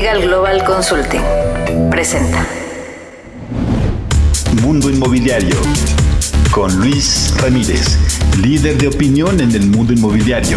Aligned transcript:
Legal 0.00 0.22
Global 0.22 0.64
Consulting. 0.64 1.20
Presenta. 1.90 2.46
Mundo 4.62 4.88
Inmobiliario 4.88 5.56
con 6.50 6.74
Luis 6.80 7.34
Ramírez, 7.36 7.98
líder 8.42 8.78
de 8.78 8.88
opinión 8.88 9.38
en 9.40 9.54
el 9.54 9.66
mundo 9.66 9.92
inmobiliario. 9.92 10.56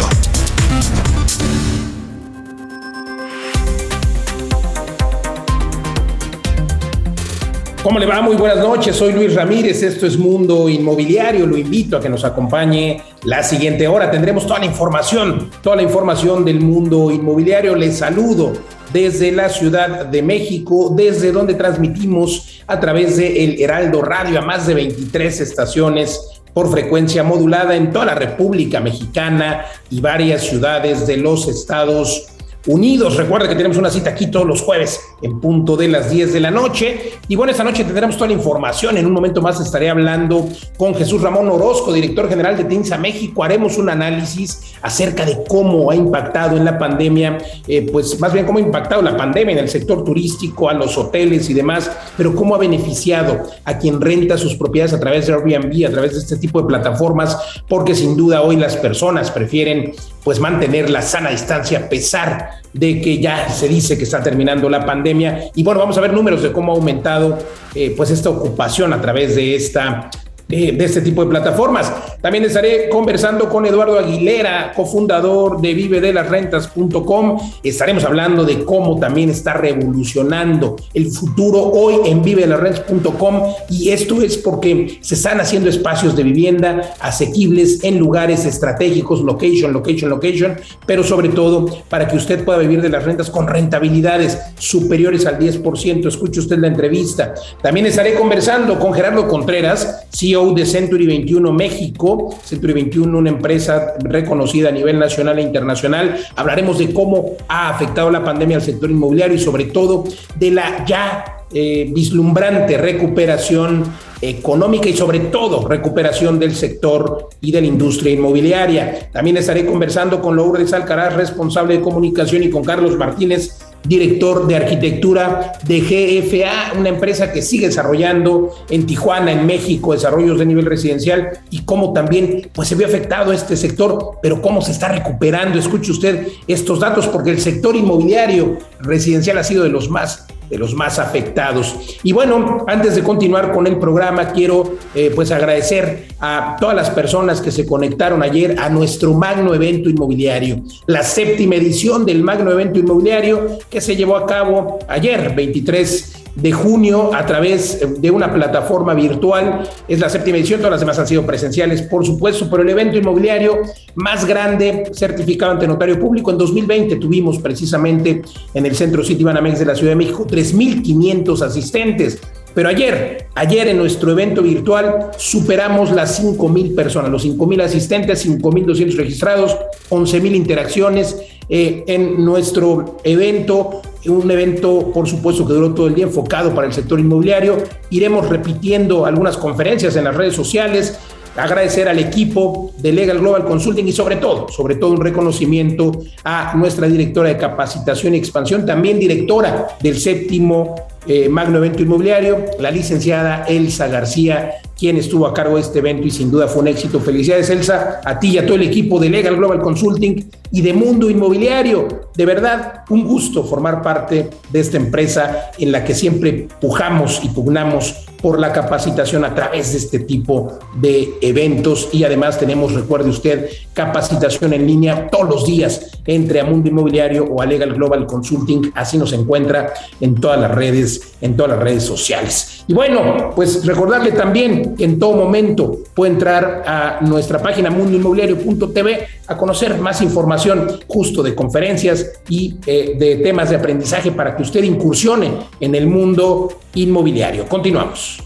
¿Cómo 7.82 7.98
le 7.98 8.06
va? 8.06 8.22
Muy 8.22 8.36
buenas 8.36 8.60
noches, 8.60 8.96
soy 8.96 9.12
Luis 9.12 9.34
Ramírez, 9.34 9.82
esto 9.82 10.06
es 10.06 10.16
Mundo 10.16 10.70
Inmobiliario, 10.70 11.46
lo 11.46 11.58
invito 11.58 11.98
a 11.98 12.00
que 12.00 12.08
nos 12.08 12.24
acompañe 12.24 13.02
la 13.24 13.42
siguiente 13.42 13.86
hora, 13.86 14.10
tendremos 14.10 14.46
toda 14.46 14.60
la 14.60 14.64
información, 14.64 15.50
toda 15.62 15.76
la 15.76 15.82
información 15.82 16.46
del 16.46 16.60
mundo 16.60 17.10
inmobiliario, 17.10 17.76
les 17.76 17.98
saludo 17.98 18.54
desde 18.94 19.32
la 19.32 19.48
Ciudad 19.48 20.06
de 20.06 20.22
México, 20.22 20.94
desde 20.96 21.32
donde 21.32 21.54
transmitimos 21.54 22.62
a 22.68 22.78
través 22.78 23.16
de 23.16 23.44
El 23.44 23.60
Heraldo 23.60 24.00
Radio 24.02 24.38
a 24.38 24.42
más 24.42 24.68
de 24.68 24.74
23 24.74 25.40
estaciones 25.40 26.20
por 26.54 26.70
frecuencia 26.70 27.24
modulada 27.24 27.74
en 27.74 27.90
toda 27.90 28.04
la 28.04 28.14
República 28.14 28.78
Mexicana 28.78 29.64
y 29.90 30.00
varias 30.00 30.42
ciudades 30.42 31.08
de 31.08 31.16
los 31.16 31.48
Estados 31.48 32.28
Unidos. 32.66 33.16
Recuerda 33.16 33.48
que 33.48 33.54
tenemos 33.54 33.76
una 33.76 33.90
cita 33.90 34.10
aquí 34.10 34.30
todos 34.30 34.46
los 34.46 34.62
jueves 34.62 35.00
en 35.20 35.38
punto 35.38 35.76
de 35.76 35.88
las 35.88 36.10
10 36.10 36.32
de 36.32 36.40
la 36.40 36.50
noche. 36.50 37.12
Y 37.28 37.36
bueno, 37.36 37.50
esta 37.50 37.64
noche 37.64 37.84
tendremos 37.84 38.16
toda 38.16 38.28
la 38.28 38.32
información. 38.34 38.96
En 38.96 39.06
un 39.06 39.12
momento 39.12 39.42
más 39.42 39.60
estaré 39.60 39.90
hablando 39.90 40.48
con 40.78 40.94
Jesús 40.94 41.20
Ramón 41.20 41.48
Orozco, 41.48 41.92
director 41.92 42.28
general 42.28 42.56
de 42.56 42.64
TINSA 42.64 42.96
México. 42.96 43.44
Haremos 43.44 43.76
un 43.76 43.90
análisis 43.90 44.74
acerca 44.80 45.26
de 45.26 45.44
cómo 45.46 45.90
ha 45.90 45.94
impactado 45.94 46.56
en 46.56 46.64
la 46.64 46.78
pandemia, 46.78 47.38
eh, 47.66 47.86
pues 47.90 48.18
más 48.18 48.32
bien 48.32 48.46
cómo 48.46 48.58
ha 48.58 48.62
impactado 48.62 49.02
la 49.02 49.16
pandemia 49.16 49.52
en 49.52 49.58
el 49.58 49.68
sector 49.68 50.04
turístico, 50.04 50.68
a 50.68 50.74
los 50.74 50.96
hoteles 50.96 51.50
y 51.50 51.54
demás, 51.54 51.90
pero 52.16 52.34
cómo 52.34 52.54
ha 52.54 52.58
beneficiado 52.58 53.42
a 53.64 53.78
quien 53.78 54.00
renta 54.00 54.38
sus 54.38 54.54
propiedades 54.54 54.94
a 54.94 55.00
través 55.00 55.26
de 55.26 55.34
Airbnb, 55.34 55.86
a 55.86 55.90
través 55.90 56.12
de 56.12 56.18
este 56.18 56.36
tipo 56.36 56.60
de 56.60 56.66
plataformas, 56.66 57.36
porque 57.68 57.94
sin 57.94 58.16
duda 58.16 58.42
hoy 58.42 58.56
las 58.56 58.76
personas 58.76 59.30
prefieren 59.30 59.92
pues 60.24 60.40
mantener 60.40 60.90
la 60.90 61.02
sana 61.02 61.30
distancia 61.30 61.78
a 61.78 61.88
pesar 61.88 62.62
de 62.72 63.00
que 63.00 63.18
ya 63.18 63.48
se 63.50 63.68
dice 63.68 63.96
que 63.96 64.04
está 64.04 64.22
terminando 64.22 64.68
la 64.68 64.84
pandemia. 64.84 65.50
Y 65.54 65.62
bueno, 65.62 65.80
vamos 65.80 65.96
a 65.98 66.00
ver 66.00 66.12
números 66.12 66.42
de 66.42 66.50
cómo 66.50 66.72
ha 66.72 66.76
aumentado 66.76 67.38
eh, 67.74 67.94
pues 67.96 68.10
esta 68.10 68.30
ocupación 68.30 68.92
a 68.92 69.00
través 69.00 69.36
de 69.36 69.54
esta 69.54 70.10
de, 70.48 70.84
este 70.84 71.00
tipo 71.00 71.24
de 71.24 71.30
plataformas. 71.30 71.92
También 72.20 72.44
estaré 72.44 72.88
conversando 72.88 73.48
con 73.48 73.66
Eduardo 73.66 73.98
Aguilera, 73.98 74.72
cofundador 74.74 75.60
de 75.60 75.74
vivedelasrentas.com. 75.74 77.38
Estaremos 77.62 78.04
hablando 78.04 78.44
de 78.44 78.64
cómo 78.64 78.98
también 78.98 79.30
está 79.30 79.54
revolucionando 79.54 80.76
el 80.92 81.10
futuro 81.10 81.60
hoy 81.60 82.08
en 82.08 82.22
vivedelasrentas.com 82.22 83.54
y 83.70 83.90
esto 83.90 84.22
es 84.22 84.36
porque 84.38 84.98
se 85.00 85.14
están 85.14 85.40
haciendo 85.40 85.68
espacios 85.68 86.16
de 86.16 86.22
vivienda 86.22 86.94
asequibles 87.00 87.82
en 87.82 87.98
lugares 87.98 88.44
estratégicos, 88.44 89.22
location, 89.22 89.72
location, 89.72 90.10
location, 90.10 90.56
pero 90.86 91.02
sobre 91.02 91.30
todo 91.30 91.66
para 91.88 92.06
que 92.06 92.16
usted 92.16 92.44
pueda 92.44 92.58
vivir 92.58 92.82
de 92.82 92.90
las 92.90 93.04
rentas 93.04 93.30
con 93.30 93.46
rentabilidades 93.46 94.38
superiores 94.58 95.26
al 95.26 95.38
10%. 95.38 96.06
Escuche 96.06 96.40
usted 96.40 96.58
la 96.58 96.68
entrevista. 96.68 97.34
También 97.62 97.86
estaré 97.86 98.14
conversando 98.14 98.78
con 98.78 98.92
Gerardo 98.92 99.26
Contreras, 99.28 100.06
CEO 100.10 100.33
de 100.34 100.66
Century 100.66 101.06
21 101.06 101.52
México, 101.52 102.34
Century 102.42 102.72
21, 102.72 103.18
una 103.18 103.30
empresa 103.30 103.94
reconocida 104.00 104.70
a 104.70 104.72
nivel 104.72 104.98
nacional 104.98 105.38
e 105.38 105.42
internacional. 105.42 106.16
Hablaremos 106.34 106.78
de 106.78 106.92
cómo 106.92 107.36
ha 107.46 107.68
afectado 107.68 108.10
la 108.10 108.24
pandemia 108.24 108.56
al 108.56 108.62
sector 108.62 108.90
inmobiliario 108.90 109.36
y 109.36 109.40
sobre 109.40 109.66
todo 109.66 110.04
de 110.34 110.50
la 110.50 110.84
ya 110.84 111.46
eh, 111.52 111.88
vislumbrante 111.94 112.76
recuperación 112.76 113.84
económica 114.20 114.88
y 114.88 114.96
sobre 114.96 115.20
todo 115.20 115.68
recuperación 115.68 116.40
del 116.40 116.56
sector 116.56 117.28
y 117.40 117.52
de 117.52 117.60
la 117.60 117.68
industria 117.68 118.12
inmobiliaria. 118.12 119.10
También 119.12 119.36
estaré 119.36 119.64
conversando 119.64 120.20
con 120.20 120.34
Lourdes 120.34 120.72
Alcaraz, 120.72 121.14
responsable 121.14 121.76
de 121.76 121.80
comunicación, 121.80 122.42
y 122.42 122.50
con 122.50 122.64
Carlos 122.64 122.96
Martínez, 122.96 123.56
director 123.84 124.46
de 124.46 124.56
arquitectura 124.56 125.52
de 125.64 125.80
GFA, 125.80 126.78
una 126.78 126.88
empresa 126.88 127.32
que 127.32 127.42
sigue 127.42 127.66
desarrollando 127.66 128.54
en 128.70 128.86
Tijuana, 128.86 129.32
en 129.32 129.46
México, 129.46 129.92
desarrollos 129.92 130.38
de 130.38 130.46
nivel 130.46 130.66
residencial 130.66 131.38
y 131.50 131.60
cómo 131.60 131.92
también 131.92 132.50
pues, 132.52 132.68
se 132.68 132.74
vio 132.74 132.86
afectado 132.86 133.32
este 133.32 133.56
sector, 133.56 134.18
pero 134.22 134.40
cómo 134.40 134.62
se 134.62 134.72
está 134.72 134.88
recuperando. 134.88 135.58
Escuche 135.58 135.92
usted 135.92 136.28
estos 136.46 136.80
datos 136.80 137.06
porque 137.08 137.30
el 137.30 137.40
sector 137.40 137.76
inmobiliario 137.76 138.58
residencial 138.80 139.38
ha 139.38 139.44
sido 139.44 139.64
de 139.64 139.70
los 139.70 139.88
más 139.90 140.26
de 140.54 140.58
los 140.58 140.72
más 140.72 141.00
afectados. 141.00 141.98
Y 142.04 142.12
bueno, 142.12 142.64
antes 142.68 142.94
de 142.94 143.02
continuar 143.02 143.52
con 143.52 143.66
el 143.66 143.76
programa, 143.80 144.28
quiero 144.28 144.76
eh, 144.94 145.10
pues 145.12 145.32
agradecer 145.32 146.06
a 146.20 146.56
todas 146.60 146.76
las 146.76 146.90
personas 146.90 147.40
que 147.40 147.50
se 147.50 147.66
conectaron 147.66 148.22
ayer 148.22 148.56
a 148.60 148.68
nuestro 148.68 149.14
magno 149.14 149.52
evento 149.52 149.90
inmobiliario, 149.90 150.62
la 150.86 151.02
séptima 151.02 151.56
edición 151.56 152.06
del 152.06 152.22
magno 152.22 152.52
evento 152.52 152.78
inmobiliario 152.78 153.58
que 153.68 153.80
se 153.80 153.96
llevó 153.96 154.16
a 154.16 154.26
cabo 154.26 154.78
ayer, 154.86 155.34
23 155.34 156.23
de 156.34 156.52
junio 156.52 157.14
a 157.14 157.24
través 157.26 157.80
de 158.00 158.10
una 158.10 158.32
plataforma 158.32 158.94
virtual. 158.94 159.68
Es 159.88 160.00
la 160.00 160.08
séptima 160.08 160.36
edición, 160.38 160.60
todas 160.60 160.72
las 160.72 160.80
demás 160.80 160.98
han 160.98 161.06
sido 161.06 161.24
presenciales, 161.24 161.82
por 161.82 162.04
supuesto, 162.04 162.48
pero 162.50 162.62
el 162.62 162.70
evento 162.70 162.98
inmobiliario 162.98 163.58
más 163.94 164.24
grande 164.24 164.90
certificado 164.92 165.52
ante 165.52 165.66
notario 165.66 165.98
público 165.98 166.30
en 166.30 166.38
2020 166.38 166.96
tuvimos 166.96 167.38
precisamente 167.38 168.22
en 168.52 168.66
el 168.66 168.74
Centro 168.74 169.04
City 169.04 169.22
Banamex 169.22 169.58
de 169.58 169.66
la 169.66 169.74
Ciudad 169.74 169.92
de 169.92 169.96
México 169.96 170.26
3.500 170.26 171.42
asistentes. 171.42 172.20
Pero 172.54 172.68
ayer, 172.68 173.26
ayer 173.34 173.68
en 173.68 173.78
nuestro 173.78 174.12
evento 174.12 174.40
virtual 174.40 175.10
superamos 175.16 175.90
las 175.90 176.16
5 176.16 176.48
mil 176.48 176.72
personas, 176.74 177.10
los 177.10 177.22
5 177.22 177.46
mil 177.46 177.60
asistentes, 177.60 178.20
5 178.20 178.52
mil 178.52 178.64
200 178.64 178.96
registrados, 178.96 179.56
11 179.88 180.20
mil 180.20 180.36
interacciones 180.36 181.16
eh, 181.48 181.82
en 181.88 182.24
nuestro 182.24 182.98
evento 183.02 183.82
un 184.06 184.30
evento, 184.30 184.90
por 184.92 185.08
supuesto, 185.08 185.46
que 185.46 185.52
duró 185.52 185.72
todo 185.74 185.86
el 185.86 185.94
día 185.94 186.04
enfocado 186.04 186.54
para 186.54 186.66
el 186.66 186.72
sector 186.72 187.00
inmobiliario. 187.00 187.58
Iremos 187.90 188.28
repitiendo 188.28 189.06
algunas 189.06 189.36
conferencias 189.36 189.96
en 189.96 190.04
las 190.04 190.14
redes 190.14 190.34
sociales. 190.34 190.98
Agradecer 191.36 191.88
al 191.88 191.98
equipo 191.98 192.72
de 192.78 192.92
Legal 192.92 193.18
Global 193.18 193.44
Consulting 193.44 193.88
y 193.88 193.92
sobre 193.92 194.16
todo, 194.16 194.48
sobre 194.48 194.76
todo 194.76 194.92
un 194.92 195.00
reconocimiento 195.00 195.90
a 196.22 196.54
nuestra 196.54 196.86
directora 196.86 197.30
de 197.30 197.36
capacitación 197.36 198.14
y 198.14 198.18
expansión, 198.18 198.64
también 198.64 199.00
directora 199.00 199.66
del 199.80 199.98
séptimo 199.98 200.76
eh, 201.08 201.28
Magno 201.28 201.58
Evento 201.58 201.82
Inmobiliario, 201.82 202.44
la 202.60 202.70
licenciada 202.70 203.46
Elsa 203.48 203.88
García, 203.88 204.52
quien 204.78 204.96
estuvo 204.96 205.26
a 205.26 205.34
cargo 205.34 205.56
de 205.56 205.62
este 205.62 205.78
evento 205.78 206.06
y 206.06 206.10
sin 206.10 206.30
duda 206.30 206.48
fue 206.48 206.62
un 206.62 206.68
éxito. 206.68 207.00
Felicidades, 207.00 207.50
Elsa, 207.50 208.00
a 208.04 208.18
ti 208.18 208.30
y 208.30 208.38
a 208.38 208.46
todo 208.46 208.56
el 208.56 208.62
equipo 208.62 208.98
de 208.98 209.08
Legal 209.08 209.36
Global 209.36 209.60
Consulting 209.60 210.30
y 210.50 210.62
de 210.62 210.72
Mundo 210.72 211.10
Inmobiliario. 211.10 211.88
De 212.14 212.26
verdad, 212.26 212.84
un 212.90 213.04
gusto 213.04 213.44
formar 213.44 213.82
parte 213.82 214.30
de 214.50 214.60
esta 214.60 214.76
empresa 214.76 215.50
en 215.58 215.72
la 215.72 215.84
que 215.84 215.94
siempre 215.94 216.48
pujamos 216.60 217.20
y 217.24 217.28
pugnamos 217.28 218.06
por 218.24 218.40
la 218.40 218.52
capacitación 218.52 219.22
a 219.26 219.34
través 219.34 219.72
de 219.72 219.78
este 219.78 219.98
tipo 219.98 220.58
de 220.80 221.10
eventos 221.20 221.90
y 221.92 222.04
además 222.04 222.38
tenemos, 222.38 222.72
recuerde 222.72 223.10
usted, 223.10 223.50
capacitación 223.74 224.54
en 224.54 224.66
línea 224.66 225.08
todos 225.10 225.28
los 225.28 225.46
días 225.46 225.90
entre 226.06 226.40
a 226.40 226.44
Mundo 226.44 226.70
Inmobiliario 226.70 227.24
o 227.24 227.42
a 227.42 227.46
Legal 227.46 227.74
Global 227.74 228.06
Consulting, 228.06 228.72
así 228.74 228.96
nos 228.96 229.12
encuentra 229.12 229.74
en 230.00 230.14
todas 230.14 230.40
las 230.40 230.50
redes, 230.52 231.16
en 231.20 231.36
todas 231.36 231.52
las 231.52 231.62
redes 231.62 231.82
sociales. 231.82 232.64
Y 232.66 232.72
bueno, 232.72 233.30
pues 233.36 233.66
recordarle 233.66 234.12
también 234.12 234.63
en 234.78 234.98
todo 234.98 235.16
momento 235.16 235.78
puede 235.94 236.12
entrar 236.12 236.62
a 236.66 236.98
nuestra 237.02 237.40
página 237.40 237.70
mundoinmobiliario.tv 237.70 239.06
a 239.26 239.36
conocer 239.36 239.78
más 239.78 240.00
información 240.02 240.80
justo 240.86 241.22
de 241.22 241.34
conferencias 241.34 242.12
y 242.28 242.56
eh, 242.66 242.96
de 242.98 243.16
temas 243.16 243.50
de 243.50 243.56
aprendizaje 243.56 244.12
para 244.12 244.36
que 244.36 244.42
usted 244.42 244.62
incursione 244.62 245.32
en 245.60 245.74
el 245.74 245.86
mundo 245.86 246.60
inmobiliario. 246.74 247.46
Continuamos. 247.46 248.22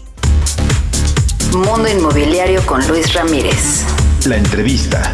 Mundo 1.53 1.89
Inmobiliario 1.89 2.61
con 2.65 2.87
Luis 2.87 3.11
Ramírez. 3.13 3.83
La 4.27 4.37
entrevista. 4.37 5.11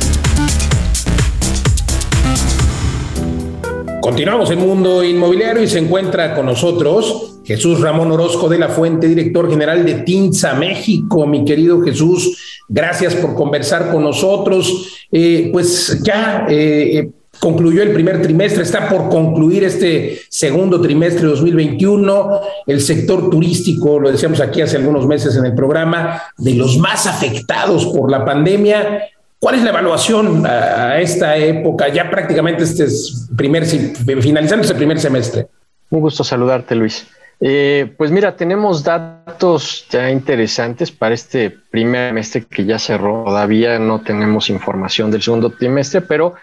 Continuamos 4.06 4.52
en 4.52 4.60
Mundo 4.60 5.04
Inmobiliario 5.04 5.64
y 5.64 5.68
se 5.68 5.80
encuentra 5.80 6.36
con 6.36 6.46
nosotros 6.46 7.40
Jesús 7.44 7.82
Ramón 7.82 8.12
Orozco 8.12 8.48
de 8.48 8.60
la 8.60 8.70
Fuente, 8.70 9.08
director 9.08 9.50
general 9.50 9.84
de 9.84 9.96
Tinza 9.96 10.54
México. 10.54 11.26
Mi 11.26 11.44
querido 11.44 11.82
Jesús, 11.82 12.62
gracias 12.70 13.16
por 13.16 13.34
conversar 13.34 13.90
con 13.90 14.04
nosotros. 14.04 15.08
Eh, 15.12 15.50
pues 15.52 16.04
ya 16.04 16.46
eh, 16.48 17.10
concluyó 17.40 17.82
el 17.82 17.94
primer 17.94 18.22
trimestre, 18.22 18.62
está 18.62 18.88
por 18.88 19.10
concluir 19.10 19.64
este 19.64 20.22
segundo 20.30 20.80
trimestre 20.80 21.24
de 21.24 21.30
2021. 21.30 22.42
El 22.68 22.82
sector 22.82 23.32
turístico, 23.32 24.00
lo 24.00 24.12
decíamos 24.12 24.40
aquí 24.40 24.62
hace 24.62 24.78
algunos 24.78 25.08
meses 25.08 25.36
en 25.36 25.46
el 25.46 25.56
programa, 25.56 26.22
de 26.38 26.54
los 26.54 26.78
más 26.78 27.08
afectados 27.08 27.88
por 27.88 28.12
la 28.12 28.24
pandemia. 28.24 29.00
¿Cuál 29.46 29.58
es 29.58 29.62
la 29.62 29.70
evaluación 29.70 30.44
a, 30.48 31.00
esta 31.00 31.38
época? 31.38 31.88
Ya 31.90 32.10
prácticamente 32.10 32.64
este 32.64 32.86
es 32.86 33.30
primer, 33.38 33.64
finalizando 33.64 34.64
este 34.64 34.74
primer 34.74 35.00
semestre. 35.00 35.46
Un 35.92 36.02
gusto 36.02 36.24
saludarte, 36.24 36.74
Luis. 36.74 37.06
Eh, 37.40 37.94
pues 37.96 38.10
mira, 38.10 38.36
tenemos 38.36 38.84
datos 38.84 39.86
ya 39.92 40.10
interesantes 40.10 40.92
para 40.92 41.14
este 41.14 41.52
primer 41.52 42.10
trimestre 42.10 42.46
que 42.46 42.66
ya 42.66 42.80
cerró. 42.80 43.24
Todavía 43.24 43.78
no 43.78 44.02
tenemos 44.02 44.50
información 44.50 45.12
del 45.12 45.22
segundo 45.22 45.52
trimestre, 45.52 46.02
pero 46.02 46.34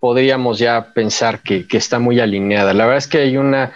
podríamos 0.00 0.58
ya 0.58 0.94
pensar 0.94 1.40
que, 1.40 1.66
está 1.72 1.98
muy 1.98 2.20
alineada. 2.20 2.72
La 2.72 2.84
verdad 2.86 2.96
es 2.96 3.06
que 3.06 3.18
hay 3.18 3.36
una 3.36 3.74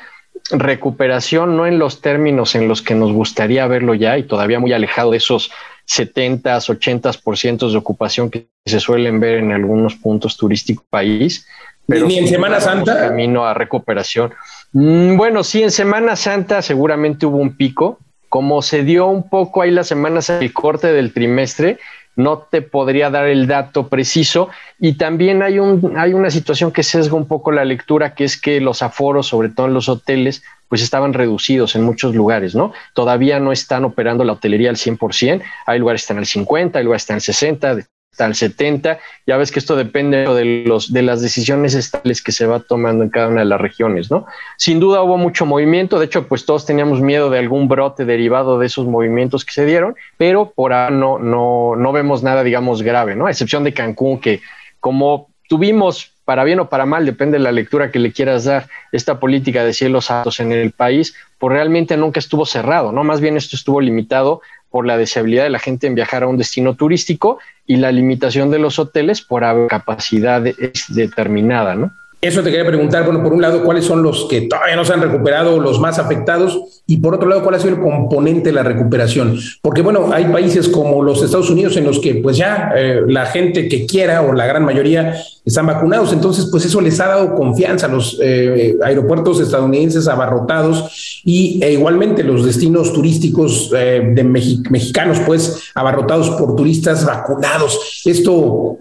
recuperación, 0.52 1.54
no 1.54 1.66
en 1.66 1.78
los 1.78 2.00
términos 2.00 2.54
en 2.54 2.66
los 2.66 2.80
que 2.80 2.94
nos 2.94 3.12
gustaría 3.12 3.66
verlo 3.66 3.92
ya 3.92 4.16
y 4.16 4.22
todavía 4.22 4.58
muy 4.58 4.72
alejado 4.72 5.10
de 5.10 5.18
esos 5.18 5.50
70, 5.84 6.56
80% 6.56 7.70
de 7.70 7.76
ocupación 7.76 8.30
que 8.30 8.46
se 8.66 8.80
suelen 8.80 9.20
ver 9.20 9.38
en 9.38 9.52
algunos 9.52 9.96
puntos 9.96 10.36
turísticos 10.36 10.84
país. 10.88 11.46
Pero 11.86 12.06
¿Ni 12.06 12.18
en 12.18 12.28
Semana 12.28 12.60
Santa? 12.60 13.08
Camino 13.08 13.44
a 13.46 13.54
recuperación. 13.54 14.32
Mm, 14.72 15.16
bueno, 15.16 15.42
sí, 15.42 15.62
en 15.62 15.70
Semana 15.70 16.16
Santa 16.16 16.62
seguramente 16.62 17.26
hubo 17.26 17.38
un 17.38 17.56
pico. 17.56 17.98
Como 18.28 18.62
se 18.62 18.84
dio 18.84 19.06
un 19.06 19.28
poco 19.28 19.62
ahí 19.62 19.72
las 19.72 19.88
semanas 19.88 20.30
el 20.30 20.52
corte 20.52 20.92
del 20.92 21.12
trimestre, 21.12 21.78
no 22.14 22.38
te 22.38 22.62
podría 22.62 23.10
dar 23.10 23.26
el 23.26 23.48
dato 23.48 23.88
preciso. 23.88 24.50
Y 24.78 24.92
también 24.92 25.42
hay, 25.42 25.58
un, 25.58 25.94
hay 25.96 26.12
una 26.12 26.30
situación 26.30 26.70
que 26.70 26.84
sesga 26.84 27.16
un 27.16 27.26
poco 27.26 27.50
la 27.50 27.64
lectura, 27.64 28.14
que 28.14 28.22
es 28.22 28.40
que 28.40 28.60
los 28.60 28.82
aforos, 28.82 29.26
sobre 29.26 29.48
todo 29.48 29.66
en 29.66 29.74
los 29.74 29.88
hoteles, 29.88 30.44
pues 30.68 30.82
estaban 30.82 31.12
reducidos 31.12 31.74
en 31.74 31.82
muchos 31.82 32.14
lugares, 32.14 32.54
¿no? 32.54 32.72
Todavía 32.94 33.40
no 33.40 33.50
están 33.50 33.84
operando 33.84 34.22
la 34.22 34.34
hotelería 34.34 34.70
al 34.70 34.76
100%, 34.76 35.42
hay 35.66 35.78
lugares 35.80 36.02
que 36.02 36.04
están 36.04 36.18
al 36.18 36.26
50, 36.26 36.78
hay 36.78 36.84
lugares 36.84 37.02
que 37.02 37.04
están 37.04 37.16
al 37.16 37.22
60, 37.22 37.76
al 38.18 38.34
70. 38.34 38.98
Ya 39.26 39.36
ves 39.36 39.52
que 39.52 39.58
esto 39.58 39.76
depende 39.76 40.18
de, 40.18 40.64
los, 40.66 40.92
de 40.92 41.02
las 41.02 41.22
decisiones 41.22 41.74
estatales 41.74 42.22
que 42.22 42.32
se 42.32 42.46
va 42.46 42.60
tomando 42.60 43.04
en 43.04 43.10
cada 43.10 43.28
una 43.28 43.40
de 43.40 43.46
las 43.46 43.60
regiones, 43.60 44.10
¿no? 44.10 44.26
Sin 44.56 44.80
duda 44.80 45.02
hubo 45.02 45.16
mucho 45.16 45.46
movimiento, 45.46 45.98
de 45.98 46.06
hecho, 46.06 46.26
pues 46.26 46.44
todos 46.44 46.66
teníamos 46.66 47.00
miedo 47.00 47.30
de 47.30 47.38
algún 47.38 47.68
brote 47.68 48.04
derivado 48.04 48.58
de 48.58 48.66
esos 48.66 48.86
movimientos 48.86 49.44
que 49.44 49.52
se 49.52 49.64
dieron, 49.64 49.94
pero 50.16 50.52
por 50.54 50.72
ahora 50.72 50.90
no, 50.90 51.18
no, 51.18 51.76
no 51.76 51.92
vemos 51.92 52.22
nada, 52.22 52.42
digamos, 52.42 52.82
grave, 52.82 53.14
¿no? 53.14 53.26
A 53.26 53.30
excepción 53.30 53.64
de 53.64 53.72
Cancún, 53.72 54.20
que 54.20 54.40
como 54.80 55.28
tuvimos 55.48 56.12
para 56.24 56.44
bien 56.44 56.60
o 56.60 56.68
para 56.68 56.86
mal, 56.86 57.04
depende 57.04 57.38
de 57.38 57.42
la 57.42 57.50
lectura 57.50 57.90
que 57.90 57.98
le 57.98 58.12
quieras 58.12 58.44
dar, 58.44 58.68
esta 58.92 59.18
política 59.18 59.64
de 59.64 59.72
cielos 59.72 60.12
altos 60.12 60.38
en 60.38 60.52
el 60.52 60.70
país, 60.70 61.14
pues 61.38 61.52
realmente 61.52 61.96
nunca 61.96 62.20
estuvo 62.20 62.46
cerrado, 62.46 62.92
¿no? 62.92 63.02
Más 63.02 63.20
bien 63.20 63.36
esto 63.36 63.56
estuvo 63.56 63.80
limitado 63.80 64.40
por 64.70 64.87
la 64.87 64.96
deseabilidad 64.96 65.44
de 65.44 65.50
la 65.50 65.58
gente 65.58 65.87
en 65.87 65.94
viajar 65.94 66.22
a 66.22 66.28
un 66.28 66.37
destino 66.37 66.75
turístico 66.75 67.38
y 67.67 67.76
la 67.76 67.93
limitación 67.93 68.50
de 68.50 68.58
los 68.58 68.78
hoteles 68.78 69.20
por 69.20 69.43
capacidad 69.69 70.40
determinada, 70.88 71.75
¿no? 71.75 71.93
Eso 72.22 72.43
te 72.43 72.50
quería 72.50 72.67
preguntar, 72.67 73.06
bueno, 73.06 73.22
por 73.22 73.32
un 73.32 73.40
lado, 73.40 73.64
¿cuáles 73.64 73.87
son 73.87 74.02
los 74.02 74.26
que 74.28 74.43
todavía 74.43 74.76
no 74.76 74.84
se 74.84 74.93
han 74.93 75.00
recuperado, 75.00 75.58
los 75.58 75.81
más 75.81 75.99
afectados? 75.99 76.82
Y 76.87 76.99
por 76.99 77.14
otro 77.14 77.26
lado, 77.26 77.43
¿cuál 77.43 77.55
ha 77.55 77.58
sido 77.58 77.76
el 77.76 77.81
componente 77.81 78.50
de 78.50 78.52
la 78.52 78.62
recuperación? 78.62 79.38
Porque, 79.62 79.81
bueno, 79.81 80.11
hay 80.12 80.26
países 80.26 80.69
como 80.69 81.02
los 81.02 81.22
Estados 81.22 81.49
Unidos 81.49 81.78
en 81.78 81.84
los 81.84 81.99
que 81.99 82.17
pues 82.17 82.37
ya 82.37 82.72
eh, 82.76 83.00
la 83.06 83.25
gente 83.25 83.69
que 83.69 83.87
quiera 83.87 84.20
o 84.20 84.34
la 84.34 84.44
gran 84.44 84.67
mayoría 84.67 85.14
están 85.46 85.67
vacunados. 85.67 86.12
Entonces, 86.12 86.49
pues 86.50 86.67
eso 86.67 86.82
les 86.82 87.00
ha 87.00 87.08
dado 87.08 87.34
confianza 87.34 87.87
a 87.87 87.88
los 87.88 88.19
eh, 88.23 88.76
aeropuertos 88.84 89.40
estadounidenses 89.40 90.06
abarrotados 90.06 91.23
y 91.25 91.58
e 91.62 91.73
igualmente 91.73 92.23
los 92.23 92.44
destinos 92.44 92.93
turísticos 92.93 93.73
eh, 93.75 94.12
de 94.14 94.25
mexicanos, 94.25 95.20
pues 95.25 95.70
abarrotados 95.75 96.28
por 96.31 96.55
turistas 96.55 97.06
vacunados. 97.06 98.02
Esto 98.05 98.76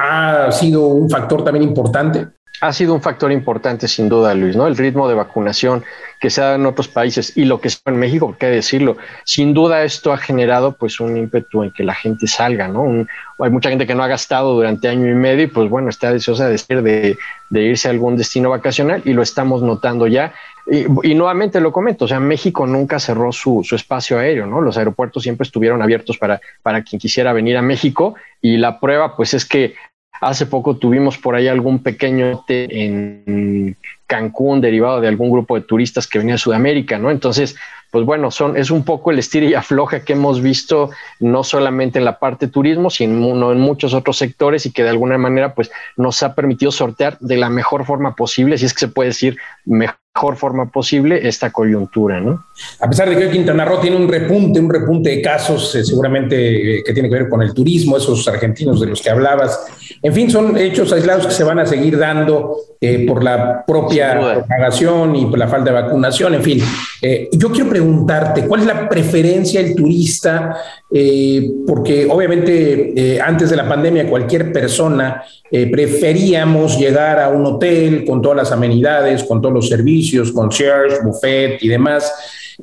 ha 0.00 0.52
sido 0.52 0.86
un 0.86 1.10
factor 1.10 1.42
también 1.42 1.64
importante 1.64 2.27
ha 2.60 2.72
sido 2.72 2.94
un 2.94 3.00
factor 3.00 3.30
importante 3.30 3.86
sin 3.86 4.08
duda, 4.08 4.34
Luis, 4.34 4.56
¿no? 4.56 4.66
El 4.66 4.76
ritmo 4.76 5.08
de 5.08 5.14
vacunación 5.14 5.84
que 6.20 6.30
se 6.30 6.40
da 6.40 6.56
en 6.56 6.66
otros 6.66 6.88
países 6.88 7.36
y 7.36 7.44
lo 7.44 7.60
que 7.60 7.70
se 7.70 7.78
en 7.86 7.96
México, 7.96 8.34
qué 8.38 8.46
decirlo, 8.46 8.96
sin 9.24 9.54
duda 9.54 9.84
esto 9.84 10.12
ha 10.12 10.18
generado 10.18 10.72
pues 10.72 10.98
un 10.98 11.16
ímpetu 11.16 11.62
en 11.62 11.70
que 11.70 11.84
la 11.84 11.94
gente 11.94 12.26
salga, 12.26 12.66
¿no? 12.66 13.06
hay 13.40 13.50
mucha 13.50 13.70
gente 13.70 13.86
que 13.86 13.94
no 13.94 14.02
ha 14.02 14.08
gastado 14.08 14.54
durante 14.54 14.88
año 14.88 15.08
y 15.08 15.14
medio 15.14 15.44
y 15.44 15.46
pues 15.46 15.70
bueno, 15.70 15.88
está 15.88 16.12
deseosa 16.12 16.48
de, 16.48 16.56
de, 16.82 17.16
de 17.50 17.62
irse 17.62 17.86
a 17.86 17.92
algún 17.92 18.16
destino 18.16 18.50
vacacional 18.50 19.02
y 19.04 19.12
lo 19.12 19.22
estamos 19.22 19.62
notando 19.62 20.08
ya. 20.08 20.34
Y, 20.70 21.14
nuevamente 21.14 21.60
lo 21.60 21.72
comento, 21.72 22.04
o 22.04 22.08
sea, 22.08 22.20
México 22.20 22.66
nunca 22.66 22.98
cerró 22.98 23.32
su, 23.32 23.62
su, 23.64 23.74
espacio 23.74 24.18
aéreo, 24.18 24.44
¿no? 24.44 24.60
Los 24.60 24.76
aeropuertos 24.76 25.22
siempre 25.22 25.44
estuvieron 25.44 25.80
abiertos 25.80 26.18
para, 26.18 26.42
para 26.62 26.82
quien 26.82 27.00
quisiera 27.00 27.32
venir 27.32 27.56
a 27.56 27.62
México 27.62 28.16
y 28.42 28.58
la 28.58 28.78
prueba 28.78 29.16
pues 29.16 29.32
es 29.32 29.46
que 29.46 29.76
Hace 30.20 30.46
poco 30.46 30.76
tuvimos 30.76 31.18
por 31.18 31.34
ahí 31.34 31.48
algún 31.48 31.82
pequeño 31.82 32.44
en 32.48 33.76
Cancún 34.06 34.60
derivado 34.60 35.00
de 35.00 35.08
algún 35.08 35.30
grupo 35.30 35.54
de 35.54 35.60
turistas 35.62 36.06
que 36.06 36.18
venía 36.18 36.34
de 36.34 36.38
Sudamérica, 36.38 36.98
¿no? 36.98 37.10
Entonces, 37.10 37.56
pues 37.90 38.04
bueno, 38.04 38.30
son, 38.30 38.56
es 38.56 38.70
un 38.70 38.84
poco 38.84 39.10
el 39.10 39.18
estilo 39.18 39.48
y 39.48 39.54
afloja 39.54 40.04
que 40.04 40.14
hemos 40.14 40.42
visto 40.42 40.90
no 41.20 41.44
solamente 41.44 41.98
en 41.98 42.04
la 42.04 42.18
parte 42.18 42.48
turismo, 42.48 42.90
sino 42.90 43.52
en 43.52 43.60
muchos 43.60 43.94
otros 43.94 44.18
sectores 44.18 44.66
y 44.66 44.72
que 44.72 44.82
de 44.82 44.90
alguna 44.90 45.18
manera 45.18 45.54
pues 45.54 45.70
nos 45.96 46.22
ha 46.22 46.34
permitido 46.34 46.70
sortear 46.70 47.18
de 47.20 47.36
la 47.36 47.48
mejor 47.48 47.86
forma 47.86 48.14
posible, 48.14 48.58
si 48.58 48.66
es 48.66 48.74
que 48.74 48.80
se 48.80 48.88
puede 48.88 49.10
decir 49.10 49.38
mejor 49.64 49.96
mejor 50.18 50.36
forma 50.36 50.68
posible 50.68 51.28
esta 51.28 51.52
coyuntura, 51.52 52.20
¿no? 52.20 52.44
A 52.80 52.88
pesar 52.88 53.08
de 53.08 53.16
que 53.16 53.26
hoy 53.26 53.30
Quintana 53.30 53.64
Roo 53.64 53.78
tiene 53.80 53.96
un 53.96 54.08
repunte, 54.08 54.58
un 54.58 54.68
repunte 54.68 55.10
de 55.10 55.22
casos, 55.22 55.74
eh, 55.76 55.84
seguramente 55.84 56.78
eh, 56.78 56.82
que 56.84 56.92
tiene 56.92 57.08
que 57.08 57.14
ver 57.14 57.28
con 57.28 57.40
el 57.40 57.54
turismo, 57.54 57.96
esos 57.96 58.26
argentinos 58.26 58.80
de 58.80 58.88
los 58.88 59.00
que 59.00 59.10
hablabas. 59.10 59.66
En 60.02 60.12
fin, 60.12 60.28
son 60.28 60.56
hechos 60.56 60.92
aislados 60.92 61.26
que 61.26 61.32
se 61.32 61.44
van 61.44 61.60
a 61.60 61.66
seguir 61.66 61.96
dando 61.96 62.56
eh, 62.80 63.06
por 63.06 63.22
la 63.22 63.64
propia 63.64 64.34
propagación 64.34 65.14
y 65.14 65.26
por 65.26 65.38
la 65.38 65.46
falta 65.46 65.70
de 65.70 65.82
vacunación. 65.82 66.34
En 66.34 66.42
fin, 66.42 66.60
yo 67.32 67.52
quiero 67.52 67.70
preguntarte, 67.70 68.46
¿cuál 68.46 68.62
es 68.62 68.66
la 68.66 68.88
preferencia 68.88 69.62
del 69.62 69.76
turista? 69.76 70.56
porque 71.66 72.08
obviamente 72.10 73.20
antes 73.22 73.50
de 73.50 73.56
la 73.56 73.68
pandemia 73.68 74.08
cualquier 74.08 74.50
persona 74.50 75.22
preferíamos 75.50 76.78
llegar 76.78 77.20
a 77.20 77.28
un 77.28 77.44
hotel 77.44 78.06
con 78.06 78.22
todas 78.22 78.38
las 78.38 78.52
amenidades, 78.52 79.22
con 79.24 79.42
todos 79.42 79.54
los 79.54 79.68
servicios 79.68 80.07
concierge, 80.32 81.00
buffet 81.02 81.58
y 81.62 81.68
demás. 81.68 82.12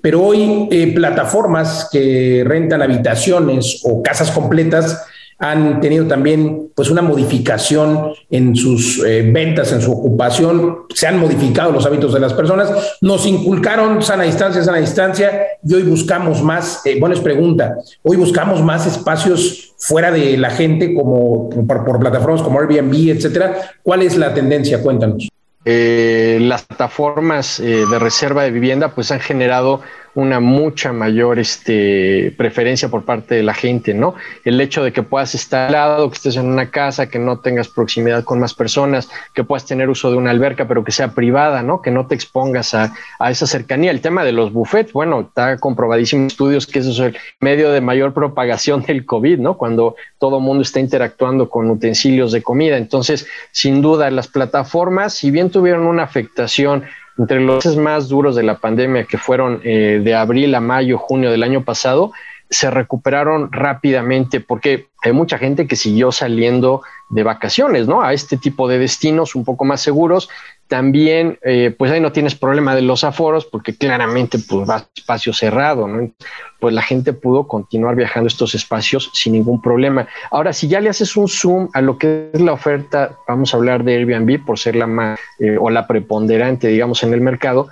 Pero 0.01 0.21
hoy 0.21 0.67
eh, 0.71 0.93
plataformas 0.93 1.89
que 1.91 2.43
rentan 2.45 2.81
habitaciones 2.81 3.81
o 3.83 4.03
casas 4.03 4.31
completas 4.31 5.05
han 5.37 5.81
tenido 5.81 6.07
también 6.07 6.69
pues 6.75 6.89
una 6.89 7.01
modificación 7.01 8.13
en 8.29 8.55
sus 8.55 9.03
eh, 9.05 9.29
ventas, 9.33 9.71
en 9.73 9.81
su 9.81 9.91
ocupación, 9.91 10.85
se 10.93 11.07
han 11.07 11.19
modificado 11.19 11.71
los 11.71 11.85
hábitos 11.85 12.13
de 12.13 12.21
las 12.21 12.33
personas, 12.33 12.71
nos 13.01 13.25
inculcaron 13.25 14.01
sana 14.01 14.23
distancia, 14.23 14.63
sana 14.63 14.77
distancia 14.77 15.41
y 15.63 15.73
hoy 15.73 15.83
buscamos 15.83 16.41
más, 16.41 16.85
eh, 16.85 16.97
bueno 16.99 17.15
es 17.15 17.21
pregunta, 17.21 17.75
hoy 18.03 18.15
buscamos 18.15 18.63
más 18.63 18.87
espacios 18.87 19.73
fuera 19.77 20.09
de 20.09 20.37
la 20.37 20.51
gente 20.51 20.93
como 20.93 21.49
por, 21.49 21.83
por 21.83 21.99
plataformas 21.99 22.41
como 22.41 22.59
Airbnb, 22.59 23.09
etcétera. 23.09 23.55
¿Cuál 23.83 24.03
es 24.03 24.15
la 24.17 24.33
tendencia? 24.33 24.81
Cuéntanos. 24.81 25.27
Eh, 25.67 26.37
las 26.41 26.63
plataformas 26.63 27.59
eh, 27.59 27.85
de 27.89 27.97
reserva 27.97 28.43
de 28.43 28.51
vivienda 28.51 28.89
pues 28.89 29.11
han 29.11 29.19
generado 29.19 29.81
una 30.15 30.39
mucha 30.39 30.93
mayor 30.93 31.39
este, 31.39 32.33
preferencia 32.37 32.89
por 32.89 33.03
parte 33.03 33.35
de 33.35 33.43
la 33.43 33.53
gente, 33.53 33.93
¿no? 33.93 34.15
El 34.43 34.59
hecho 34.61 34.83
de 34.83 34.91
que 34.93 35.03
puedas 35.03 35.35
estar 35.35 35.67
al 35.67 35.73
lado, 35.73 36.09
que 36.09 36.15
estés 36.15 36.37
en 36.37 36.47
una 36.47 36.71
casa, 36.71 37.07
que 37.07 37.19
no 37.19 37.39
tengas 37.39 37.67
proximidad 37.67 38.23
con 38.23 38.39
más 38.39 38.53
personas, 38.53 39.09
que 39.33 39.43
puedas 39.43 39.65
tener 39.65 39.89
uso 39.89 40.09
de 40.09 40.17
una 40.17 40.31
alberca, 40.31 40.67
pero 40.67 40.83
que 40.83 40.91
sea 40.91 41.09
privada, 41.09 41.61
¿no? 41.61 41.81
Que 41.81 41.91
no 41.91 42.07
te 42.07 42.15
expongas 42.15 42.73
a, 42.73 42.93
a 43.19 43.29
esa 43.29 43.45
cercanía. 43.45 43.91
El 43.91 44.01
tema 44.01 44.23
de 44.23 44.31
los 44.31 44.53
buffets, 44.53 44.93
bueno, 44.93 45.21
está 45.21 45.57
comprobadísimo 45.57 46.21
en 46.21 46.27
estudios 46.27 46.65
que 46.65 46.79
eso 46.79 46.91
es 46.91 46.99
el 46.99 47.17
medio 47.41 47.71
de 47.71 47.81
mayor 47.81 48.13
propagación 48.13 48.83
del 48.83 49.05
COVID, 49.05 49.39
¿no? 49.39 49.57
Cuando 49.57 49.95
todo 50.17 50.39
mundo 50.39 50.61
está 50.61 50.79
interactuando 50.79 51.49
con 51.49 51.69
utensilios 51.69 52.31
de 52.31 52.41
comida. 52.41 52.77
Entonces, 52.77 53.27
sin 53.51 53.81
duda, 53.81 54.09
las 54.11 54.29
plataformas, 54.29 55.13
si 55.13 55.29
bien 55.29 55.49
tuvieron 55.49 55.85
una 55.85 56.03
afectación 56.03 56.85
entre 57.17 57.39
los 57.39 57.65
meses 57.65 57.77
más 57.77 58.09
duros 58.09 58.35
de 58.35 58.43
la 58.43 58.57
pandemia, 58.57 59.05
que 59.05 59.17
fueron 59.17 59.61
eh, 59.63 60.01
de 60.03 60.15
abril 60.15 60.53
a 60.55 60.59
mayo, 60.59 60.97
junio 60.97 61.31
del 61.31 61.43
año 61.43 61.63
pasado, 61.63 62.11
se 62.49 62.69
recuperaron 62.69 63.51
rápidamente 63.51 64.39
porque 64.39 64.87
hay 65.01 65.13
mucha 65.13 65.37
gente 65.37 65.67
que 65.67 65.75
siguió 65.75 66.11
saliendo 66.11 66.81
de 67.09 67.23
vacaciones, 67.23 67.87
¿no? 67.87 68.01
A 68.01 68.13
este 68.13 68.37
tipo 68.37 68.67
de 68.67 68.79
destinos 68.79 69.35
un 69.35 69.45
poco 69.45 69.65
más 69.65 69.81
seguros 69.81 70.29
también, 70.67 71.37
eh, 71.43 71.73
pues 71.77 71.91
ahí 71.91 72.01
no 72.01 72.11
tienes 72.11 72.33
problema 72.33 72.75
de 72.75 72.81
los 72.81 73.03
aforos 73.03 73.45
porque 73.45 73.75
claramente 73.75 74.39
pues 74.39 74.67
va 74.67 74.87
espacio 74.95 75.31
cerrado, 75.31 75.87
¿no? 75.87 76.11
Pues 76.59 76.73
la 76.73 76.81
gente 76.81 77.13
pudo 77.13 77.47
continuar 77.47 77.95
viajando 77.95 78.27
estos 78.27 78.55
espacios 78.55 79.11
sin 79.13 79.33
ningún 79.33 79.61
problema. 79.61 80.07
Ahora, 80.31 80.53
si 80.53 80.67
ya 80.67 80.79
le 80.79 80.89
haces 80.89 81.15
un 81.17 81.27
zoom 81.27 81.69
a 81.73 81.81
lo 81.81 81.97
que 81.97 82.31
es 82.33 82.41
la 82.41 82.53
oferta, 82.53 83.17
vamos 83.27 83.53
a 83.53 83.57
hablar 83.57 83.83
de 83.83 83.95
Airbnb 83.95 84.43
por 84.43 84.57
ser 84.57 84.75
la 84.75 84.87
más 84.87 85.19
eh, 85.39 85.57
o 85.59 85.69
la 85.69 85.85
preponderante, 85.85 86.69
digamos, 86.69 87.03
en 87.03 87.13
el 87.13 87.21
mercado, 87.21 87.69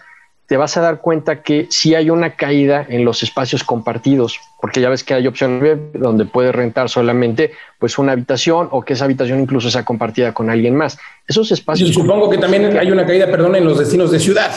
te 0.53 0.57
vas 0.57 0.77
a 0.77 0.81
dar 0.81 1.01
cuenta 1.01 1.41
que 1.41 1.65
sí 1.72 1.95
hay 1.95 2.12
una 2.12 2.36
caída 2.36 2.86
en 2.88 3.05
los 3.05 3.24
espacios 3.24 3.63
compartidos, 3.63 4.39
porque 4.62 4.81
ya 4.81 4.89
ves 4.89 5.03
que 5.03 5.15
hay 5.15 5.25
opciones 5.25 5.79
donde 5.95 6.25
puedes 6.25 6.53
rentar 6.53 6.89
solamente 6.89 7.53
pues 7.79 7.98
una 7.98 8.12
habitación 8.12 8.67
o 8.69 8.83
que 8.83 8.93
esa 8.93 9.05
habitación 9.05 9.39
incluso 9.39 9.72
sea 9.72 9.83
compartida 9.83 10.31
con 10.31 10.51
alguien 10.51 10.75
más. 10.75 11.00
Esos 11.25 11.51
espacios. 11.51 11.91
supongo 11.91 12.29
que 12.29 12.38
también 12.38 12.77
hay 12.77 12.91
una 12.91 13.03
caída, 13.03 13.25
perdón, 13.25 13.55
en 13.55 13.65
los 13.65 13.79
destinos 13.79 14.12
de 14.12 14.19
ciudad. 14.19 14.51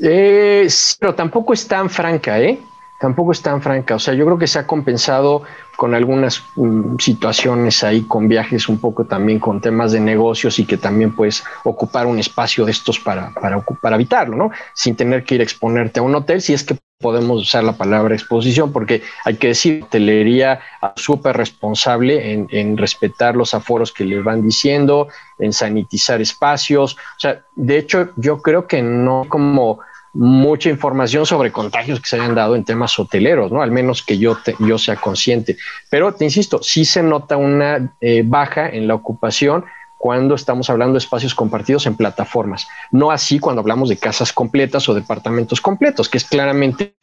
Eh, 0.00 0.66
pero 0.98 1.14
tampoco 1.14 1.52
es 1.52 1.68
tan 1.68 1.90
franca, 1.90 2.40
¿eh? 2.40 2.58
Tampoco 3.00 3.32
es 3.32 3.42
tan 3.42 3.62
franca. 3.62 3.94
O 3.94 3.98
sea, 3.98 4.14
yo 4.14 4.24
creo 4.24 4.38
que 4.38 4.46
se 4.46 4.58
ha 4.58 4.66
compensado 4.66 5.42
con 5.76 5.94
algunas 5.94 6.42
mm, 6.56 6.96
situaciones 6.98 7.84
ahí, 7.84 8.02
con 8.02 8.26
viajes 8.26 8.68
un 8.68 8.78
poco 8.78 9.04
también 9.04 9.38
con 9.38 9.60
temas 9.60 9.92
de 9.92 10.00
negocios 10.00 10.58
y 10.58 10.64
que 10.64 10.76
también 10.76 11.14
puedes 11.14 11.44
ocupar 11.62 12.06
un 12.06 12.18
espacio 12.18 12.64
de 12.64 12.72
estos 12.72 12.98
para, 12.98 13.32
para, 13.34 13.60
para 13.60 13.94
habitarlo, 13.94 14.36
¿no? 14.36 14.50
Sin 14.74 14.96
tener 14.96 15.22
que 15.22 15.36
ir 15.36 15.40
a 15.40 15.44
exponerte 15.44 16.00
a 16.00 16.02
un 16.02 16.16
hotel, 16.16 16.42
si 16.42 16.52
es 16.52 16.64
que 16.64 16.76
podemos 16.98 17.42
usar 17.42 17.62
la 17.62 17.74
palabra 17.74 18.16
exposición, 18.16 18.72
porque 18.72 19.02
hay 19.24 19.36
que 19.36 19.48
decir, 19.48 19.84
hotelería 19.84 20.58
súper 20.96 21.36
responsable 21.36 22.32
en, 22.32 22.48
en, 22.50 22.76
respetar 22.76 23.36
los 23.36 23.54
aforos 23.54 23.92
que 23.92 24.04
les 24.04 24.24
van 24.24 24.42
diciendo, 24.42 25.06
en 25.38 25.52
sanitizar 25.52 26.20
espacios. 26.20 26.94
O 26.94 27.20
sea, 27.20 27.42
de 27.54 27.78
hecho, 27.78 28.10
yo 28.16 28.42
creo 28.42 28.66
que 28.66 28.82
no 28.82 29.26
como 29.28 29.78
mucha 30.20 30.68
información 30.68 31.26
sobre 31.26 31.52
contagios 31.52 32.00
que 32.00 32.08
se 32.08 32.16
hayan 32.16 32.34
dado 32.34 32.56
en 32.56 32.64
temas 32.64 32.98
hoteleros, 32.98 33.52
¿no? 33.52 33.62
Al 33.62 33.70
menos 33.70 34.02
que 34.02 34.18
yo, 34.18 34.36
yo 34.58 34.76
sea 34.76 34.96
consciente. 34.96 35.56
Pero 35.90 36.12
te 36.12 36.24
insisto, 36.24 36.60
sí 36.60 36.84
se 36.84 37.04
nota 37.04 37.36
una 37.36 37.94
eh, 38.00 38.24
baja 38.26 38.68
en 38.68 38.88
la 38.88 38.96
ocupación 38.96 39.64
cuando 39.98 40.36
estamos 40.36 40.70
hablando 40.70 40.94
de 40.94 40.98
espacios 40.98 41.34
compartidos 41.34 41.86
en 41.86 41.96
plataformas, 41.96 42.68
no 42.92 43.10
así 43.10 43.38
cuando 43.38 43.60
hablamos 43.60 43.88
de 43.88 43.96
casas 43.96 44.32
completas 44.32 44.88
o 44.88 44.94
departamentos 44.94 45.60
completos, 45.60 46.08
que 46.08 46.18
es 46.18 46.24
claramente 46.24 46.94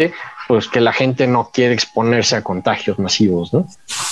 pues 0.47 0.67
que 0.67 0.79
la 0.79 0.93
gente 0.93 1.27
no 1.27 1.51
quiere 1.53 1.73
exponerse 1.73 2.37
a 2.37 2.41
contagios 2.41 2.97
masivos, 2.97 3.53
¿no? 3.53 3.67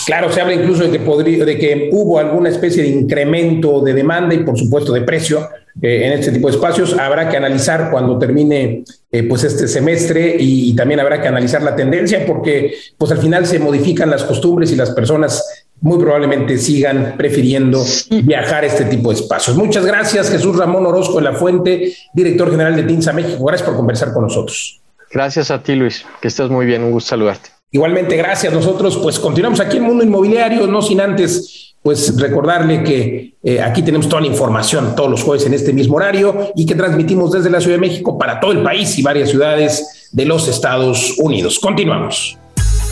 Claro, 0.06 0.32
se 0.32 0.42
habla 0.42 0.54
incluso 0.54 0.84
de 0.84 0.92
que 0.92 1.00
podría, 1.00 1.46
de 1.46 1.58
que 1.58 1.90
hubo 1.94 2.20
alguna 2.20 2.50
especie 2.50 2.84
de 2.84 2.90
incremento 2.90 3.82
de 3.82 3.94
demanda 3.94 4.36
y 4.36 4.40
por 4.40 4.58
supuesto 4.60 4.92
de 4.92 5.02
precio 5.02 5.48
eh, 5.82 6.08
en 6.08 6.14
este 6.20 6.32
tipo 6.32 6.50
de 6.50 6.56
espacios. 6.56 6.98
Habrá 7.00 7.30
que 7.30 7.38
analizar 7.38 7.90
cuando 7.90 8.20
termine 8.20 8.84
eh, 9.12 9.24
pues 9.24 9.44
este 9.46 9.68
semestre 9.68 10.36
y, 10.38 10.72
y, 10.72 10.76
también 10.76 11.00
habrá 11.00 11.22
que 11.22 11.28
analizar 11.28 11.64
la 11.64 11.76
tendencia 11.76 12.26
porque 12.26 12.76
pues 12.98 13.12
al 13.12 13.20
final 13.20 13.46
se 13.46 13.60
modifican 13.60 14.10
las 14.10 14.24
costumbres 14.24 14.72
y 14.72 14.76
las 14.76 14.92
personas 14.92 15.66
muy 15.84 16.00
probablemente 16.00 16.58
sigan 16.58 17.16
prefiriendo 17.18 17.84
viajar 18.24 18.64
a 18.64 18.68
este 18.68 18.86
tipo 18.86 19.10
de 19.10 19.20
espacios. 19.20 19.58
Muchas 19.58 19.86
gracias, 19.86 20.32
Jesús 20.32 20.56
Ramón 20.56 20.86
Orozco 20.86 21.18
de 21.18 21.24
la 21.24 21.34
Fuente, 21.34 21.94
director 22.14 22.50
general 22.50 22.76
de 22.78 22.84
TINSA 22.84 23.12
México. 23.12 23.44
Gracias 23.44 23.68
por 23.68 23.76
conversar 23.76 24.14
con 24.14 24.24
nosotros. 24.24 24.80
Gracias 25.12 25.52
a 25.52 25.62
ti, 25.62 25.76
Luis. 25.76 26.06
Que 26.22 26.30
estés 26.30 26.50
muy 26.50 26.66
bien. 26.66 26.84
Un 26.84 26.92
gusto 26.92 27.10
saludarte. 27.10 27.50
Igualmente, 27.70 28.16
gracias. 28.16 28.54
Nosotros 28.54 28.98
pues 28.98 29.20
continuamos 29.20 29.60
aquí 29.60 29.78
en 29.78 29.84
Mundo 29.84 30.06
Inmobiliario, 30.06 30.68
no 30.68 30.82
sin 30.82 31.02
antes 31.02 31.76
pues 31.82 32.18
recordarle 32.18 32.82
que 32.82 33.34
eh, 33.44 33.62
aquí 33.62 33.82
tenemos 33.82 34.08
toda 34.08 34.22
la 34.22 34.28
información 34.28 34.96
todos 34.96 35.12
los 35.12 35.22
jueves 35.22 35.46
en 35.46 35.54
este 35.54 35.74
mismo 35.74 35.98
horario 35.98 36.54
y 36.56 36.66
que 36.66 36.76
transmitimos 36.76 37.34
desde 37.34 37.50
la 37.50 37.60
Ciudad 37.60 37.76
de 37.76 37.82
México 37.82 38.18
para 38.18 38.40
todo 38.40 38.54
el 38.54 38.64
país 38.64 38.98
y 38.98 39.02
varias 39.02 39.30
ciudades 39.30 40.10
de 40.14 40.26
los 40.26 40.48
Estados 40.48 41.16
Unidos. 41.18 41.60
Continuamos. 41.60 42.38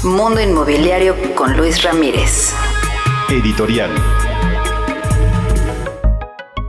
Mundo 0.03 0.41
Inmobiliario 0.41 1.15
con 1.35 1.55
Luis 1.55 1.81
Ramírez. 1.83 2.53
Editorial. 3.31 3.89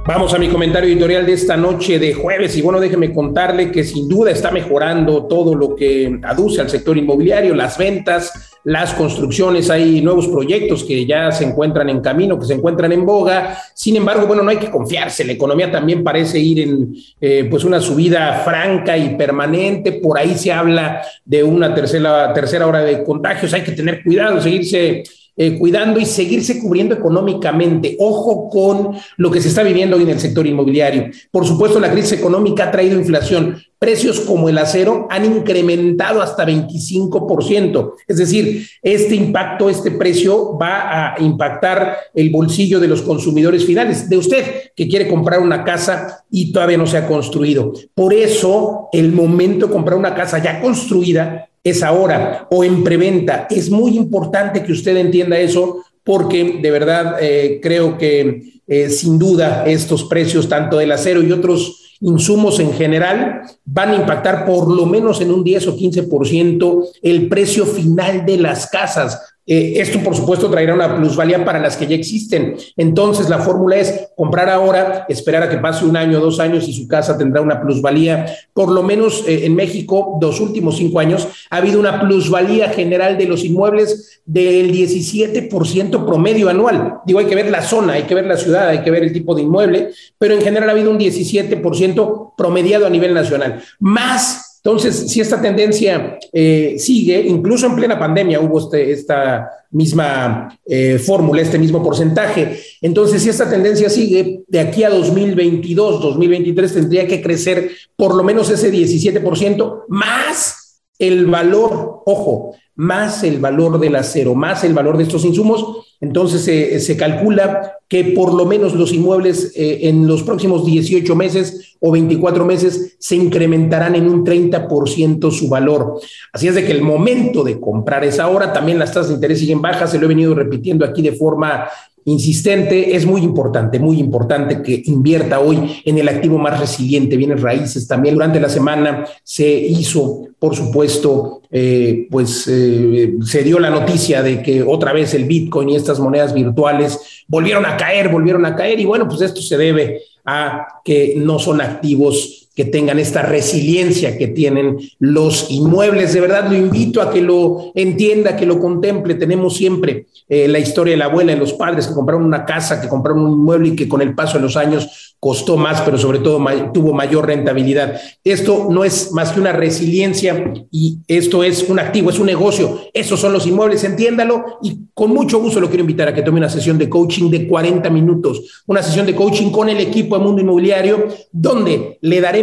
Vamos 0.06 0.32
a 0.32 0.38
mi 0.38 0.48
comentario 0.48 0.88
editorial 0.88 1.26
de 1.26 1.32
esta 1.32 1.56
noche 1.56 1.98
de 1.98 2.14
jueves 2.14 2.56
y 2.56 2.62
bueno, 2.62 2.78
déjeme 2.78 3.12
contarle 3.12 3.72
que 3.72 3.82
sin 3.82 4.08
duda 4.08 4.30
está 4.30 4.52
mejorando 4.52 5.26
todo 5.26 5.56
lo 5.56 5.74
que 5.74 6.20
aduce 6.22 6.60
al 6.60 6.70
sector 6.70 6.96
inmobiliario, 6.96 7.56
las 7.56 7.76
ventas, 7.76 8.52
las 8.62 8.94
construcciones, 8.94 9.70
hay 9.70 10.02
nuevos 10.02 10.28
proyectos 10.28 10.84
que 10.84 11.04
ya 11.04 11.32
se 11.32 11.44
encuentran 11.44 11.88
en 11.88 12.00
camino, 12.00 12.38
que 12.38 12.46
se 12.46 12.54
encuentran 12.54 12.92
en 12.92 13.04
boga. 13.04 13.58
Sin 13.74 13.96
embargo, 13.96 14.28
bueno, 14.28 14.44
no 14.44 14.50
hay 14.50 14.58
que 14.58 14.70
confiarse. 14.70 15.24
La 15.24 15.32
economía 15.32 15.68
también 15.68 16.04
parece 16.04 16.38
ir 16.38 16.60
en 16.60 16.94
eh, 17.20 17.48
pues 17.50 17.64
una 17.64 17.80
subida 17.80 18.34
franca 18.44 18.96
y 18.96 19.16
permanente. 19.16 19.94
Por 19.94 20.16
ahí 20.16 20.36
se 20.36 20.52
habla 20.52 21.02
de 21.24 21.42
una 21.42 21.74
tercera, 21.74 22.32
tercera 22.32 22.68
hora 22.68 22.82
de 22.82 23.02
contagios. 23.02 23.52
Hay 23.52 23.62
que 23.62 23.72
tener 23.72 24.04
cuidado, 24.04 24.40
seguirse 24.40 25.02
eh, 25.34 25.58
cuidando 25.58 25.98
y 25.98 26.04
seguirse 26.04 26.60
cubriendo 26.60 26.94
económicamente. 26.94 27.96
Ojo 27.98 28.50
con 28.50 28.96
lo 29.16 29.30
que 29.30 29.40
se 29.40 29.48
está 29.48 29.62
viviendo 29.62 29.96
hoy 29.96 30.02
en 30.02 30.10
el 30.10 30.20
sector 30.20 30.46
inmobiliario. 30.46 31.10
Por 31.30 31.46
supuesto, 31.46 31.80
la 31.80 31.90
crisis 31.90 32.12
económica 32.12 32.64
ha 32.64 32.70
traído 32.70 32.98
inflación. 32.98 33.56
Precios 33.78 34.20
como 34.20 34.48
el 34.48 34.58
acero 34.58 35.08
han 35.10 35.24
incrementado 35.24 36.20
hasta 36.20 36.46
25%. 36.46 37.94
Es 38.06 38.18
decir, 38.18 38.66
este 38.82 39.14
impacto, 39.14 39.70
este 39.70 39.90
precio 39.90 40.56
va 40.56 41.14
a 41.14 41.20
impactar 41.20 41.96
el 42.14 42.30
bolsillo 42.30 42.78
de 42.78 42.88
los 42.88 43.02
consumidores 43.02 43.64
finales, 43.64 44.08
de 44.08 44.16
usted 44.18 44.44
que 44.76 44.86
quiere 44.86 45.08
comprar 45.08 45.40
una 45.40 45.64
casa 45.64 46.24
y 46.30 46.52
todavía 46.52 46.78
no 46.78 46.86
se 46.86 46.98
ha 46.98 47.08
construido. 47.08 47.72
Por 47.94 48.12
eso, 48.12 48.88
el 48.92 49.12
momento 49.12 49.66
de 49.66 49.72
comprar 49.72 49.98
una 49.98 50.14
casa 50.14 50.38
ya 50.38 50.60
construida 50.60 51.48
es 51.64 51.82
ahora 51.82 52.46
o 52.50 52.64
en 52.64 52.82
preventa. 52.82 53.46
Es 53.50 53.70
muy 53.70 53.96
importante 53.96 54.62
que 54.62 54.72
usted 54.72 54.96
entienda 54.96 55.38
eso 55.38 55.84
porque 56.04 56.58
de 56.60 56.70
verdad 56.70 57.16
eh, 57.20 57.60
creo 57.62 57.96
que 57.96 58.60
eh, 58.66 58.90
sin 58.90 59.18
duda 59.18 59.64
estos 59.66 60.04
precios, 60.04 60.48
tanto 60.48 60.78
del 60.78 60.92
acero 60.92 61.22
y 61.22 61.30
otros 61.30 61.96
insumos 62.00 62.58
en 62.58 62.72
general, 62.72 63.42
van 63.64 63.90
a 63.90 63.94
impactar 63.94 64.44
por 64.44 64.68
lo 64.68 64.86
menos 64.86 65.20
en 65.20 65.30
un 65.30 65.44
10 65.44 65.68
o 65.68 65.76
15% 65.76 66.84
el 67.02 67.28
precio 67.28 67.64
final 67.64 68.26
de 68.26 68.38
las 68.38 68.66
casas. 68.66 69.31
Eh, 69.44 69.74
esto, 69.76 69.98
por 70.00 70.14
supuesto, 70.14 70.48
traerá 70.48 70.74
una 70.74 70.96
plusvalía 70.96 71.44
para 71.44 71.58
las 71.58 71.76
que 71.76 71.86
ya 71.86 71.96
existen. 71.96 72.56
Entonces, 72.76 73.28
la 73.28 73.38
fórmula 73.38 73.76
es 73.76 74.08
comprar 74.16 74.48
ahora, 74.48 75.04
esperar 75.08 75.42
a 75.42 75.48
que 75.48 75.58
pase 75.58 75.84
un 75.84 75.96
año, 75.96 76.20
dos 76.20 76.38
años 76.38 76.68
y 76.68 76.72
su 76.72 76.86
casa 76.86 77.18
tendrá 77.18 77.40
una 77.40 77.60
plusvalía. 77.60 78.26
Por 78.52 78.70
lo 78.70 78.82
menos 78.82 79.24
eh, 79.26 79.46
en 79.46 79.56
México, 79.56 80.18
los 80.20 80.40
últimos 80.40 80.76
cinco 80.76 81.00
años, 81.00 81.26
ha 81.50 81.56
habido 81.56 81.80
una 81.80 82.00
plusvalía 82.00 82.68
general 82.70 83.18
de 83.18 83.26
los 83.26 83.44
inmuebles 83.44 84.20
del 84.24 84.72
17% 84.72 86.06
promedio 86.06 86.48
anual. 86.48 87.00
Digo, 87.04 87.18
hay 87.18 87.26
que 87.26 87.34
ver 87.34 87.50
la 87.50 87.62
zona, 87.62 87.94
hay 87.94 88.04
que 88.04 88.14
ver 88.14 88.26
la 88.26 88.36
ciudad, 88.36 88.68
hay 88.68 88.82
que 88.82 88.90
ver 88.90 89.02
el 89.02 89.12
tipo 89.12 89.34
de 89.34 89.42
inmueble, 89.42 89.90
pero 90.18 90.34
en 90.34 90.42
general 90.42 90.68
ha 90.68 90.72
habido 90.72 90.90
un 90.90 90.98
17% 90.98 92.34
promediado 92.36 92.86
a 92.86 92.90
nivel 92.90 93.12
nacional. 93.12 93.62
Más 93.80 94.51
entonces, 94.64 95.10
si 95.10 95.20
esta 95.20 95.42
tendencia 95.42 96.20
eh, 96.32 96.76
sigue, 96.78 97.20
incluso 97.26 97.66
en 97.66 97.74
plena 97.74 97.98
pandemia 97.98 98.38
hubo 98.38 98.60
este, 98.60 98.92
esta 98.92 99.50
misma 99.72 100.56
eh, 100.64 101.00
fórmula, 101.00 101.42
este 101.42 101.58
mismo 101.58 101.82
porcentaje. 101.82 102.60
Entonces, 102.80 103.22
si 103.22 103.28
esta 103.28 103.50
tendencia 103.50 103.90
sigue, 103.90 104.44
de 104.46 104.60
aquí 104.60 104.84
a 104.84 104.90
2022, 104.90 106.00
2023 106.02 106.74
tendría 106.74 107.08
que 107.08 107.20
crecer 107.20 107.72
por 107.96 108.14
lo 108.14 108.22
menos 108.22 108.50
ese 108.50 108.70
17% 108.70 109.86
más 109.88 110.80
el 110.96 111.26
valor, 111.26 112.02
ojo, 112.06 112.54
más 112.74 113.22
el 113.24 113.38
valor 113.38 113.78
del 113.78 113.96
acero, 113.96 114.34
más 114.34 114.64
el 114.64 114.74
valor 114.74 114.96
de 114.96 115.04
estos 115.04 115.24
insumos. 115.24 115.94
Entonces 116.00 116.84
se 116.84 116.96
calcula 116.96 117.78
que 117.92 118.04
por 118.04 118.32
lo 118.32 118.46
menos 118.46 118.72
los 118.72 118.90
inmuebles 118.90 119.52
eh, 119.54 119.80
en 119.82 120.06
los 120.06 120.22
próximos 120.22 120.64
18 120.64 121.14
meses 121.14 121.76
o 121.78 121.92
24 121.92 122.42
meses 122.46 122.96
se 122.98 123.16
incrementarán 123.16 123.94
en 123.96 124.08
un 124.08 124.24
30% 124.24 125.30
su 125.30 125.50
valor. 125.50 126.00
Así 126.32 126.48
es 126.48 126.54
de 126.54 126.64
que 126.64 126.72
el 126.72 126.80
momento 126.80 127.44
de 127.44 127.60
comprar 127.60 128.02
es 128.02 128.18
ahora, 128.18 128.50
también 128.50 128.78
las 128.78 128.92
tasas 128.92 129.08
de 129.08 129.14
interés 129.16 129.40
siguen 129.40 129.60
bajas, 129.60 129.90
se 129.90 129.98
lo 129.98 130.06
he 130.06 130.08
venido 130.08 130.34
repitiendo 130.34 130.86
aquí 130.86 131.02
de 131.02 131.12
forma 131.12 131.68
insistente, 132.04 132.96
es 132.96 133.06
muy 133.06 133.22
importante, 133.22 133.78
muy 133.78 133.98
importante 133.98 134.62
que 134.62 134.82
invierta 134.86 135.40
hoy 135.40 135.82
en 135.84 135.98
el 135.98 136.08
activo 136.08 136.38
más 136.38 136.58
resiliente, 136.58 137.16
bienes 137.16 137.40
raíces. 137.40 137.86
También 137.86 138.14
durante 138.14 138.40
la 138.40 138.48
semana 138.48 139.04
se 139.22 139.48
hizo, 139.48 140.28
por 140.38 140.56
supuesto, 140.56 141.42
eh, 141.50 142.06
pues 142.10 142.48
eh, 142.48 143.14
se 143.24 143.42
dio 143.42 143.58
la 143.58 143.70
noticia 143.70 144.22
de 144.22 144.42
que 144.42 144.62
otra 144.62 144.92
vez 144.92 145.14
el 145.14 145.24
Bitcoin 145.24 145.68
y 145.68 145.76
estas 145.76 146.00
monedas 146.00 146.32
virtuales 146.34 147.24
volvieron 147.28 147.66
a 147.66 147.76
caer, 147.76 148.08
volvieron 148.08 148.44
a 148.46 148.56
caer 148.56 148.80
y 148.80 148.84
bueno, 148.84 149.06
pues 149.06 149.20
esto 149.20 149.40
se 149.40 149.56
debe 149.56 150.02
a 150.24 150.66
que 150.84 151.14
no 151.16 151.38
son 151.38 151.60
activos 151.60 152.41
que 152.54 152.64
tengan 152.64 152.98
esta 152.98 153.22
resiliencia 153.22 154.18
que 154.18 154.28
tienen 154.28 154.78
los 154.98 155.50
inmuebles. 155.50 156.12
De 156.12 156.20
verdad 156.20 156.48
lo 156.48 156.56
invito 156.56 157.00
a 157.00 157.10
que 157.10 157.22
lo 157.22 157.72
entienda, 157.74 158.36
que 158.36 158.46
lo 158.46 158.58
contemple. 158.58 159.14
Tenemos 159.14 159.56
siempre 159.56 160.06
eh, 160.28 160.48
la 160.48 160.58
historia 160.58 160.92
de 160.92 160.98
la 160.98 161.06
abuela 161.06 161.32
y 161.32 161.36
los 161.36 161.54
padres 161.54 161.86
que 161.86 161.94
compraron 161.94 162.24
una 162.24 162.44
casa, 162.44 162.80
que 162.80 162.88
compraron 162.88 163.24
un 163.24 163.32
inmueble 163.32 163.68
y 163.68 163.76
que 163.76 163.88
con 163.88 164.02
el 164.02 164.14
paso 164.14 164.38
de 164.38 164.42
los 164.42 164.56
años 164.56 165.14
costó 165.18 165.56
más, 165.56 165.80
pero 165.82 165.96
sobre 165.98 166.18
todo 166.18 166.44
tuvo 166.74 166.92
mayor 166.92 167.26
rentabilidad. 167.26 168.00
Esto 168.24 168.66
no 168.70 168.84
es 168.84 169.12
más 169.12 169.30
que 169.32 169.40
una 169.40 169.52
resiliencia 169.52 170.52
y 170.70 170.98
esto 171.06 171.44
es 171.44 171.68
un 171.68 171.78
activo, 171.78 172.10
es 172.10 172.18
un 172.18 172.26
negocio. 172.26 172.80
Esos 172.92 173.20
son 173.20 173.32
los 173.32 173.46
inmuebles, 173.46 173.84
entiéndalo 173.84 174.58
y 174.62 174.80
con 174.94 175.10
mucho 175.10 175.38
gusto 175.38 175.60
lo 175.60 175.68
quiero 175.68 175.82
invitar 175.82 176.08
a 176.08 176.14
que 176.14 176.22
tome 176.22 176.38
una 176.38 176.50
sesión 176.50 176.76
de 176.76 176.88
coaching 176.88 177.30
de 177.30 177.46
40 177.46 177.88
minutos, 177.90 178.64
una 178.66 178.82
sesión 178.82 179.06
de 179.06 179.14
coaching 179.14 179.50
con 179.50 179.68
el 179.68 179.78
equipo 179.78 180.18
de 180.18 180.24
Mundo 180.24 180.42
Inmobiliario, 180.42 181.06
donde 181.30 181.98
le 182.00 182.20
daré 182.20 182.41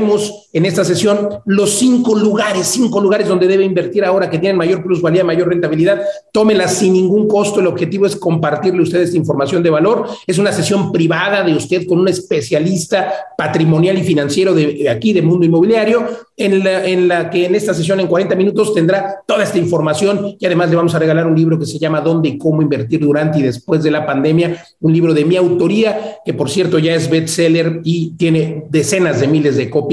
en 0.53 0.65
esta 0.65 0.84
sesión 0.84 1.29
los 1.46 1.72
cinco 1.72 2.15
lugares, 2.15 2.68
cinco 2.68 3.00
lugares 3.00 3.27
donde 3.27 3.48
debe 3.48 3.63
invertir 3.63 4.03
ahora 4.03 4.29
que 4.29 4.39
tienen 4.39 4.58
mayor 4.58 4.84
plusvalía, 4.84 5.24
mayor 5.24 5.50
rentabilidad. 5.50 6.01
Tómelas 6.32 6.75
sin 6.75 6.94
ningún 6.94 7.27
costo. 7.27 7.60
El 7.60 7.68
objetivo 7.68 8.06
es 8.06 8.15
compartirle 8.15 8.79
a 8.79 8.84
ustedes 8.84 9.13
información 9.13 9.62
de 9.62 9.70
valor. 9.70 10.08
Es 10.25 10.38
una 10.38 10.51
sesión 10.51 10.91
privada 10.91 11.44
de 11.44 11.53
usted 11.53 11.86
con 11.88 12.00
un 12.00 12.08
especialista 12.08 13.13
patrimonial 13.38 13.98
y 13.98 14.03
financiero 14.03 14.53
de, 14.53 14.89
aquí, 14.89 15.13
de 15.13 15.22
Mundo 15.22 15.46
Inmobiliario, 15.46 16.08
en 16.36 16.63
la, 16.63 16.86
en 16.86 17.08
la 17.08 17.29
que 17.29 17.46
en 17.46 17.56
esta 17.56 17.74
sesión 17.74 18.00
en 18.00 18.08
40 18.08 18.36
minutos 18.36 18.74
tendrá 18.74 19.22
toda 19.27 19.44
esta 19.44 19.58
información 19.58 20.36
y 20.39 20.46
además 20.46 20.70
le 20.70 20.77
vamos 20.77 20.96
a 20.96 21.00
regalar 21.00 21.27
un 21.27 21.36
libro 21.36 21.60
que 21.60 21.65
se 21.65 21.77
llama 21.77 22.01
Dónde 22.01 22.29
y 22.29 22.38
cómo 22.38 22.62
invertir 22.62 23.01
durante 23.01 23.39
y 23.39 23.41
después 23.41 23.84
de 23.84 23.91
la 23.91 24.06
pandemia, 24.06 24.63
un 24.79 24.94
libro 24.94 25.13
de 25.13 25.25
mi 25.25 25.36
autoría, 25.36 26.18
que 26.25 26.34
por 26.34 26.50
cierto 26.50 26.79
ya 26.79 26.96
es 26.96 27.10
bestseller 27.10 27.82
y 27.84 28.12
tiene 28.12 28.65
decenas 28.70 29.20
de 29.20 29.27
miles 29.27 29.58
de 29.58 29.70
copias 29.70 29.88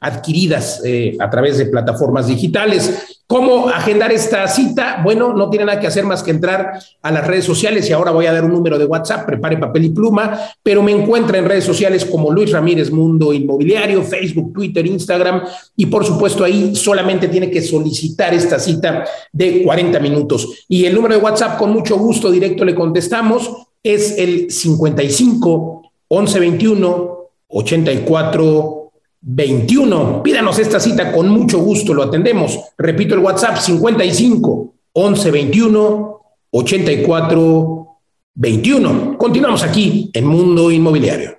adquiridas 0.00 0.80
eh, 0.84 1.16
a 1.20 1.28
través 1.28 1.58
de 1.58 1.66
plataformas 1.66 2.26
digitales. 2.26 3.20
¿Cómo 3.26 3.68
agendar 3.68 4.10
esta 4.10 4.48
cita? 4.48 5.00
Bueno, 5.04 5.32
no 5.34 5.50
tiene 5.50 5.66
nada 5.66 5.78
que 5.78 5.86
hacer 5.86 6.04
más 6.04 6.22
que 6.22 6.32
entrar 6.32 6.80
a 7.00 7.10
las 7.12 7.26
redes 7.26 7.44
sociales 7.44 7.88
y 7.88 7.92
ahora 7.92 8.10
voy 8.10 8.26
a 8.26 8.32
dar 8.32 8.44
un 8.44 8.52
número 8.52 8.76
de 8.76 8.86
WhatsApp, 8.86 9.24
prepare 9.24 9.58
papel 9.58 9.84
y 9.84 9.90
pluma, 9.90 10.36
pero 10.62 10.82
me 10.82 10.90
encuentra 10.90 11.38
en 11.38 11.44
redes 11.44 11.64
sociales 11.64 12.04
como 12.04 12.32
Luis 12.32 12.50
Ramírez 12.50 12.90
Mundo 12.90 13.32
Inmobiliario, 13.32 14.02
Facebook, 14.02 14.52
Twitter, 14.52 14.84
Instagram 14.84 15.42
y 15.76 15.86
por 15.86 16.04
supuesto 16.04 16.42
ahí 16.42 16.74
solamente 16.74 17.28
tiene 17.28 17.50
que 17.50 17.62
solicitar 17.62 18.34
esta 18.34 18.58
cita 18.58 19.04
de 19.30 19.62
40 19.62 20.00
minutos. 20.00 20.64
Y 20.66 20.86
el 20.86 20.94
número 20.94 21.14
de 21.14 21.20
WhatsApp 21.20 21.56
con 21.56 21.70
mucho 21.70 21.96
gusto 21.98 22.32
directo 22.32 22.64
le 22.64 22.74
contestamos 22.74 23.48
es 23.82 24.18
el 24.18 24.50
55 24.50 25.82
11 26.08 26.40
21 26.40 27.20
84 27.46 28.79
21. 29.22 30.22
Pídanos 30.22 30.58
esta 30.58 30.80
cita 30.80 31.12
con 31.12 31.28
mucho 31.28 31.58
gusto, 31.58 31.92
lo 31.92 32.02
atendemos. 32.02 32.58
Repito 32.78 33.14
el 33.14 33.20
WhatsApp 33.20 33.58
55 33.58 34.74
11 34.92 35.30
21 35.30 36.20
84 36.50 37.86
21. 38.34 39.18
Continuamos 39.18 39.62
aquí 39.62 40.10
en 40.12 40.26
Mundo 40.26 40.70
Inmobiliario. 40.70 41.38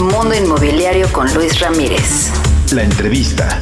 Mundo 0.00 0.34
Inmobiliario 0.34 1.06
con 1.12 1.32
Luis 1.34 1.60
Ramírez. 1.60 2.32
La 2.72 2.82
entrevista. 2.82 3.58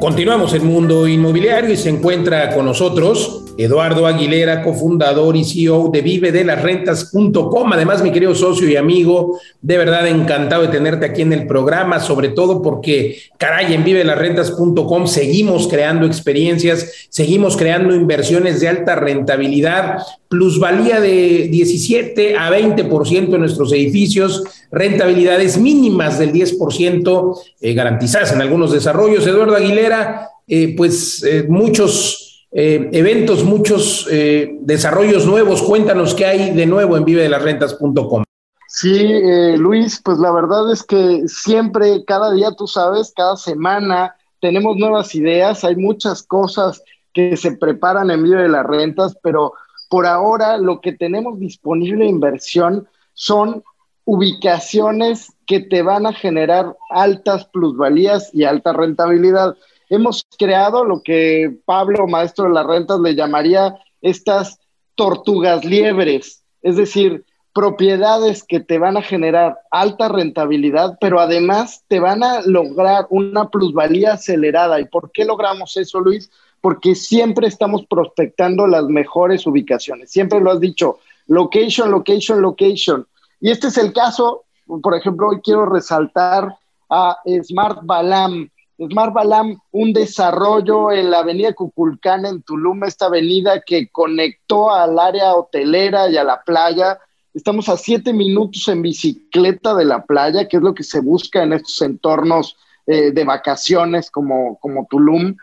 Continuamos 0.00 0.54
en 0.54 0.66
Mundo 0.66 1.06
Inmobiliario 1.06 1.74
y 1.74 1.76
se 1.76 1.90
encuentra 1.90 2.54
con 2.54 2.64
nosotros 2.64 3.47
Eduardo 3.58 4.06
Aguilera, 4.06 4.62
cofundador 4.62 5.36
y 5.36 5.42
CEO 5.42 5.90
de 5.92 6.00
vive 6.00 6.30
de 6.30 6.44
las 6.44 6.62
rentas.com. 6.62 7.72
Además, 7.72 8.04
mi 8.04 8.12
querido 8.12 8.32
socio 8.32 8.68
y 8.68 8.76
amigo, 8.76 9.40
de 9.60 9.76
verdad 9.76 10.06
encantado 10.06 10.62
de 10.62 10.68
tenerte 10.68 11.06
aquí 11.06 11.22
en 11.22 11.32
el 11.32 11.48
programa, 11.48 11.98
sobre 11.98 12.28
todo 12.28 12.62
porque, 12.62 13.18
caray, 13.36 13.74
en 13.74 13.82
vive 13.82 14.04
las 14.04 14.16
rentas.com 14.16 15.08
seguimos 15.08 15.66
creando 15.66 16.06
experiencias, 16.06 17.08
seguimos 17.08 17.56
creando 17.56 17.96
inversiones 17.96 18.60
de 18.60 18.68
alta 18.68 18.94
rentabilidad, 18.94 20.02
plusvalía 20.28 21.00
de 21.00 21.48
17 21.50 22.36
a 22.36 22.52
20% 22.52 23.34
en 23.34 23.40
nuestros 23.40 23.72
edificios, 23.72 24.44
rentabilidades 24.70 25.58
mínimas 25.58 26.20
del 26.20 26.32
10% 26.32 27.40
eh, 27.60 27.74
garantizadas 27.74 28.32
en 28.32 28.40
algunos 28.40 28.70
desarrollos. 28.70 29.26
Eduardo 29.26 29.56
Aguilera, 29.56 30.28
eh, 30.46 30.74
pues 30.76 31.24
eh, 31.24 31.44
muchos 31.48 32.27
eh, 32.50 32.88
eventos, 32.92 33.44
muchos 33.44 34.08
eh, 34.10 34.56
desarrollos 34.60 35.26
nuevos. 35.26 35.62
Cuéntanos 35.62 36.14
qué 36.14 36.26
hay 36.26 36.50
de 36.50 36.66
nuevo 36.66 36.96
en 36.96 37.04
vivedelasrentas.com. 37.04 38.24
Sí, 38.68 39.02
eh, 39.02 39.56
Luis, 39.56 40.00
pues 40.04 40.18
la 40.18 40.30
verdad 40.30 40.70
es 40.72 40.82
que 40.82 41.22
siempre, 41.26 42.04
cada 42.04 42.32
día, 42.32 42.50
tú 42.56 42.66
sabes, 42.66 43.12
cada 43.16 43.36
semana 43.36 44.14
tenemos 44.40 44.76
nuevas 44.76 45.14
ideas, 45.14 45.64
hay 45.64 45.76
muchas 45.76 46.22
cosas 46.22 46.82
que 47.12 47.36
se 47.36 47.52
preparan 47.52 48.10
en 48.10 48.22
Vive 48.22 48.42
de 48.42 48.48
las 48.48 48.66
Rentas, 48.66 49.16
pero 49.22 49.54
por 49.88 50.06
ahora 50.06 50.58
lo 50.58 50.80
que 50.80 50.92
tenemos 50.92 51.40
disponible 51.40 52.04
de 52.04 52.10
inversión 52.10 52.86
son 53.14 53.64
ubicaciones 54.04 55.32
que 55.46 55.60
te 55.60 55.82
van 55.82 56.06
a 56.06 56.12
generar 56.12 56.76
altas 56.90 57.46
plusvalías 57.46 58.30
y 58.32 58.44
alta 58.44 58.72
rentabilidad 58.72 59.56
hemos 59.88 60.26
creado 60.38 60.84
lo 60.84 61.02
que 61.02 61.56
Pablo, 61.64 62.06
maestro 62.06 62.46
de 62.46 62.54
las 62.54 62.66
rentas, 62.66 63.00
le 63.00 63.14
llamaría 63.14 63.76
estas 64.00 64.58
tortugas 64.94 65.64
liebres, 65.64 66.42
es 66.62 66.76
decir, 66.76 67.24
propiedades 67.54 68.44
que 68.44 68.60
te 68.60 68.78
van 68.78 68.96
a 68.96 69.02
generar 69.02 69.58
alta 69.70 70.08
rentabilidad, 70.08 70.96
pero 71.00 71.18
además 71.18 71.82
te 71.88 71.98
van 71.98 72.22
a 72.22 72.40
lograr 72.42 73.06
una 73.10 73.48
plusvalía 73.48 74.12
acelerada. 74.12 74.80
¿Y 74.80 74.84
por 74.84 75.10
qué 75.10 75.24
logramos 75.24 75.76
eso, 75.76 75.98
Luis? 75.98 76.30
Porque 76.60 76.94
siempre 76.94 77.48
estamos 77.48 77.84
prospectando 77.86 78.66
las 78.66 78.84
mejores 78.84 79.46
ubicaciones. 79.46 80.10
Siempre 80.10 80.40
lo 80.40 80.52
has 80.52 80.60
dicho, 80.60 80.98
location, 81.26 81.90
location, 81.90 82.42
location. 82.42 83.06
Y 83.40 83.50
este 83.50 83.68
es 83.68 83.78
el 83.78 83.92
caso, 83.92 84.44
por 84.82 84.94
ejemplo, 84.94 85.28
hoy 85.28 85.40
quiero 85.42 85.66
resaltar 85.66 86.56
a 86.90 87.18
Smart 87.42 87.80
Balam, 87.82 88.50
Smart 88.78 89.12
Balam, 89.12 89.58
un 89.72 89.92
desarrollo 89.92 90.92
en 90.92 91.10
la 91.10 91.18
avenida 91.18 91.52
Cuculcán 91.52 92.24
en 92.26 92.42
Tulum, 92.42 92.84
esta 92.84 93.06
avenida 93.06 93.60
que 93.60 93.88
conectó 93.90 94.70
al 94.70 94.98
área 94.98 95.34
hotelera 95.34 96.08
y 96.08 96.16
a 96.16 96.22
la 96.22 96.42
playa. 96.44 96.98
Estamos 97.34 97.68
a 97.68 97.76
siete 97.76 98.12
minutos 98.12 98.68
en 98.68 98.82
bicicleta 98.82 99.74
de 99.74 99.84
la 99.84 100.04
playa, 100.04 100.46
que 100.46 100.58
es 100.58 100.62
lo 100.62 100.74
que 100.74 100.84
se 100.84 101.00
busca 101.00 101.42
en 101.42 101.54
estos 101.54 101.82
entornos 101.82 102.56
eh, 102.86 103.10
de 103.10 103.24
vacaciones 103.24 104.10
como, 104.12 104.58
como 104.60 104.86
Tulum. 104.88 105.34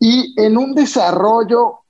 Y 0.00 0.34
en 0.40 0.56
un 0.56 0.74
desarrollo 0.74 1.80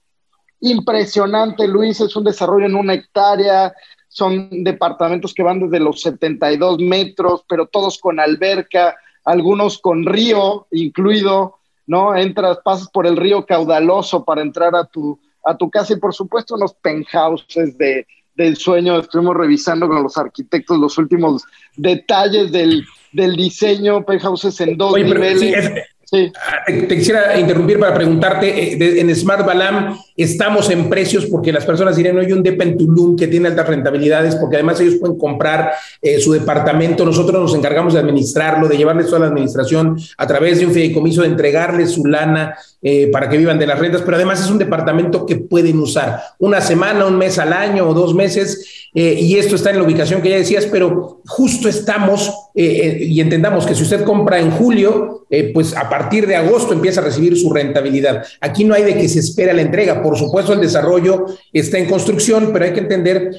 impresionante, 0.61 1.69
Luis, 1.69 2.01
es 2.01 2.17
un 2.17 2.25
desarrollo 2.25 2.67
en 2.67 2.75
una 2.75 2.95
hectárea, 2.95 3.73
son 4.09 4.65
departamentos 4.65 5.33
que 5.33 5.45
van 5.45 5.61
desde 5.61 5.79
los 5.79 6.01
72 6.01 6.81
metros, 6.81 7.45
pero 7.49 7.67
todos 7.67 7.99
con 7.99 8.19
alberca, 8.19 8.97
algunos 9.29 9.79
con 9.79 10.07
río 10.07 10.67
incluido, 10.71 11.57
¿no? 11.87 12.17
Entras, 12.17 12.61
pasas 12.65 12.89
por 12.89 13.07
el 13.07 13.17
río 13.17 13.45
caudaloso 13.45 14.25
para 14.25 14.41
entrar 14.41 14.75
a 14.75 14.85
tu, 14.85 15.19
a 15.45 15.55
tu 15.55 15.71
casa 15.71 15.93
y 15.93 15.97
por 15.97 16.15
supuesto 16.15 16.55
unos 16.55 16.73
penthouses 16.73 17.77
de, 17.77 18.07
del 18.35 18.57
sueño. 18.57 18.99
Estuvimos 18.99 19.37
revisando 19.37 19.87
con 19.87 20.03
los 20.03 20.17
arquitectos 20.17 20.79
los 20.79 20.97
últimos 20.97 21.45
detalles 21.77 22.51
del, 22.53 22.87
del 23.13 23.37
diseño, 23.37 24.03
penthouses 24.03 24.59
en 24.63 24.79
dos 24.79 24.95
niveles. 24.95 25.85
Ah, 26.11 26.65
te, 26.67 26.89
quisiera 26.89 27.39
interrumpir 27.39 27.79
para 27.79 27.95
preguntarte, 27.95 28.73
eh, 28.73 29.01
en 29.01 29.15
Smart 29.15 29.45
Balam 29.45 29.99
estamos 30.17 30.71
en 30.71 30.89
precios 30.89 31.27
porque 31.27 31.53
las 31.53 31.67
personas 31.67 31.97
dirían, 31.97 32.15
no 32.15 32.23
hay 32.23 32.33
un 32.33 32.43
DEPA 32.43 32.65
en 32.65 32.79
Tulum 32.79 33.15
que 33.15 33.27
tiene 33.27 33.49
altas 33.49 33.69
rentabilidades, 33.69 34.35
porque 34.37 34.57
además 34.57 34.81
ellos 34.81 34.97
pueden 34.97 35.19
comprar 35.19 35.73
eh, 36.01 36.19
su 36.19 36.33
departamento, 36.33 37.05
nosotros 37.05 37.43
nos 37.43 37.55
encargamos 37.55 37.93
de 37.93 38.01
administrarlo, 38.01 38.69
de 38.69 38.79
llevarles 38.79 39.07
toda 39.07 39.21
la 39.21 39.27
administración 39.27 39.99
a 40.17 40.27
través 40.27 40.59
de 40.59 40.67
un 40.67 40.73
fideicomiso, 40.73 41.21
de 41.23 41.29
entregarles 41.29 41.91
su 41.91 42.07
lana 42.07 42.57
eh, 42.81 43.09
para 43.11 43.29
que 43.29 43.37
vivan 43.37 43.59
de 43.59 43.67
las 43.67 43.77
rentas, 43.77 44.03
pero 44.03 44.17
además 44.17 44.41
es 44.41 44.49
un 44.51 44.59
departamento 44.59 45.27
que 45.27 45.35
pueden 45.35 45.81
usar 45.81 46.21
una 46.39 46.61
semana, 46.61 47.07
un 47.07 47.19
mes 47.19 47.37
al 47.41 47.53
año 47.53 47.89
o 47.89 47.93
dos 47.93 48.15
meses 48.15 48.89
eh, 48.95 49.19
y 49.19 49.37
esto 49.37 49.57
está 49.57 49.71
en 49.71 49.79
la 49.79 49.83
ubicación 49.83 50.23
que 50.23 50.31
ya 50.31 50.37
decías, 50.37 50.65
pero 50.67 51.21
justo 51.27 51.69
estamos 51.69 52.33
eh, 52.55 52.99
y 53.01 53.21
entendamos 53.21 53.67
que 53.67 53.75
si 53.75 53.83
usted 53.83 54.05
compra 54.05 54.39
en 54.39 54.53
julio, 54.53 55.27
pues 55.53 55.77
a 55.77 55.91
partir 55.91 56.27
de 56.29 56.37
agosto 56.37 56.73
empieza 56.73 57.01
a 57.01 57.05
recibir 57.05 57.37
su 57.37 57.53
rentabilidad. 57.53 58.25
Aquí 58.41 58.63
no 58.63 58.75
hay 58.75 58.85
de 58.85 58.97
que 58.97 59.09
se 59.09 59.19
espera 59.19 59.53
la 59.53 59.63
entrega. 59.63 60.01
Por 60.01 60.17
supuesto, 60.17 60.53
el 60.53 60.61
desarrollo 60.61 61.27
está 61.53 61.79
en 61.79 61.87
construcción, 61.87 62.51
pero 62.53 62.65
hay 62.65 62.73
que 62.73 62.81
entender 62.81 63.33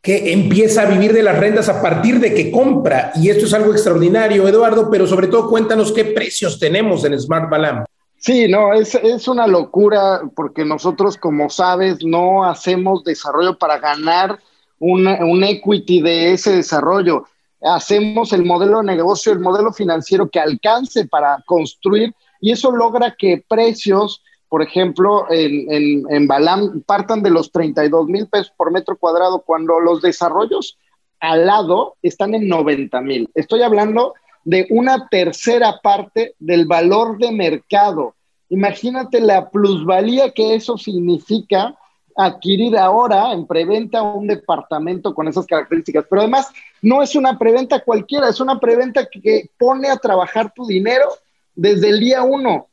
que 0.00 0.32
empieza 0.32 0.82
a 0.82 0.86
vivir 0.86 1.12
de 1.12 1.22
las 1.22 1.38
rentas 1.38 1.68
a 1.68 1.82
partir 1.82 2.18
de 2.18 2.32
que 2.32 2.50
compra. 2.50 3.12
Y 3.16 3.28
esto 3.28 3.44
es 3.44 3.52
algo 3.52 3.72
extraordinario, 3.72 4.48
Eduardo, 4.48 4.88
pero 4.90 5.06
sobre 5.06 5.26
todo 5.26 5.48
cuéntanos 5.48 5.92
qué 5.92 6.06
precios 6.06 6.58
tenemos 6.58 7.04
en 7.04 7.20
Smart 7.20 7.50
Balam. 7.50 7.84
Sí, 8.26 8.48
no, 8.48 8.72
es, 8.72 8.96
es, 8.96 9.28
una 9.28 9.46
locura 9.46 10.20
porque 10.34 10.64
nosotros, 10.64 11.16
como 11.16 11.48
sabes, 11.48 12.04
no 12.04 12.42
hacemos 12.42 13.04
desarrollo 13.04 13.56
para 13.56 13.78
ganar 13.78 14.40
un 14.80 15.44
equity 15.44 16.02
de 16.02 16.32
ese 16.32 16.56
desarrollo. 16.56 17.22
Hacemos 17.62 18.32
el 18.32 18.44
modelo 18.44 18.78
de 18.78 18.86
negocio, 18.86 19.32
el 19.32 19.38
modelo 19.38 19.72
financiero 19.72 20.28
que 20.28 20.40
alcance 20.40 21.06
para 21.06 21.40
construir 21.46 22.16
y 22.40 22.50
eso 22.50 22.72
logra 22.72 23.14
que 23.16 23.44
precios, 23.48 24.24
por 24.48 24.60
ejemplo, 24.60 25.30
en, 25.30 25.72
en, 25.72 26.02
en 26.10 26.26
Balam 26.26 26.82
partan 26.82 27.22
de 27.22 27.30
los 27.30 27.52
32 27.52 28.08
mil 28.08 28.26
pesos 28.26 28.52
por 28.56 28.72
metro 28.72 28.96
cuadrado 28.96 29.44
cuando 29.46 29.78
los 29.78 30.02
desarrollos 30.02 30.76
al 31.20 31.46
lado 31.46 31.94
están 32.02 32.34
en 32.34 32.48
90 32.48 33.00
mil. 33.02 33.30
Estoy 33.36 33.62
hablando 33.62 34.14
de 34.42 34.66
una 34.70 35.08
tercera 35.08 35.80
parte 35.80 36.34
del 36.40 36.66
valor 36.66 37.18
de 37.18 37.30
mercado. 37.30 38.15
Imagínate 38.48 39.20
la 39.20 39.50
plusvalía 39.50 40.30
que 40.30 40.54
eso 40.54 40.78
significa 40.78 41.74
adquirir 42.16 42.78
ahora 42.78 43.32
en 43.32 43.46
preventa 43.46 44.02
un 44.02 44.26
departamento 44.26 45.14
con 45.14 45.28
esas 45.28 45.46
características. 45.46 46.06
Pero 46.08 46.22
además, 46.22 46.48
no 46.80 47.02
es 47.02 47.14
una 47.14 47.38
preventa 47.38 47.80
cualquiera, 47.80 48.28
es 48.28 48.40
una 48.40 48.58
preventa 48.58 49.06
que 49.06 49.50
pone 49.58 49.90
a 49.90 49.96
trabajar 49.96 50.52
tu 50.54 50.66
dinero 50.66 51.06
desde 51.54 51.90
el 51.90 52.00
día 52.00 52.22
uno. 52.22 52.68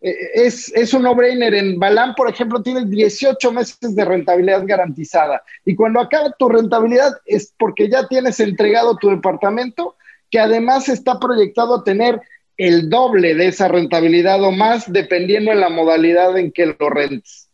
Eh, 0.00 0.16
es, 0.34 0.72
es 0.74 0.92
un 0.92 1.02
no-brainer. 1.02 1.54
En 1.54 1.78
Balán, 1.78 2.14
por 2.16 2.28
ejemplo, 2.28 2.60
tienes 2.60 2.90
18 2.90 3.52
meses 3.52 3.94
de 3.94 4.04
rentabilidad 4.04 4.64
garantizada. 4.66 5.42
Y 5.64 5.76
cuando 5.76 6.00
acaba 6.00 6.34
tu 6.36 6.48
rentabilidad 6.48 7.12
es 7.24 7.54
porque 7.56 7.88
ya 7.88 8.08
tienes 8.08 8.40
entregado 8.40 8.96
tu 8.96 9.10
departamento, 9.10 9.94
que 10.28 10.40
además 10.40 10.88
está 10.88 11.20
proyectado 11.20 11.76
a 11.76 11.84
tener 11.84 12.20
el 12.56 12.90
doble 12.90 13.34
de 13.34 13.48
esa 13.48 13.68
rentabilidad 13.68 14.42
o 14.42 14.50
más, 14.50 14.92
dependiendo 14.92 15.50
de 15.50 15.56
la 15.56 15.68
modalidad 15.68 16.36
en 16.38 16.52
que 16.52 16.66
lo 16.66 16.90
rentes 16.90 17.48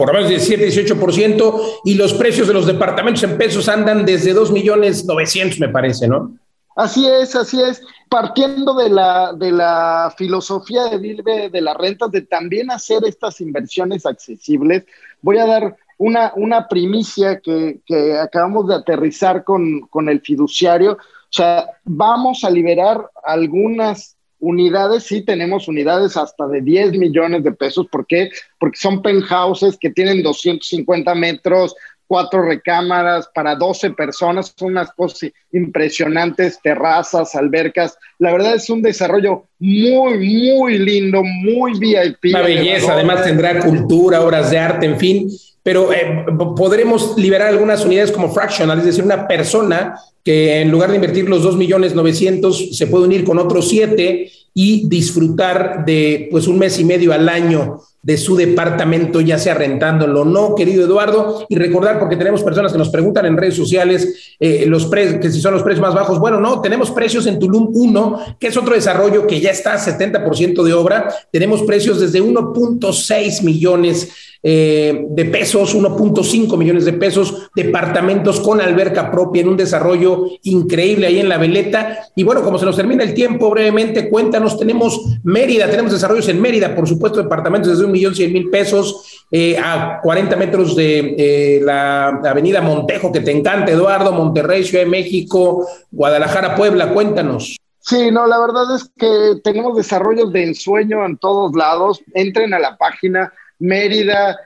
por 0.00 0.08
lo 0.08 0.14
menos 0.14 0.30
17, 0.30 0.66
18%, 0.96 1.80
y 1.84 1.92
los 1.92 2.14
precios 2.14 2.48
de 2.48 2.54
los 2.54 2.64
departamentos 2.64 3.22
en 3.22 3.36
pesos 3.36 3.68
andan 3.68 4.06
desde 4.06 4.32
2 4.32 4.50
millones 4.50 5.04
900, 5.04 5.60
me 5.60 5.68
parece, 5.68 6.08
¿no? 6.08 6.38
Así 6.74 7.06
es, 7.06 7.36
así 7.36 7.60
es. 7.60 7.82
Partiendo 8.08 8.72
de 8.72 8.88
la, 8.88 9.34
de 9.34 9.52
la 9.52 10.14
filosofía 10.16 10.84
de 10.84 10.96
Vive 10.96 11.50
de 11.50 11.60
las 11.60 11.76
rentas, 11.76 12.10
de 12.10 12.22
también 12.22 12.70
hacer 12.70 13.04
estas 13.04 13.42
inversiones 13.42 14.06
accesibles, 14.06 14.84
voy 15.20 15.36
a 15.36 15.44
dar 15.44 15.76
una, 15.98 16.32
una 16.34 16.66
primicia 16.66 17.38
que, 17.38 17.80
que 17.84 18.18
acabamos 18.18 18.68
de 18.68 18.76
aterrizar 18.76 19.44
con, 19.44 19.80
con 19.90 20.08
el 20.08 20.22
fiduciario. 20.22 20.92
O 20.92 21.28
sea, 21.28 21.66
vamos 21.84 22.42
a 22.42 22.48
liberar 22.48 23.10
algunas 23.22 24.16
unidades, 24.40 25.04
sí 25.04 25.22
tenemos 25.22 25.68
unidades 25.68 26.16
hasta 26.16 26.46
de 26.48 26.60
10 26.60 26.92
millones 26.92 27.44
de 27.44 27.52
pesos. 27.52 27.86
¿Por 27.90 28.06
qué? 28.06 28.30
Porque 28.58 28.78
son 28.78 29.02
penthouses 29.02 29.76
que 29.78 29.90
tienen 29.90 30.22
250 30.22 31.14
metros, 31.14 31.74
cuatro 32.06 32.42
recámaras 32.42 33.30
para 33.32 33.54
12 33.54 33.90
personas, 33.90 34.52
son 34.56 34.72
unas 34.72 34.90
cosas 34.92 35.30
impresionantes, 35.52 36.58
terrazas, 36.60 37.36
albercas. 37.36 37.96
La 38.18 38.32
verdad 38.32 38.56
es 38.56 38.68
un 38.68 38.82
desarrollo 38.82 39.44
muy, 39.60 40.18
muy 40.18 40.78
lindo, 40.78 41.22
muy 41.22 41.78
VIP. 41.78 42.34
Una 42.34 42.42
belleza, 42.42 42.94
además 42.94 43.22
tendrá 43.22 43.60
cultura, 43.60 44.22
obras 44.22 44.50
de 44.50 44.58
arte, 44.58 44.86
en 44.86 44.98
fin 44.98 45.28
pero 45.62 45.92
eh, 45.92 46.24
podremos 46.56 47.16
liberar 47.16 47.48
algunas 47.48 47.84
unidades 47.84 48.12
como 48.12 48.32
fractional, 48.32 48.78
es 48.78 48.86
decir, 48.86 49.04
una 49.04 49.28
persona 49.28 49.94
que 50.24 50.60
en 50.60 50.70
lugar 50.70 50.90
de 50.90 50.96
invertir 50.96 51.28
los 51.28 51.42
2 51.42 51.56
millones 51.56 51.94
900 51.94 52.76
se 52.76 52.86
puede 52.86 53.04
unir 53.04 53.24
con 53.24 53.38
otros 53.38 53.68
7 53.68 54.30
y 54.54 54.88
disfrutar 54.88 55.84
de 55.84 56.28
pues 56.30 56.46
un 56.46 56.58
mes 56.58 56.78
y 56.78 56.84
medio 56.84 57.12
al 57.12 57.28
año 57.28 57.80
de 58.02 58.16
su 58.16 58.34
departamento, 58.34 59.20
ya 59.20 59.38
sea 59.38 59.54
rentándolo 59.54 60.22
o 60.22 60.24
no, 60.24 60.54
querido 60.54 60.84
Eduardo, 60.84 61.44
y 61.50 61.56
recordar, 61.56 61.98
porque 61.98 62.16
tenemos 62.16 62.42
personas 62.42 62.72
que 62.72 62.78
nos 62.78 62.88
preguntan 62.88 63.26
en 63.26 63.36
redes 63.36 63.56
sociales 63.56 64.36
eh, 64.40 64.64
los 64.66 64.86
precios, 64.86 65.20
que 65.20 65.30
si 65.30 65.40
son 65.40 65.52
los 65.52 65.62
precios 65.62 65.82
más 65.82 65.94
bajos. 65.94 66.18
Bueno, 66.18 66.40
no, 66.40 66.62
tenemos 66.62 66.90
precios 66.90 67.26
en 67.26 67.38
Tulum 67.38 67.70
1, 67.74 68.36
que 68.40 68.46
es 68.46 68.56
otro 68.56 68.74
desarrollo 68.74 69.26
que 69.26 69.40
ya 69.40 69.50
está 69.50 69.74
a 69.74 69.78
70% 69.78 70.62
de 70.62 70.72
obra. 70.72 71.14
Tenemos 71.30 71.62
precios 71.62 72.00
desde 72.00 72.22
1.6 72.22 73.42
millones 73.42 74.08
eh, 74.42 75.06
de 75.10 75.24
pesos, 75.26 75.76
1.5 75.76 76.56
millones 76.56 76.86
de 76.86 76.94
pesos, 76.94 77.50
departamentos 77.54 78.40
con 78.40 78.60
alberca 78.60 79.10
propia 79.10 79.42
en 79.42 79.48
un 79.48 79.56
desarrollo 79.56 80.24
increíble 80.44 81.06
ahí 81.06 81.20
en 81.20 81.28
la 81.28 81.36
veleta. 81.36 81.98
Y 82.16 82.22
bueno, 82.22 82.42
como 82.42 82.58
se 82.58 82.64
nos 82.64 82.76
termina 82.76 83.04
el 83.04 83.12
tiempo, 83.12 83.50
brevemente, 83.50 84.08
cuéntanos, 84.08 84.58
tenemos 84.58 85.18
Mérida, 85.24 85.68
tenemos 85.68 85.92
desarrollos 85.92 86.28
en 86.28 86.40
Mérida, 86.40 86.74
por 86.74 86.88
supuesto, 86.88 87.22
departamentos 87.22 87.72
desde 87.72 87.84
un 87.84 87.92
millón 87.92 88.14
cien 88.14 88.32
mil 88.32 88.48
pesos 88.48 89.24
eh, 89.30 89.58
a 89.58 90.00
40 90.02 90.36
metros 90.36 90.74
de 90.74 91.14
eh, 91.18 91.60
la 91.62 92.08
avenida 92.08 92.62
Montejo, 92.62 93.12
que 93.12 93.20
te 93.20 93.32
encanta, 93.32 93.72
Eduardo, 93.72 94.12
Monterrey, 94.12 94.64
Ciudad 94.64 94.84
de 94.84 94.90
México, 94.90 95.66
Guadalajara, 95.90 96.54
Puebla, 96.56 96.92
cuéntanos. 96.92 97.56
Sí, 97.80 98.10
no, 98.10 98.26
la 98.26 98.38
verdad 98.38 98.74
es 98.74 98.90
que 98.96 99.40
tenemos 99.42 99.76
desarrollos 99.76 100.32
de 100.32 100.44
ensueño 100.44 101.04
en 101.04 101.16
todos 101.16 101.54
lados. 101.54 102.02
Entren 102.14 102.54
a 102.54 102.58
la 102.58 102.76
página 102.76 103.32
Mérida, 103.60 104.38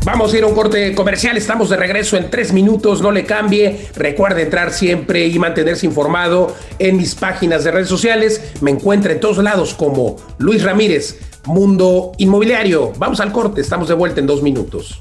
Vamos 0.05 0.35
a 0.35 0.37
ir 0.37 0.45
a 0.45 0.47
un 0.47 0.55
corte 0.55 0.95
comercial, 0.95 1.37
estamos 1.39 1.71
de 1.71 1.77
regreso 1.77 2.17
en 2.19 2.31
tres 2.31 2.53
minutos, 2.53 3.01
no 3.01 3.11
le 3.11 3.25
cambie. 3.25 3.89
Recuerde 3.95 4.43
entrar 4.43 4.73
siempre 4.73 5.27
y 5.27 5.39
mantenerse 5.39 5.87
informado 5.87 6.55
en 6.79 6.99
mis 6.99 7.15
páginas 7.15 7.65
de 7.65 7.71
redes 7.71 7.89
sociales. 7.89 8.53
Me 8.61 8.71
encuentra 8.71 9.13
en 9.13 9.21
todos 9.21 9.39
lados 9.39 9.73
como 9.73 10.17
Luis 10.37 10.63
Ramírez, 10.63 11.19
Mundo 11.47 12.13
Inmobiliario. 12.19 12.93
Vamos 12.99 13.21
al 13.21 13.33
corte, 13.33 13.63
estamos 13.63 13.89
de 13.89 13.95
vuelta 13.95 14.21
en 14.21 14.27
dos 14.27 14.43
minutos. 14.43 15.01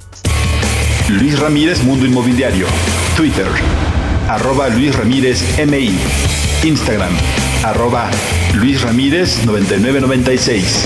Luis 1.10 1.40
Ramírez, 1.40 1.84
Mundo 1.84 2.06
Inmobiliario. 2.06 2.68
Twitter, 3.16 3.48
arroba 4.28 4.68
Luis 4.68 4.94
Ramírez 4.94 5.42
MI. 5.66 5.98
Instagram, 6.64 7.14
arroba 7.64 8.12
Luis 8.56 8.82
Ramírez 8.82 9.46
9996 9.46 10.84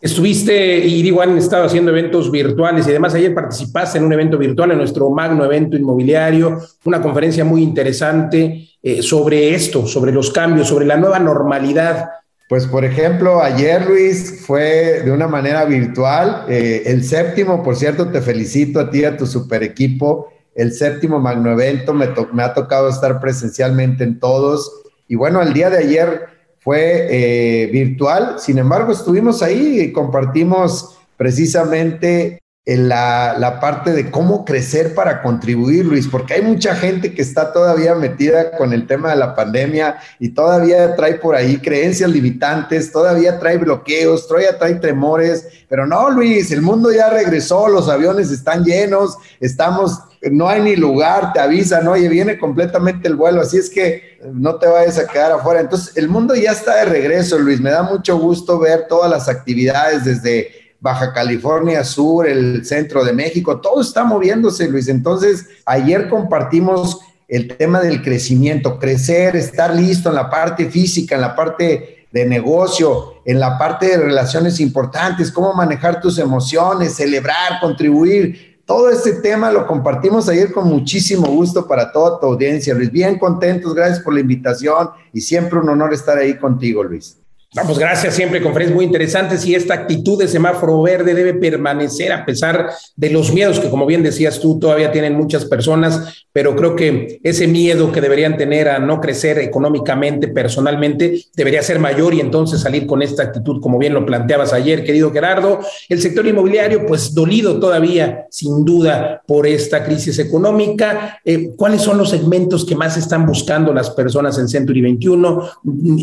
Estuviste, 0.00 0.78
y 0.78 1.02
digo, 1.02 1.20
han 1.20 1.36
estado 1.36 1.64
haciendo 1.64 1.90
eventos 1.90 2.30
virtuales 2.30 2.86
y 2.86 2.90
además 2.90 3.14
ayer 3.14 3.34
participaste 3.34 3.98
en 3.98 4.04
un 4.04 4.12
evento 4.14 4.38
virtual, 4.38 4.70
en 4.70 4.78
nuestro 4.78 5.10
magno 5.10 5.44
evento 5.44 5.76
inmobiliario, 5.76 6.58
una 6.84 7.02
conferencia 7.02 7.44
muy 7.44 7.62
interesante 7.62 8.70
eh, 8.82 9.02
sobre 9.02 9.54
esto, 9.54 9.86
sobre 9.86 10.10
los 10.10 10.30
cambios, 10.30 10.68
sobre 10.68 10.86
la 10.86 10.96
nueva 10.96 11.18
normalidad. 11.18 12.08
Pues 12.48 12.66
por 12.66 12.84
ejemplo, 12.84 13.42
ayer 13.42 13.86
Luis 13.86 14.42
fue 14.46 15.02
de 15.04 15.12
una 15.12 15.28
manera 15.28 15.66
virtual, 15.66 16.46
eh, 16.48 16.82
el 16.86 17.04
séptimo, 17.04 17.62
por 17.62 17.76
cierto, 17.76 18.08
te 18.08 18.22
felicito 18.22 18.80
a 18.80 18.90
ti, 18.90 19.04
a 19.04 19.18
tu 19.18 19.26
super 19.26 19.62
equipo, 19.62 20.32
el 20.54 20.72
séptimo 20.72 21.20
magno 21.20 21.52
evento, 21.52 21.92
me, 21.92 22.08
me 22.32 22.42
ha 22.42 22.54
tocado 22.54 22.88
estar 22.88 23.20
presencialmente 23.20 24.02
en 24.02 24.18
todos. 24.18 24.82
Y 25.08 25.14
bueno, 25.14 25.42
el 25.42 25.52
día 25.52 25.68
de 25.68 25.78
ayer 25.78 26.39
fue 26.60 27.06
eh, 27.10 27.66
virtual, 27.72 28.36
sin 28.38 28.58
embargo 28.58 28.92
estuvimos 28.92 29.42
ahí 29.42 29.80
y 29.80 29.92
compartimos 29.92 30.98
precisamente 31.16 32.40
la, 32.66 33.34
la, 33.38 33.58
parte 33.58 33.92
de 33.92 34.10
cómo 34.10 34.44
crecer 34.44 34.94
para 34.94 35.22
contribuir, 35.22 35.86
Luis, 35.86 36.06
porque 36.06 36.34
hay 36.34 36.42
mucha 36.42 36.74
gente 36.76 37.14
que 37.14 37.22
está 37.22 37.52
todavía 37.52 37.94
metida 37.94 38.52
con 38.52 38.72
el 38.72 38.86
tema 38.86 39.10
de 39.10 39.16
la 39.16 39.34
pandemia 39.34 39.96
y 40.18 40.30
todavía 40.30 40.94
trae 40.94 41.14
por 41.14 41.34
ahí 41.34 41.56
creencias 41.56 42.10
limitantes, 42.10 42.92
todavía 42.92 43.38
trae 43.38 43.56
bloqueos, 43.56 44.28
todavía 44.28 44.58
trae 44.58 44.74
temores, 44.74 45.46
pero 45.68 45.86
no, 45.86 46.10
Luis, 46.10 46.52
el 46.52 46.62
mundo 46.62 46.92
ya 46.92 47.10
regresó, 47.10 47.68
los 47.68 47.88
aviones 47.88 48.30
están 48.30 48.62
llenos, 48.62 49.16
estamos, 49.40 49.98
no 50.22 50.48
hay 50.48 50.60
ni 50.60 50.76
lugar, 50.76 51.32
te 51.32 51.40
avisan, 51.40 51.88
oye, 51.88 52.08
viene 52.08 52.38
completamente 52.38 53.08
el 53.08 53.16
vuelo, 53.16 53.40
así 53.40 53.56
es 53.56 53.70
que 53.70 54.18
no 54.32 54.56
te 54.56 54.66
vayas 54.66 54.98
a 54.98 55.06
quedar 55.06 55.32
afuera. 55.32 55.60
Entonces, 55.60 55.96
el 55.96 56.08
mundo 56.08 56.34
ya 56.34 56.52
está 56.52 56.76
de 56.76 56.84
regreso, 56.84 57.38
Luis, 57.38 57.60
me 57.60 57.70
da 57.70 57.82
mucho 57.82 58.18
gusto 58.18 58.58
ver 58.58 58.86
todas 58.88 59.10
las 59.10 59.28
actividades 59.28 60.04
desde 60.04 60.50
Baja 60.80 61.12
California 61.12 61.84
Sur, 61.84 62.26
el 62.26 62.64
centro 62.64 63.04
de 63.04 63.12
México, 63.12 63.60
todo 63.60 63.80
está 63.80 64.04
moviéndose, 64.04 64.68
Luis. 64.68 64.88
Entonces, 64.88 65.46
ayer 65.64 66.08
compartimos 66.08 67.00
el 67.28 67.56
tema 67.56 67.80
del 67.80 68.02
crecimiento, 68.02 68.78
crecer, 68.78 69.36
estar 69.36 69.74
listo 69.74 70.08
en 70.08 70.16
la 70.16 70.28
parte 70.28 70.68
física, 70.68 71.14
en 71.14 71.20
la 71.20 71.36
parte 71.36 72.06
de 72.10 72.26
negocio, 72.26 73.22
en 73.24 73.38
la 73.38 73.56
parte 73.56 73.86
de 73.86 73.96
relaciones 73.98 74.58
importantes, 74.58 75.30
cómo 75.30 75.52
manejar 75.52 76.00
tus 76.00 76.18
emociones, 76.18 76.94
celebrar, 76.94 77.60
contribuir. 77.60 78.49
Todo 78.70 78.88
este 78.88 79.14
tema 79.14 79.50
lo 79.50 79.66
compartimos 79.66 80.28
ayer 80.28 80.52
con 80.52 80.68
muchísimo 80.68 81.26
gusto 81.26 81.66
para 81.66 81.90
toda 81.90 82.20
tu 82.20 82.26
audiencia, 82.26 82.72
Luis. 82.72 82.88
Bien 82.92 83.18
contentos, 83.18 83.74
gracias 83.74 83.98
por 83.98 84.14
la 84.14 84.20
invitación 84.20 84.90
y 85.12 85.20
siempre 85.20 85.58
un 85.58 85.68
honor 85.70 85.92
estar 85.92 86.16
ahí 86.16 86.38
contigo, 86.38 86.84
Luis. 86.84 87.19
Vamos, 87.52 87.80
gracias, 87.80 88.14
siempre 88.14 88.40
conferencias 88.40 88.76
muy 88.76 88.84
interesantes 88.84 89.44
y 89.44 89.56
esta 89.56 89.74
actitud 89.74 90.16
de 90.16 90.28
semáforo 90.28 90.80
verde 90.82 91.14
debe 91.14 91.34
permanecer 91.34 92.12
a 92.12 92.24
pesar 92.24 92.70
de 92.94 93.10
los 93.10 93.32
miedos 93.32 93.58
que, 93.58 93.68
como 93.68 93.86
bien 93.86 94.04
decías 94.04 94.38
tú, 94.38 94.60
todavía 94.60 94.92
tienen 94.92 95.16
muchas 95.16 95.46
personas, 95.46 96.26
pero 96.32 96.54
creo 96.54 96.76
que 96.76 97.18
ese 97.24 97.48
miedo 97.48 97.90
que 97.90 98.00
deberían 98.00 98.36
tener 98.36 98.68
a 98.68 98.78
no 98.78 99.00
crecer 99.00 99.40
económicamente, 99.40 100.28
personalmente, 100.28 101.24
debería 101.34 101.60
ser 101.60 101.80
mayor 101.80 102.14
y 102.14 102.20
entonces 102.20 102.60
salir 102.60 102.86
con 102.86 103.02
esta 103.02 103.24
actitud, 103.24 103.60
como 103.60 103.78
bien 103.78 103.94
lo 103.94 104.06
planteabas 104.06 104.52
ayer, 104.52 104.84
querido 104.84 105.10
Gerardo. 105.10 105.58
El 105.88 106.00
sector 106.00 106.24
inmobiliario, 106.28 106.86
pues 106.86 107.12
dolido 107.14 107.58
todavía, 107.58 108.26
sin 108.30 108.64
duda, 108.64 109.24
por 109.26 109.48
esta 109.48 109.82
crisis 109.82 110.20
económica. 110.20 111.18
Eh, 111.24 111.50
¿Cuáles 111.56 111.82
son 111.82 111.98
los 111.98 112.10
segmentos 112.10 112.64
que 112.64 112.76
más 112.76 112.96
están 112.96 113.26
buscando 113.26 113.74
las 113.74 113.90
personas 113.90 114.38
en 114.38 114.48
Century 114.48 114.82
21? 114.82 115.50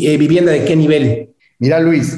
Eh, 0.02 0.18
¿Vivienda 0.18 0.52
de 0.52 0.66
qué 0.66 0.76
nivel? 0.76 1.30
Mira, 1.58 1.80
Luis, 1.80 2.16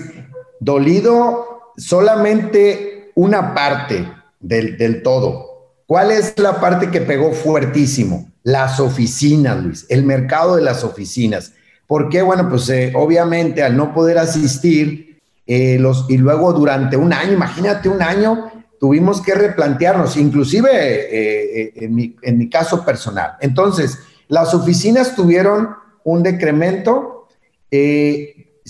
dolido 0.60 1.72
solamente 1.76 3.10
una 3.14 3.54
parte 3.54 4.06
del, 4.38 5.02
todo. 5.02 5.74
¿Cuál 5.86 6.10
es 6.10 6.38
la 6.38 6.60
parte 6.60 6.90
que 6.90 7.00
pegó 7.00 7.32
fuertísimo? 7.32 8.30
Las 8.42 8.80
oficinas, 8.80 9.62
Luis, 9.62 9.86
el 9.88 10.04
mercado 10.04 10.56
de 10.56 10.62
las 10.62 10.84
oficinas. 10.84 11.54
¿Por 11.86 12.08
qué? 12.08 12.22
Bueno, 12.22 12.48
pues 12.48 12.68
eh, 12.68 12.92
obviamente 12.94 13.62
al 13.62 13.76
no 13.76 13.94
poder 13.94 14.18
asistir 14.18 15.20
eh, 15.46 15.78
los, 15.78 16.06
y 16.08 16.18
luego 16.18 16.52
durante 16.52 16.96
un 16.96 17.12
año, 17.12 17.32
imagínate 17.32 17.88
un 17.88 18.02
año, 18.02 18.50
tuvimos 18.78 19.20
que 19.20 19.34
replantearnos, 19.34 20.16
inclusive 20.16 20.70
eh, 20.72 21.72
en, 21.76 21.94
mi, 21.94 22.14
en 22.22 22.38
mi 22.38 22.48
caso 22.48 22.84
personal. 22.84 23.32
Entonces, 23.40 23.98
las 24.28 24.54
oficinas 24.54 25.14
tuvieron 25.14 25.70
un 26.04 26.22
decremento. 26.22 27.26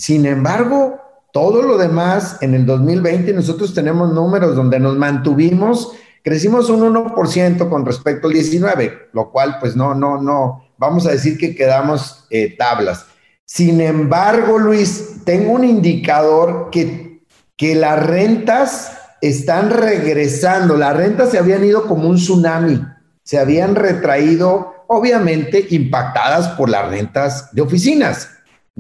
Sin 0.00 0.24
embargo, 0.24 0.98
todo 1.30 1.60
lo 1.60 1.76
demás 1.76 2.38
en 2.40 2.54
el 2.54 2.64
2020 2.64 3.34
nosotros 3.34 3.74
tenemos 3.74 4.10
números 4.14 4.56
donde 4.56 4.80
nos 4.80 4.96
mantuvimos, 4.96 5.92
crecimos 6.24 6.70
un 6.70 6.80
1% 6.94 7.68
con 7.68 7.84
respecto 7.84 8.28
al 8.28 8.32
19, 8.32 9.10
lo 9.12 9.30
cual 9.30 9.58
pues 9.60 9.76
no, 9.76 9.94
no, 9.94 10.18
no, 10.18 10.64
vamos 10.78 11.06
a 11.06 11.10
decir 11.10 11.36
que 11.36 11.54
quedamos 11.54 12.24
eh, 12.30 12.56
tablas. 12.56 13.04
Sin 13.44 13.82
embargo, 13.82 14.58
Luis, 14.58 15.22
tengo 15.26 15.52
un 15.52 15.64
indicador 15.64 16.70
que, 16.72 17.22
que 17.54 17.74
las 17.74 18.02
rentas 18.02 18.96
están 19.20 19.68
regresando, 19.68 20.78
las 20.78 20.96
rentas 20.96 21.28
se 21.28 21.36
habían 21.36 21.62
ido 21.62 21.86
como 21.86 22.08
un 22.08 22.16
tsunami, 22.16 22.80
se 23.22 23.38
habían 23.38 23.74
retraído, 23.74 24.76
obviamente 24.88 25.66
impactadas 25.68 26.48
por 26.56 26.70
las 26.70 26.88
rentas 26.88 27.50
de 27.52 27.60
oficinas 27.60 28.30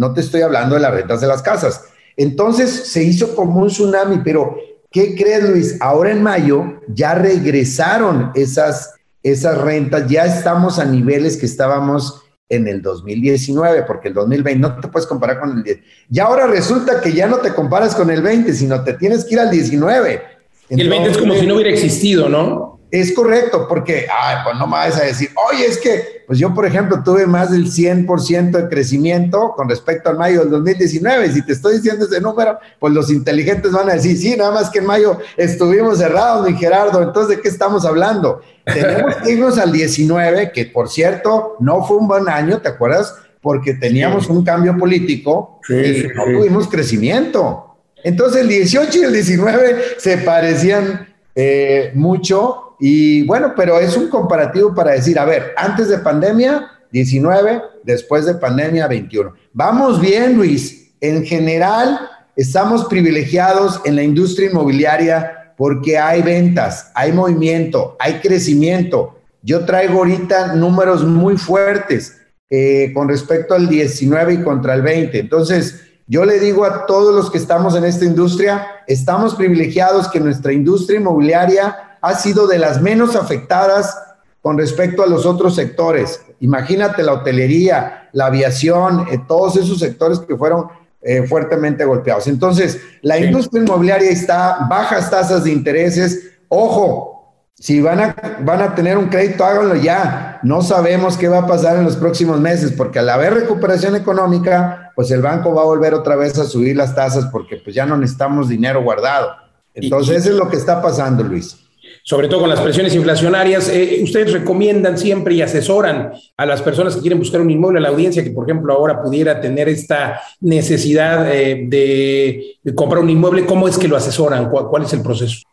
no 0.00 0.14
te 0.14 0.22
estoy 0.22 0.40
hablando 0.40 0.76
de 0.76 0.80
las 0.80 0.94
rentas 0.94 1.20
de 1.20 1.26
las 1.26 1.42
casas. 1.42 1.84
Entonces 2.16 2.70
se 2.70 3.02
hizo 3.04 3.36
como 3.36 3.60
un 3.60 3.68
tsunami, 3.68 4.22
pero 4.24 4.56
¿qué 4.90 5.14
crees, 5.14 5.46
Luis? 5.46 5.76
Ahora 5.78 6.10
en 6.10 6.22
mayo 6.22 6.80
ya 6.88 7.14
regresaron 7.14 8.32
esas, 8.34 8.94
esas 9.22 9.58
rentas, 9.58 10.08
ya 10.08 10.24
estamos 10.24 10.78
a 10.78 10.86
niveles 10.86 11.36
que 11.36 11.44
estábamos 11.44 12.22
en 12.48 12.66
el 12.66 12.80
2019, 12.80 13.82
porque 13.82 14.08
el 14.08 14.14
2020 14.14 14.58
no 14.58 14.80
te 14.80 14.88
puedes 14.88 15.06
comparar 15.06 15.38
con 15.38 15.58
el 15.58 15.62
10. 15.62 15.78
Y 16.10 16.18
ahora 16.18 16.46
resulta 16.46 17.02
que 17.02 17.12
ya 17.12 17.26
no 17.26 17.36
te 17.36 17.52
comparas 17.52 17.94
con 17.94 18.10
el 18.10 18.22
20, 18.22 18.54
sino 18.54 18.82
te 18.82 18.94
tienes 18.94 19.26
que 19.26 19.34
ir 19.34 19.40
al 19.40 19.50
19. 19.50 20.22
y 20.70 20.80
el 20.80 20.88
20 20.88 21.10
es 21.10 21.18
como 21.18 21.34
si 21.34 21.46
no 21.46 21.56
hubiera 21.56 21.70
existido, 21.70 22.30
¿no? 22.30 22.79
Es 22.90 23.12
correcto, 23.12 23.68
porque, 23.68 24.06
ay, 24.12 24.38
pues 24.42 24.56
no 24.56 24.66
me 24.66 24.72
vas 24.72 24.96
a 24.96 25.04
decir, 25.04 25.30
oye, 25.48 25.64
es 25.64 25.78
que, 25.78 26.24
pues 26.26 26.40
yo, 26.40 26.52
por 26.52 26.66
ejemplo, 26.66 27.02
tuve 27.04 27.24
más 27.24 27.52
del 27.52 27.66
100% 27.66 28.50
de 28.50 28.68
crecimiento 28.68 29.52
con 29.56 29.68
respecto 29.68 30.10
al 30.10 30.18
mayo 30.18 30.40
del 30.40 30.50
2019. 30.50 31.30
Si 31.30 31.42
te 31.42 31.52
estoy 31.52 31.76
diciendo 31.76 32.06
ese 32.06 32.20
número, 32.20 32.58
pues 32.80 32.92
los 32.92 33.10
inteligentes 33.10 33.70
van 33.70 33.90
a 33.90 33.94
decir, 33.94 34.16
sí, 34.16 34.36
nada 34.36 34.50
más 34.50 34.70
que 34.70 34.80
en 34.80 34.86
mayo 34.86 35.18
estuvimos 35.36 35.98
cerrados, 35.98 36.48
mi 36.48 36.56
Gerardo. 36.56 37.00
Entonces, 37.00 37.36
¿de 37.36 37.42
qué 37.42 37.48
estamos 37.48 37.84
hablando? 37.84 38.40
Tenemos 38.64 39.16
que 39.16 39.32
irnos 39.32 39.56
al 39.58 39.70
19, 39.70 40.50
que 40.52 40.66
por 40.66 40.88
cierto, 40.88 41.56
no 41.60 41.84
fue 41.84 41.96
un 41.96 42.08
buen 42.08 42.28
año, 42.28 42.58
¿te 42.60 42.68
acuerdas? 42.68 43.14
Porque 43.40 43.74
teníamos 43.74 44.28
un 44.28 44.44
cambio 44.44 44.76
político 44.76 45.60
y 45.68 46.08
no 46.14 46.24
tuvimos 46.24 46.68
crecimiento. 46.68 47.76
Entonces, 48.02 48.42
el 48.42 48.48
18 48.48 48.98
y 48.98 49.02
el 49.02 49.12
19 49.12 49.82
se 49.98 50.18
parecían 50.18 51.14
eh, 51.34 51.92
mucho 51.94 52.69
y 52.80 53.22
bueno, 53.26 53.52
pero 53.54 53.78
es 53.78 53.96
un 53.96 54.08
comparativo 54.08 54.74
para 54.74 54.92
decir, 54.92 55.18
a 55.18 55.26
ver, 55.26 55.52
antes 55.56 55.88
de 55.88 55.98
pandemia, 55.98 56.66
19, 56.90 57.62
después 57.84 58.24
de 58.24 58.34
pandemia, 58.34 58.88
21. 58.88 59.32
Vamos 59.52 60.00
bien, 60.00 60.36
Luis. 60.36 60.92
En 61.00 61.24
general, 61.24 62.08
estamos 62.36 62.86
privilegiados 62.86 63.80
en 63.84 63.96
la 63.96 64.02
industria 64.02 64.50
inmobiliaria 64.50 65.52
porque 65.56 65.98
hay 65.98 66.22
ventas, 66.22 66.90
hay 66.94 67.12
movimiento, 67.12 67.96
hay 68.00 68.14
crecimiento. 68.14 69.18
Yo 69.42 69.66
traigo 69.66 69.98
ahorita 69.98 70.54
números 70.54 71.04
muy 71.04 71.36
fuertes 71.36 72.16
eh, 72.48 72.92
con 72.94 73.08
respecto 73.08 73.54
al 73.54 73.68
19 73.68 74.34
y 74.34 74.42
contra 74.42 74.74
el 74.74 74.82
20. 74.82 75.18
Entonces, 75.18 75.82
yo 76.06 76.24
le 76.24 76.40
digo 76.40 76.64
a 76.64 76.86
todos 76.86 77.14
los 77.14 77.30
que 77.30 77.38
estamos 77.38 77.76
en 77.76 77.84
esta 77.84 78.04
industria, 78.04 78.66
estamos 78.86 79.34
privilegiados 79.34 80.08
que 80.08 80.18
nuestra 80.18 80.52
industria 80.52 80.98
inmobiliaria 80.98 81.89
ha 82.00 82.14
sido 82.14 82.46
de 82.46 82.58
las 82.58 82.80
menos 82.80 83.16
afectadas 83.16 83.96
con 84.42 84.58
respecto 84.58 85.02
a 85.02 85.06
los 85.06 85.26
otros 85.26 85.54
sectores. 85.54 86.22
Imagínate 86.40 87.02
la 87.02 87.14
hotelería, 87.14 88.08
la 88.12 88.26
aviación, 88.26 89.06
eh, 89.10 89.20
todos 89.28 89.56
esos 89.56 89.78
sectores 89.78 90.18
que 90.20 90.36
fueron 90.36 90.68
eh, 91.02 91.26
fuertemente 91.26 91.84
golpeados. 91.84 92.26
Entonces, 92.26 92.80
la 93.02 93.18
industria 93.18 93.62
inmobiliaria 93.62 94.10
está 94.10 94.66
bajas 94.68 95.10
tasas 95.10 95.44
de 95.44 95.52
intereses. 95.52 96.30
Ojo, 96.48 97.44
si 97.54 97.82
van 97.82 98.00
a, 98.00 98.16
van 98.42 98.62
a 98.62 98.74
tener 98.74 98.96
un 98.96 99.08
crédito, 99.08 99.44
háganlo 99.44 99.76
ya. 99.76 100.40
No 100.42 100.62
sabemos 100.62 101.18
qué 101.18 101.28
va 101.28 101.40
a 101.40 101.46
pasar 101.46 101.76
en 101.76 101.84
los 101.84 101.96
próximos 101.96 102.40
meses, 102.40 102.72
porque 102.72 102.98
al 102.98 103.10
haber 103.10 103.34
recuperación 103.34 103.94
económica, 103.94 104.92
pues 104.96 105.10
el 105.10 105.20
banco 105.20 105.54
va 105.54 105.62
a 105.62 105.66
volver 105.66 105.92
otra 105.92 106.16
vez 106.16 106.38
a 106.38 106.44
subir 106.44 106.76
las 106.76 106.94
tasas 106.94 107.26
porque 107.26 107.56
pues 107.62 107.76
ya 107.76 107.84
no 107.84 107.98
necesitamos 107.98 108.48
dinero 108.48 108.82
guardado. 108.82 109.32
Entonces, 109.74 110.16
eso 110.16 110.30
es 110.30 110.36
lo 110.36 110.48
que 110.48 110.56
está 110.56 110.80
pasando, 110.80 111.22
Luis 111.22 111.69
sobre 112.10 112.26
todo 112.26 112.40
con 112.40 112.50
las 112.50 112.60
presiones 112.60 112.92
inflacionarias. 112.96 113.68
Eh, 113.68 114.00
ustedes 114.02 114.32
recomiendan 114.32 114.98
siempre 114.98 115.32
y 115.32 115.42
asesoran 115.42 116.10
a 116.36 116.44
las 116.44 116.60
personas 116.60 116.96
que 116.96 117.02
quieren 117.02 117.20
buscar 117.20 117.40
un 117.40 117.48
inmueble, 117.48 117.78
a 117.78 117.82
la 117.82 117.90
audiencia 117.90 118.24
que, 118.24 118.32
por 118.32 118.50
ejemplo, 118.50 118.72
ahora 118.72 119.00
pudiera 119.00 119.40
tener 119.40 119.68
esta 119.68 120.20
necesidad 120.40 121.32
eh, 121.32 121.66
de, 121.68 122.56
comprar 122.74 123.00
un 123.04 123.10
inmueble, 123.10 123.46
¿cómo 123.46 123.68
es 123.68 123.78
que 123.78 123.86
lo 123.86 123.96
asesoran? 123.96 124.50
¿Cuál, 124.50 124.82
es 124.82 124.92
el 124.92 125.02
proceso? 125.02 125.44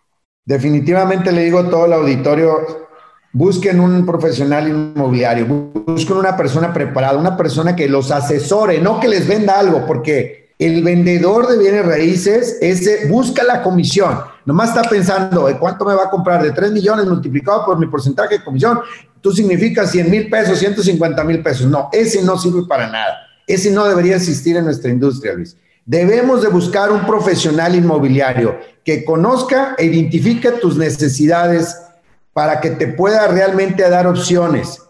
Definitivamente 0.46 1.32
le 1.32 1.44
digo 1.44 1.60
a 1.60 1.70
todo 1.70 1.86
el 1.86 1.94
auditorio, 1.94 2.58
busquen 3.34 3.80
un 3.80 4.04
profesional 4.04 4.68
inmobiliario, 4.68 5.46
busquen 5.86 6.18
una 6.18 6.36
persona 6.36 6.74
preparada, 6.74 7.20
una 7.20 7.38
persona 7.38 7.76
que 7.76 7.88
los 7.88 8.10
asesore, 8.10 8.82
no 8.82 9.00
que 9.00 9.10
les 9.10 9.28
venda 9.28 9.60
algo, 9.60 9.86
porque 9.86 10.47
el 10.60 10.84
vendedor 10.84 11.48
de 11.48 11.58
bienes 11.58 11.86
raíces 11.86 12.58
ese 12.62 13.08
busca 13.08 13.44
la 13.44 13.62
comisión 13.62 14.18
Nomás 14.48 14.70
está 14.70 14.82
pensando, 14.84 15.46
¿cuánto 15.60 15.84
me 15.84 15.94
va 15.94 16.06
a 16.06 16.10
comprar? 16.10 16.42
De 16.42 16.54
3 16.54 16.72
millones 16.72 17.06
multiplicado 17.06 17.66
por 17.66 17.78
mi 17.78 17.86
porcentaje 17.86 18.38
de 18.38 18.44
comisión, 18.46 18.80
tú 19.20 19.34
significas 19.34 19.92
100 19.92 20.10
mil 20.10 20.30
pesos, 20.30 20.58
150 20.60 21.22
mil 21.26 21.44
pesos. 21.44 21.68
No, 21.68 21.90
ese 21.92 22.24
no 22.24 22.38
sirve 22.38 22.64
para 22.66 22.90
nada. 22.90 23.18
Ese 23.46 23.72
no 23.72 23.86
debería 23.86 24.16
existir 24.16 24.56
en 24.56 24.64
nuestra 24.64 24.90
industria, 24.90 25.34
Luis. 25.34 25.58
Debemos 25.86 26.42
de 26.42 26.48
buscar 26.48 26.94
un 26.94 27.06
profesional 27.06 27.76
inmobiliario 27.76 28.58
que 28.86 29.04
conozca 29.04 29.76
e 29.78 29.84
identifique 29.84 30.50
tus 30.52 30.78
necesidades 30.78 31.76
para 32.32 32.62
que 32.62 32.70
te 32.70 32.88
pueda 32.88 33.28
realmente 33.28 33.84
dar 33.90 34.08
opciones. 34.08 34.82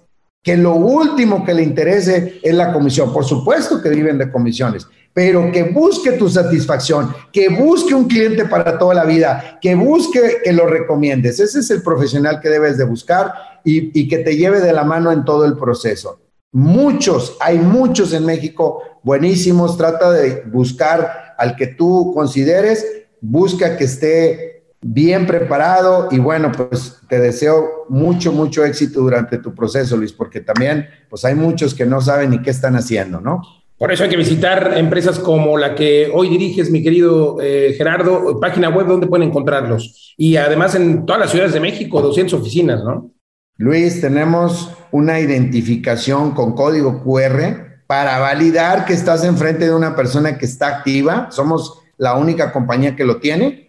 Que 0.47 0.55
lo 0.55 0.75
último 0.75 1.43
que 1.43 1.53
le 1.53 1.61
interese 1.61 2.39
es 2.41 2.55
la 2.55 2.71
comisión. 2.71 3.11
Por 3.11 3.25
supuesto 3.25 3.81
que 3.81 3.89
viven 3.89 4.17
de 4.17 4.31
comisiones, 4.31 4.87
pero 5.11 5.51
que 5.51 5.63
busque 5.63 6.13
tu 6.13 6.29
satisfacción, 6.29 7.13
que 7.33 7.49
busque 7.49 7.93
un 7.93 8.07
cliente 8.07 8.45
para 8.45 8.79
toda 8.79 8.93
la 8.93 9.03
vida, 9.03 9.59
que 9.61 9.75
busque 9.75 10.37
que 10.41 10.53
lo 10.53 10.65
recomiendes. 10.65 11.41
Ese 11.41 11.59
es 11.59 11.69
el 11.69 11.81
profesional 11.81 12.39
que 12.39 12.47
debes 12.47 12.77
de 12.77 12.85
buscar 12.85 13.33
y, 13.65 14.07
que 14.07 14.19
te 14.19 14.37
lleve 14.37 14.61
de 14.61 14.71
la 14.71 14.85
mano 14.85 15.11
en 15.11 15.25
todo 15.25 15.43
el 15.43 15.57
proceso. 15.57 16.21
Muchos, 16.53 17.35
hay 17.41 17.59
muchos 17.59 18.13
en 18.13 18.25
México 18.25 18.83
buenísimos. 19.03 19.75
Trata 19.75 20.11
de 20.11 20.43
buscar 20.45 21.35
al 21.37 21.57
que 21.57 21.67
tú 21.67 22.13
consideres, 22.15 22.85
busca 23.19 23.75
que 23.75 23.83
esté 23.83 24.56
bien 24.81 25.25
preparado 25.25 26.07
y 26.11 26.19
bueno, 26.19 26.51
pues 26.51 26.99
te 27.09 27.19
deseo 27.19 27.85
mucho, 27.89 28.31
mucho 28.31 28.63
éxito 28.63 29.01
durante 29.01 29.37
tu 29.37 29.53
proceso, 29.53 29.97
Luis, 29.97 30.13
porque 30.13 30.41
también 30.41 30.87
pues 31.09 31.25
hay 31.25 31.35
muchos 31.35 31.73
que 31.73 31.85
no 31.85 32.01
saben 32.01 32.31
ni 32.31 32.41
qué 32.41 32.51
están 32.51 32.75
haciendo, 32.75 33.19
¿no? 33.19 33.41
Por 33.77 33.91
eso 33.91 34.03
hay 34.03 34.09
que 34.09 34.17
visitar 34.17 34.73
empresas 34.75 35.19
como 35.19 35.55
la 35.55 35.75
que 35.75 36.09
hoy 36.11 36.29
diriges, 36.29 36.71
mi 36.71 36.81
querido 36.81 37.37
eh, 37.39 37.75
Gerardo, 37.77 38.39
página 38.39 38.69
web 38.69 38.87
donde 38.87 39.05
pueden 39.05 39.27
encontrarlos. 39.27 40.15
Y 40.17 40.35
además 40.35 40.73
en 40.73 41.05
todas 41.05 41.21
las 41.21 41.29
ciudades 41.29 41.53
de 41.53 41.59
México, 41.59 42.01
200 42.01 42.39
oficinas, 42.39 42.83
¿no? 42.83 43.11
Luis, 43.57 44.01
tenemos 44.01 44.71
una 44.91 45.19
identificación 45.19 46.31
con 46.31 46.53
código 46.53 47.03
QR 47.03 47.83
para 47.87 48.17
validar 48.19 48.85
que 48.85 48.93
estás 48.93 49.23
enfrente 49.23 49.65
de 49.65 49.75
una 49.75 49.95
persona 49.95 50.37
que 50.37 50.45
está 50.45 50.67
activa. 50.67 51.27
Somos 51.31 51.81
la 51.97 52.15
única 52.15 52.51
compañía 52.51 52.95
que 52.95 53.05
lo 53.05 53.17
tiene. 53.17 53.66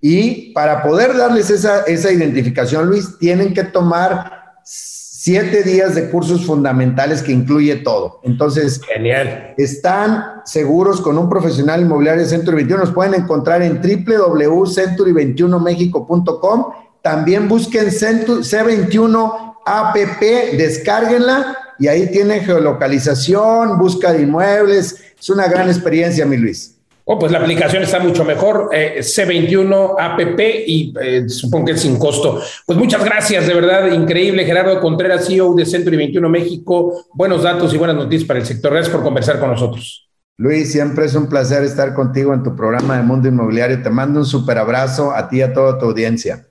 Y 0.00 0.52
para 0.52 0.82
poder 0.82 1.16
darles 1.16 1.50
esa, 1.50 1.82
esa 1.82 2.12
identificación, 2.12 2.86
Luis, 2.86 3.18
tienen 3.18 3.52
que 3.52 3.64
tomar 3.64 4.38
siete 5.28 5.62
días 5.62 5.94
de 5.94 6.10
cursos 6.10 6.44
fundamentales 6.46 7.22
que 7.22 7.32
incluye 7.32 7.76
todo. 7.76 8.20
Entonces, 8.22 8.80
genial. 8.82 9.54
Están 9.58 10.42
seguros 10.44 11.00
con 11.00 11.16
un 11.18 11.28
profesional 11.28 11.80
inmobiliario 11.80 12.22
de 12.22 12.28
Century 12.28 12.54
21. 12.56 12.84
Nos 12.84 12.94
pueden 12.94 13.14
encontrar 13.14 13.62
en 13.62 13.82
www.century21mexico.com. 13.82 16.66
También 17.02 17.48
busquen 17.48 17.88
C21 17.88 19.54
app, 19.66 19.96
descárguenla 20.56 21.56
y 21.78 21.88
ahí 21.88 22.10
tienen 22.10 22.42
geolocalización, 22.42 23.78
busca 23.78 24.12
de 24.12 24.22
inmuebles. 24.22 24.96
Es 25.18 25.30
una 25.30 25.48
gran 25.48 25.66
experiencia, 25.68 26.24
mi 26.24 26.36
Luis. 26.36 26.77
Oh, 27.10 27.18
pues 27.18 27.32
la 27.32 27.38
aplicación 27.38 27.82
está 27.82 28.00
mucho 28.00 28.22
mejor, 28.22 28.68
eh, 28.70 28.98
C21 28.98 29.94
app 29.98 30.20
y 30.20 30.92
eh, 31.00 31.26
supongo 31.26 31.64
que 31.64 31.72
es 31.72 31.80
sin 31.80 31.98
costo. 31.98 32.38
Pues 32.66 32.78
muchas 32.78 33.02
gracias, 33.02 33.46
de 33.46 33.54
verdad, 33.54 33.90
increíble. 33.90 34.44
Gerardo 34.44 34.78
Contreras, 34.78 35.26
CEO 35.26 35.54
de 35.54 35.64
Centro 35.64 35.94
y 35.94 35.96
21 35.96 36.28
México. 36.28 37.06
Buenos 37.14 37.42
datos 37.42 37.72
y 37.72 37.78
buenas 37.78 37.96
noticias 37.96 38.28
para 38.28 38.40
el 38.40 38.44
sector. 38.44 38.72
Gracias 38.72 38.94
por 38.94 39.02
conversar 39.02 39.40
con 39.40 39.48
nosotros. 39.48 40.06
Luis, 40.36 40.70
siempre 40.70 41.06
es 41.06 41.14
un 41.14 41.30
placer 41.30 41.64
estar 41.64 41.94
contigo 41.94 42.34
en 42.34 42.42
tu 42.42 42.54
programa 42.54 42.98
de 42.98 43.04
Mundo 43.04 43.26
Inmobiliario. 43.26 43.82
Te 43.82 43.88
mando 43.88 44.20
un 44.20 44.26
súper 44.26 44.58
abrazo 44.58 45.10
a 45.10 45.30
ti 45.30 45.38
y 45.38 45.40
a 45.40 45.54
toda 45.54 45.78
tu 45.78 45.86
audiencia. 45.86 46.46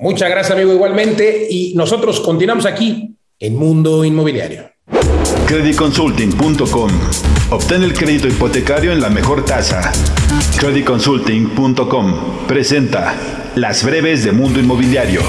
Muchas 0.00 0.28
gracias, 0.28 0.50
amigo, 0.50 0.72
igualmente. 0.72 1.46
Y 1.48 1.74
nosotros 1.76 2.18
continuamos 2.18 2.66
aquí 2.66 3.16
en 3.38 3.54
Mundo 3.56 4.04
Inmobiliario. 4.04 4.71
Creditconsulting.com. 5.52 6.90
Obtén 7.50 7.82
el 7.82 7.92
crédito 7.92 8.26
hipotecario 8.26 8.90
en 8.90 9.02
la 9.02 9.10
mejor 9.10 9.44
tasa. 9.44 9.92
Creditconsulting.com 10.56 12.46
presenta 12.48 13.14
Las 13.54 13.84
breves 13.84 14.24
de 14.24 14.32
Mundo 14.32 14.60
Inmobiliario. 14.60 15.20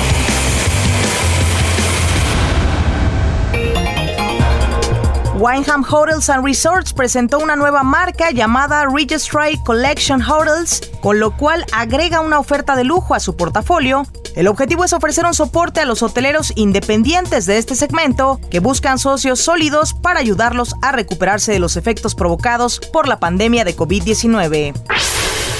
Wineham 5.43 5.83
Hotels 5.83 6.29
and 6.29 6.45
Resorts 6.45 6.93
presentó 6.93 7.37
una 7.37 7.57
nueva 7.57 7.83
marca 7.83 8.31
llamada 8.31 8.85
Registry 8.85 9.61
Collection 9.65 10.21
Hotels, 10.21 10.89
con 11.01 11.19
lo 11.19 11.35
cual 11.35 11.65
agrega 11.73 12.21
una 12.21 12.39
oferta 12.39 12.77
de 12.77 12.85
lujo 12.85 13.13
a 13.13 13.19
su 13.19 13.35
portafolio 13.35 14.05
el 14.35 14.47
objetivo 14.47 14.83
es 14.83 14.93
ofrecer 14.93 15.25
un 15.25 15.35
soporte 15.35 15.79
a 15.79 15.85
los 15.85 16.01
hoteleros 16.01 16.53
independientes 16.55 17.45
de 17.45 17.59
este 17.59 17.75
segmento 17.75 18.39
que 18.49 18.59
buscan 18.59 18.97
socios 18.97 19.39
sólidos 19.39 19.93
para 19.93 20.19
ayudarlos 20.19 20.75
a 20.81 20.91
recuperarse 20.91 21.51
de 21.51 21.59
los 21.59 21.77
efectos 21.77 22.15
provocados 22.15 22.79
por 22.79 23.07
la 23.07 23.19
pandemia 23.19 23.63
de 23.63 23.75
COVID-19. 23.75 24.73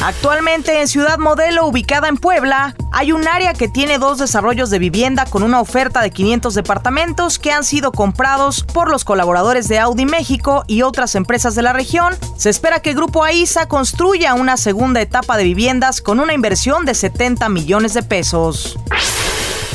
Actualmente 0.06 0.82
en 0.82 0.90
Ciudad 0.90 1.18
Modelo, 1.18 1.66
ubicada 1.66 2.10
en 2.10 2.18
Puebla, 2.18 2.76
hay 2.92 3.14
un 3.14 3.26
área 3.26 3.54
que 3.54 3.70
tiene 3.70 4.00
dos 4.00 4.18
desarrollos 4.18 4.70
de 4.70 4.78
vivienda 4.78 5.24
con 5.26 5.44
una 5.44 5.62
oferta 5.62 6.02
de 6.02 6.12
500 6.12 6.54
departamentos 6.56 7.40
que 7.40 7.54
han 7.54 7.64
sido 7.64 7.94
comprados 7.94 8.66
por 8.66 8.92
los 8.92 9.06
colaboradores 9.06 9.70
de 9.70 9.80
Audi 9.80 10.06
México 10.06 10.66
y 10.68 10.82
otras 10.82 11.16
empresas 11.16 11.56
de 11.56 11.62
la 11.62 11.72
región. 11.72 12.16
Se 12.36 12.50
espera 12.50 12.82
que 12.82 12.94
Grupo 12.94 13.24
AISA 13.24 13.70
construya 13.70 14.34
una 14.34 14.58
segunda 14.58 15.00
etapa 15.00 15.38
de 15.38 15.46
viviendas 15.46 16.02
con 16.02 16.20
una 16.20 16.34
inversión 16.34 16.84
de 16.84 16.96
70 16.96 17.48
millones 17.48 17.94
de 17.94 18.04
pesos. 18.04 18.78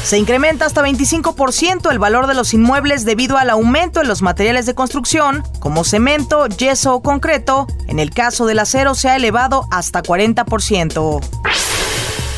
Se 0.09 0.17
incrementa 0.17 0.65
hasta 0.65 0.83
25% 0.83 1.91
el 1.91 1.99
valor 1.99 2.29
de 2.29 2.33
los 2.33 2.55
inmuebles 2.55 3.05
debido 3.05 3.37
al 3.37 3.51
aumento 3.51 4.01
en 4.01 4.09
los 4.09 4.23
materiales 4.23 4.65
de 4.65 4.75
construcción, 4.75 5.43
como 5.61 5.85
cemento, 5.85 6.47
yeso 6.47 6.95
o 6.95 7.03
concreto. 7.03 7.67
En 7.89 7.99
el 7.99 8.09
caso 8.09 8.47
del 8.47 8.59
acero 8.59 8.95
se 8.95 9.11
ha 9.11 9.17
elevado 9.17 9.69
hasta 9.71 10.03
40%. 10.03 11.21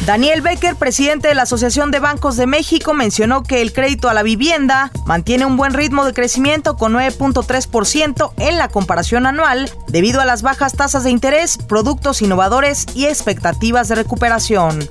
Daniel 0.04 0.40
Becker, 0.40 0.74
presidente 0.74 1.28
de 1.28 1.36
la 1.36 1.42
Asociación 1.42 1.92
de 1.92 2.00
Bancos 2.00 2.36
de 2.36 2.48
México, 2.48 2.92
mencionó 2.92 3.44
que 3.44 3.62
el 3.62 3.72
crédito 3.72 4.08
a 4.08 4.14
la 4.14 4.24
vivienda 4.24 4.90
mantiene 5.06 5.46
un 5.46 5.56
buen 5.56 5.72
ritmo 5.72 6.04
de 6.04 6.12
crecimiento 6.12 6.76
con 6.76 6.92
9.3% 6.92 8.32
en 8.38 8.58
la 8.58 8.66
comparación 8.66 9.26
anual 9.26 9.70
debido 9.86 10.20
a 10.20 10.24
las 10.24 10.42
bajas 10.42 10.72
tasas 10.72 11.04
de 11.04 11.10
interés, 11.10 11.56
productos 11.56 12.20
innovadores 12.20 12.86
y 12.96 13.06
expectativas 13.06 13.86
de 13.86 13.94
recuperación. 13.94 14.88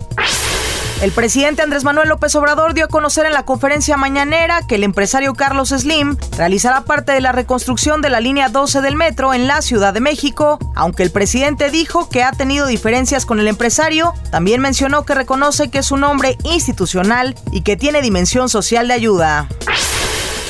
El 1.02 1.14
presidente 1.14 1.62
Andrés 1.62 1.86
Manuel 1.86 2.10
López 2.10 2.36
Obrador 2.36 2.74
dio 2.74 2.84
a 2.84 2.90
conocer 2.90 3.26
en 3.26 3.32
la 3.32 3.44
conferencia 3.44 3.96
mañanera 3.96 4.68
que 4.68 4.76
el 4.76 4.84
empresario 4.84 5.34
Carlos 5.34 5.70
Slim 5.70 6.18
realizará 6.38 6.82
parte 6.82 7.14
de 7.14 7.22
la 7.22 7.32
reconstrucción 7.32 8.02
de 8.02 8.10
la 8.10 8.20
línea 8.20 8.50
12 8.50 8.82
del 8.82 8.98
metro 8.98 9.34
en 9.34 9.48
la 9.48 9.62
Ciudad 9.62 9.94
de 9.94 10.02
México, 10.02 10.60
aunque 10.76 11.04
el 11.04 11.12
presidente 11.12 11.70
dijo 11.70 12.10
que 12.10 12.24
ha 12.24 12.34
tenido 12.34 12.68
diferencias 12.68 13.26
con 13.26 13.40
el 13.40 13.48
empresario, 13.48 14.14
también 14.30 14.60
mencionó 14.60 15.06
que 15.06 15.16
reconoce 15.16 15.70
que 15.70 15.78
es 15.78 15.92
un 15.92 16.04
hombre 16.04 16.38
institucional 16.44 17.34
y 17.54 17.62
que 17.62 17.78
tiene 17.78 18.02
dimensión 18.02 18.50
social 18.50 18.90
de 18.90 18.96
ayuda. 18.96 19.48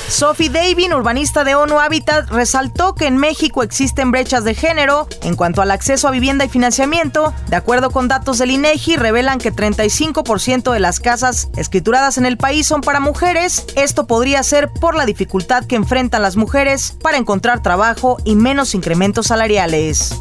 Sophie 0.10 0.50
Davin, 0.50 0.92
urbanista 0.92 1.44
de 1.44 1.54
ONU 1.54 1.80
Habitat, 1.80 2.30
resaltó 2.30 2.96
que 2.96 3.06
en 3.06 3.18
México 3.18 3.62
existen 3.62 4.10
brechas 4.10 4.44
de 4.44 4.56
género 4.56 5.08
en 5.22 5.36
cuanto 5.36 5.62
al 5.62 5.70
acceso 5.70 6.08
a 6.08 6.12
vivienda 6.12 6.46
y 6.46 6.50
financiamiento. 6.50 7.32
De 7.48 7.56
acuerdo 7.56 7.92
con 7.92 8.08
datos 8.08 8.40
del 8.40 8.50
INEGI, 8.50 8.98
revelan 8.98 9.38
que 9.38 9.54
35% 9.54 10.74
de 10.74 10.80
las 10.80 11.00
casas 11.00 11.50
escrituradas 11.56 12.18
en 12.18 12.26
el 12.26 12.38
país 12.38 12.66
son 12.66 12.82
para 12.82 13.00
mujeres. 13.00 13.68
Esto 13.76 14.08
podría 14.08 14.42
ser 14.42 14.72
por 14.72 14.96
la 14.96 15.06
dificultad 15.06 15.66
que 15.66 15.76
enfrentan 15.76 16.24
las 16.24 16.36
mujeres 16.36 16.98
para 17.04 17.18
encontrar 17.18 17.62
trabajo 17.62 18.18
y 18.26 18.36
menos 18.36 18.74
incrementos 18.74 19.28
salariales. 19.28 20.20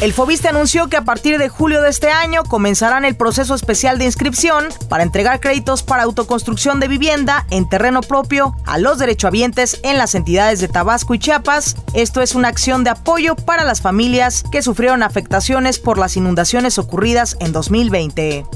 El 0.00 0.14
Fobiste 0.14 0.48
anunció 0.48 0.88
que 0.88 0.96
a 0.96 1.04
partir 1.04 1.36
de 1.36 1.50
julio 1.50 1.82
de 1.82 1.90
este 1.90 2.08
año 2.08 2.42
comenzarán 2.44 3.04
el 3.04 3.16
proceso 3.16 3.54
especial 3.54 3.98
de 3.98 4.06
inscripción 4.06 4.68
para 4.88 5.02
entregar 5.02 5.40
créditos 5.40 5.82
para 5.82 6.04
autoconstrucción 6.04 6.80
de 6.80 6.88
vivienda 6.88 7.44
en 7.50 7.68
terreno 7.68 8.00
propio 8.00 8.56
a 8.64 8.78
los 8.78 8.98
derechohabientes 8.98 9.78
en 9.82 9.98
las 9.98 10.14
entidades 10.14 10.58
de 10.60 10.68
Tabasco 10.68 11.12
y 11.12 11.18
Chiapas. 11.18 11.76
Esto 11.92 12.22
es 12.22 12.34
una 12.34 12.48
acción 12.48 12.82
de 12.82 12.90
apoyo 12.90 13.36
para 13.36 13.64
las 13.64 13.82
familias 13.82 14.42
que 14.50 14.62
sufrieron 14.62 15.02
afectaciones 15.02 15.78
por 15.78 15.98
las 15.98 16.16
inundaciones 16.16 16.78
ocurridas 16.78 17.36
en 17.38 17.52
2020. 17.52 18.46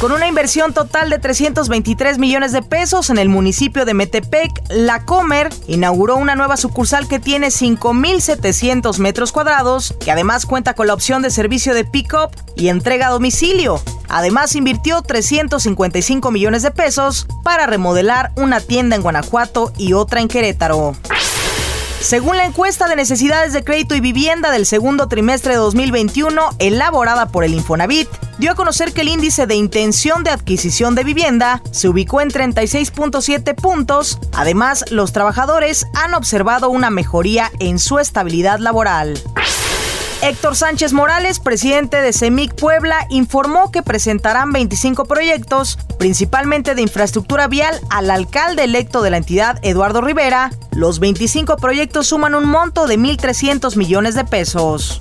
Con 0.00 0.12
una 0.12 0.28
inversión 0.28 0.74
total 0.74 1.08
de 1.08 1.18
323 1.18 2.18
millones 2.18 2.52
de 2.52 2.60
pesos 2.60 3.08
en 3.08 3.16
el 3.16 3.30
municipio 3.30 3.86
de 3.86 3.94
Metepec, 3.94 4.50
La 4.68 5.06
Comer 5.06 5.48
inauguró 5.68 6.16
una 6.16 6.34
nueva 6.34 6.58
sucursal 6.58 7.08
que 7.08 7.18
tiene 7.18 7.46
5.700 7.46 8.98
metros 8.98 9.32
cuadrados, 9.32 9.94
que 9.98 10.10
además 10.10 10.44
cuenta 10.44 10.74
con 10.74 10.86
la 10.86 10.92
opción 10.92 11.22
de 11.22 11.30
servicio 11.30 11.72
de 11.72 11.86
pick-up 11.86 12.28
y 12.56 12.68
entrega 12.68 13.06
a 13.06 13.10
domicilio. 13.10 13.80
Además, 14.08 14.54
invirtió 14.54 15.00
355 15.00 16.30
millones 16.30 16.62
de 16.62 16.72
pesos 16.72 17.26
para 17.42 17.66
remodelar 17.66 18.32
una 18.36 18.60
tienda 18.60 18.96
en 18.96 19.02
Guanajuato 19.02 19.72
y 19.78 19.94
otra 19.94 20.20
en 20.20 20.28
Querétaro. 20.28 20.94
Según 22.06 22.36
la 22.36 22.44
encuesta 22.44 22.86
de 22.86 22.94
necesidades 22.94 23.52
de 23.52 23.64
crédito 23.64 23.96
y 23.96 24.00
vivienda 24.00 24.52
del 24.52 24.64
segundo 24.64 25.08
trimestre 25.08 25.54
de 25.54 25.58
2021, 25.58 26.50
elaborada 26.60 27.26
por 27.26 27.42
el 27.42 27.52
Infonavit, 27.52 28.08
dio 28.38 28.52
a 28.52 28.54
conocer 28.54 28.92
que 28.92 29.00
el 29.00 29.08
índice 29.08 29.48
de 29.48 29.56
intención 29.56 30.22
de 30.22 30.30
adquisición 30.30 30.94
de 30.94 31.02
vivienda 31.02 31.64
se 31.72 31.88
ubicó 31.88 32.20
en 32.20 32.30
36.7 32.30 33.56
puntos. 33.56 34.20
Además, 34.32 34.84
los 34.92 35.10
trabajadores 35.10 35.88
han 35.94 36.14
observado 36.14 36.70
una 36.70 36.90
mejoría 36.90 37.50
en 37.58 37.80
su 37.80 37.98
estabilidad 37.98 38.60
laboral. 38.60 39.20
Héctor 40.22 40.56
Sánchez 40.56 40.92
Morales, 40.92 41.40
presidente 41.40 42.00
de 42.00 42.12
CEMIC 42.12 42.54
Puebla, 42.54 43.06
informó 43.10 43.70
que 43.70 43.82
presentarán 43.82 44.50
25 44.50 45.04
proyectos, 45.04 45.78
principalmente 45.98 46.74
de 46.74 46.82
infraestructura 46.82 47.48
vial, 47.48 47.78
al 47.90 48.10
alcalde 48.10 48.64
electo 48.64 49.02
de 49.02 49.10
la 49.10 49.18
entidad, 49.18 49.58
Eduardo 49.62 50.00
Rivera. 50.00 50.50
Los 50.72 51.00
25 51.00 51.56
proyectos 51.58 52.08
suman 52.08 52.34
un 52.34 52.46
monto 52.46 52.86
de 52.86 52.98
1.300 52.98 53.76
millones 53.76 54.14
de 54.14 54.24
pesos. 54.24 54.98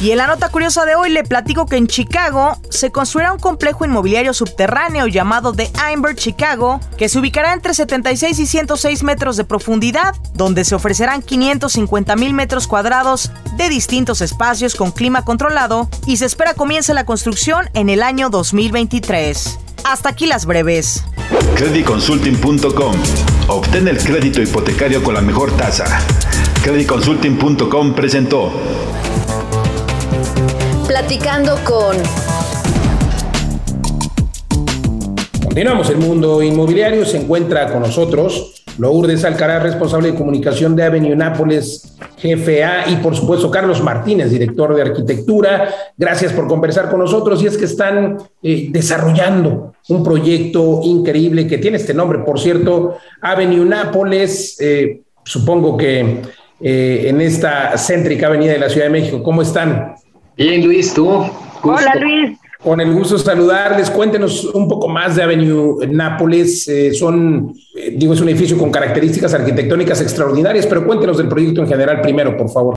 Y 0.00 0.10
en 0.10 0.18
la 0.18 0.26
nota 0.26 0.48
curiosa 0.50 0.84
de 0.84 0.96
hoy 0.96 1.08
le 1.10 1.24
platico 1.24 1.66
que 1.66 1.76
en 1.76 1.86
Chicago 1.86 2.58
se 2.68 2.90
construirá 2.90 3.32
un 3.32 3.38
complejo 3.38 3.84
inmobiliario 3.84 4.34
subterráneo 4.34 5.06
llamado 5.06 5.52
The 5.52 5.70
Amber 5.78 6.14
Chicago, 6.16 6.80
que 6.98 7.08
se 7.08 7.18
ubicará 7.18 7.54
entre 7.54 7.74
76 7.74 8.38
y 8.38 8.46
106 8.46 9.02
metros 9.02 9.36
de 9.36 9.44
profundidad, 9.44 10.14
donde 10.34 10.64
se 10.64 10.74
ofrecerán 10.74 11.22
550 11.22 12.16
mil 12.16 12.34
metros 12.34 12.66
cuadrados 12.66 13.30
de 13.56 13.68
distintos 13.68 14.20
espacios 14.20 14.74
con 14.74 14.90
clima 14.90 15.24
controlado 15.24 15.88
y 16.06 16.16
se 16.16 16.26
espera 16.26 16.54
comience 16.54 16.92
la 16.92 17.06
construcción 17.06 17.70
en 17.74 17.88
el 17.88 18.02
año 18.02 18.30
2023. 18.30 19.58
Hasta 19.84 20.08
aquí 20.08 20.26
las 20.26 20.44
breves. 20.44 21.04
Creditconsulting.com. 21.56 22.94
Obtén 23.48 23.88
el 23.88 23.98
crédito 23.98 24.42
hipotecario 24.42 25.02
con 25.02 25.14
la 25.14 25.20
mejor 25.20 25.52
tasa. 25.56 25.84
Creditconsulting.com 26.62 27.94
presentó. 27.94 28.50
Platicando 30.94 31.58
con... 31.64 31.96
Continuamos 35.42 35.90
el 35.90 35.96
mundo 35.96 36.40
inmobiliario. 36.40 37.04
Se 37.04 37.16
encuentra 37.16 37.72
con 37.72 37.82
nosotros 37.82 38.64
Lourdes 38.78 39.24
Alcaraz, 39.24 39.64
responsable 39.64 40.12
de 40.12 40.16
comunicación 40.16 40.76
de 40.76 40.84
Avenue 40.84 41.16
Nápoles 41.16 41.96
GFA, 42.22 42.88
y 42.90 42.96
por 43.02 43.16
supuesto 43.16 43.50
Carlos 43.50 43.82
Martínez, 43.82 44.30
director 44.30 44.72
de 44.72 44.82
arquitectura. 44.82 45.68
Gracias 45.96 46.32
por 46.32 46.46
conversar 46.46 46.88
con 46.88 47.00
nosotros. 47.00 47.42
Y 47.42 47.48
es 47.48 47.58
que 47.58 47.64
están 47.64 48.18
eh, 48.40 48.68
desarrollando 48.70 49.74
un 49.88 50.04
proyecto 50.04 50.78
increíble 50.84 51.48
que 51.48 51.58
tiene 51.58 51.78
este 51.78 51.92
nombre, 51.92 52.20
por 52.20 52.38
cierto, 52.38 52.98
Avenue 53.20 53.64
Nápoles. 53.64 54.60
Eh, 54.60 55.00
supongo 55.24 55.76
que 55.76 56.22
eh, 56.60 57.06
en 57.08 57.20
esta 57.20 57.76
céntrica 57.76 58.28
avenida 58.28 58.52
de 58.52 58.60
la 58.60 58.68
Ciudad 58.68 58.86
de 58.86 58.92
México. 58.92 59.24
¿Cómo 59.24 59.42
están? 59.42 59.96
Bien, 60.36 60.64
Luis, 60.64 60.92
tú. 60.92 61.08
Hola, 61.62 61.94
Luis. 62.00 62.38
Con 62.60 62.80
el 62.80 62.92
gusto 62.92 63.14
de 63.14 63.20
saludarles. 63.20 63.90
Cuéntenos 63.90 64.44
un 64.46 64.66
poco 64.66 64.88
más 64.88 65.14
de 65.14 65.22
Avenue 65.22 65.86
Nápoles. 65.86 66.66
Eh, 66.66 66.92
son, 66.92 67.52
eh, 67.76 67.92
digo, 67.94 68.14
es 68.14 68.20
un 68.20 68.28
edificio 68.28 68.58
con 68.58 68.72
características 68.72 69.34
arquitectónicas 69.34 70.00
extraordinarias, 70.00 70.66
pero 70.66 70.84
cuéntenos 70.84 71.18
del 71.18 71.28
proyecto 71.28 71.60
en 71.60 71.68
general 71.68 72.00
primero, 72.00 72.36
por 72.36 72.48
favor. 72.48 72.76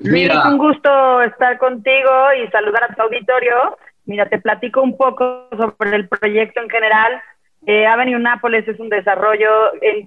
Mira. 0.00 0.40
Es 0.40 0.44
un 0.46 0.58
gusto 0.58 1.22
estar 1.22 1.58
contigo 1.58 2.10
y 2.42 2.50
saludar 2.50 2.84
a 2.84 2.94
tu 2.94 3.02
auditorio. 3.02 3.78
Mira, 4.04 4.28
te 4.28 4.38
platico 4.38 4.82
un 4.82 4.96
poco 4.96 5.48
sobre 5.56 5.96
el 5.96 6.08
proyecto 6.08 6.60
en 6.60 6.68
general. 6.68 7.22
Eh, 7.66 7.86
Avenue 7.86 8.18
Nápoles 8.18 8.66
es 8.66 8.80
un 8.80 8.88
desarrollo 8.88 9.48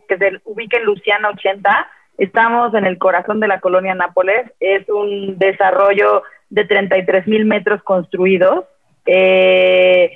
que 0.07 0.17
se 0.17 0.41
ubica 0.45 0.77
en 0.77 0.85
Luciana 0.85 1.29
80. 1.29 1.87
Estamos 2.17 2.73
en 2.73 2.85
el 2.85 2.97
corazón 2.97 3.39
de 3.39 3.47
la 3.47 3.59
colonia 3.59 3.95
Nápoles. 3.95 4.51
Es 4.59 4.87
un 4.89 5.37
desarrollo 5.39 6.23
de 6.53 6.65
33 6.65 7.27
mil 7.27 7.45
metros 7.45 7.81
construidos. 7.81 8.65
Eh, 9.07 10.11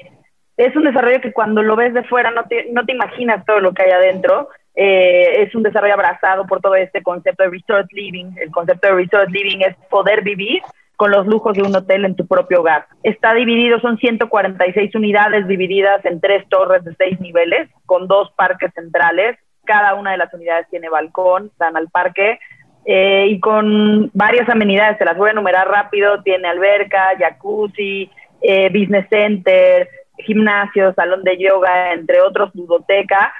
es 0.55 0.75
un 0.75 0.83
desarrollo 0.83 1.19
que 1.19 1.33
cuando 1.33 1.63
lo 1.63 1.75
ves 1.75 1.95
de 1.95 2.03
fuera 2.03 2.29
no 2.29 2.43
te, 2.45 2.67
no 2.71 2.85
te 2.85 2.91
imaginas 2.91 3.43
todo 3.43 3.59
lo 3.59 3.73
que 3.73 3.83
hay 3.83 3.91
adentro. 3.91 4.49
Eh, 4.75 5.41
es 5.41 5.55
un 5.55 5.63
desarrollo 5.63 5.95
abrazado 5.95 6.45
por 6.45 6.61
todo 6.61 6.75
este 6.75 7.01
concepto 7.01 7.41
de 7.41 7.49
resort 7.49 7.91
living. 7.91 8.33
El 8.39 8.51
concepto 8.51 8.87
de 8.87 8.93
resort 8.93 9.31
living 9.31 9.61
es 9.61 9.75
poder 9.89 10.21
vivir 10.21 10.61
con 10.95 11.09
los 11.09 11.25
lujos 11.25 11.55
de 11.55 11.63
un 11.63 11.75
hotel 11.75 12.05
en 12.05 12.15
tu 12.15 12.27
propio 12.27 12.59
hogar. 12.59 12.85
Está 13.01 13.33
dividido, 13.33 13.79
son 13.79 13.97
146 13.97 14.93
unidades 14.93 15.47
divididas 15.47 16.05
en 16.05 16.21
tres 16.21 16.47
torres 16.49 16.83
de 16.83 16.93
seis 16.95 17.19
niveles, 17.19 17.67
con 17.87 18.07
dos 18.07 18.31
parques 18.35 18.71
centrales. 18.75 19.37
Cada 19.65 19.95
una 19.95 20.11
de 20.11 20.17
las 20.17 20.31
unidades 20.33 20.67
tiene 20.69 20.89
balcón, 20.89 21.51
dan 21.57 21.77
al 21.77 21.89
parque. 21.89 22.39
Eh, 22.89 23.27
y 23.31 23.39
con 23.41 24.09
varias 24.13 24.47
amenidades, 24.47 24.97
se 24.97 25.03
las 25.03 25.17
voy 25.17 25.27
a 25.27 25.31
enumerar 25.33 25.67
rápido, 25.67 26.23
tiene 26.23 26.47
alberca, 26.47 27.09
jacuzzi, 27.19 28.09
eh, 28.41 28.69
business 28.69 29.05
center, 29.09 29.89
gimnasio, 30.19 30.93
salón 30.93 31.21
de 31.23 31.37
yoga, 31.37 31.91
entre 31.91 32.21
otros, 32.21 32.55
ludoteca. 32.55 33.33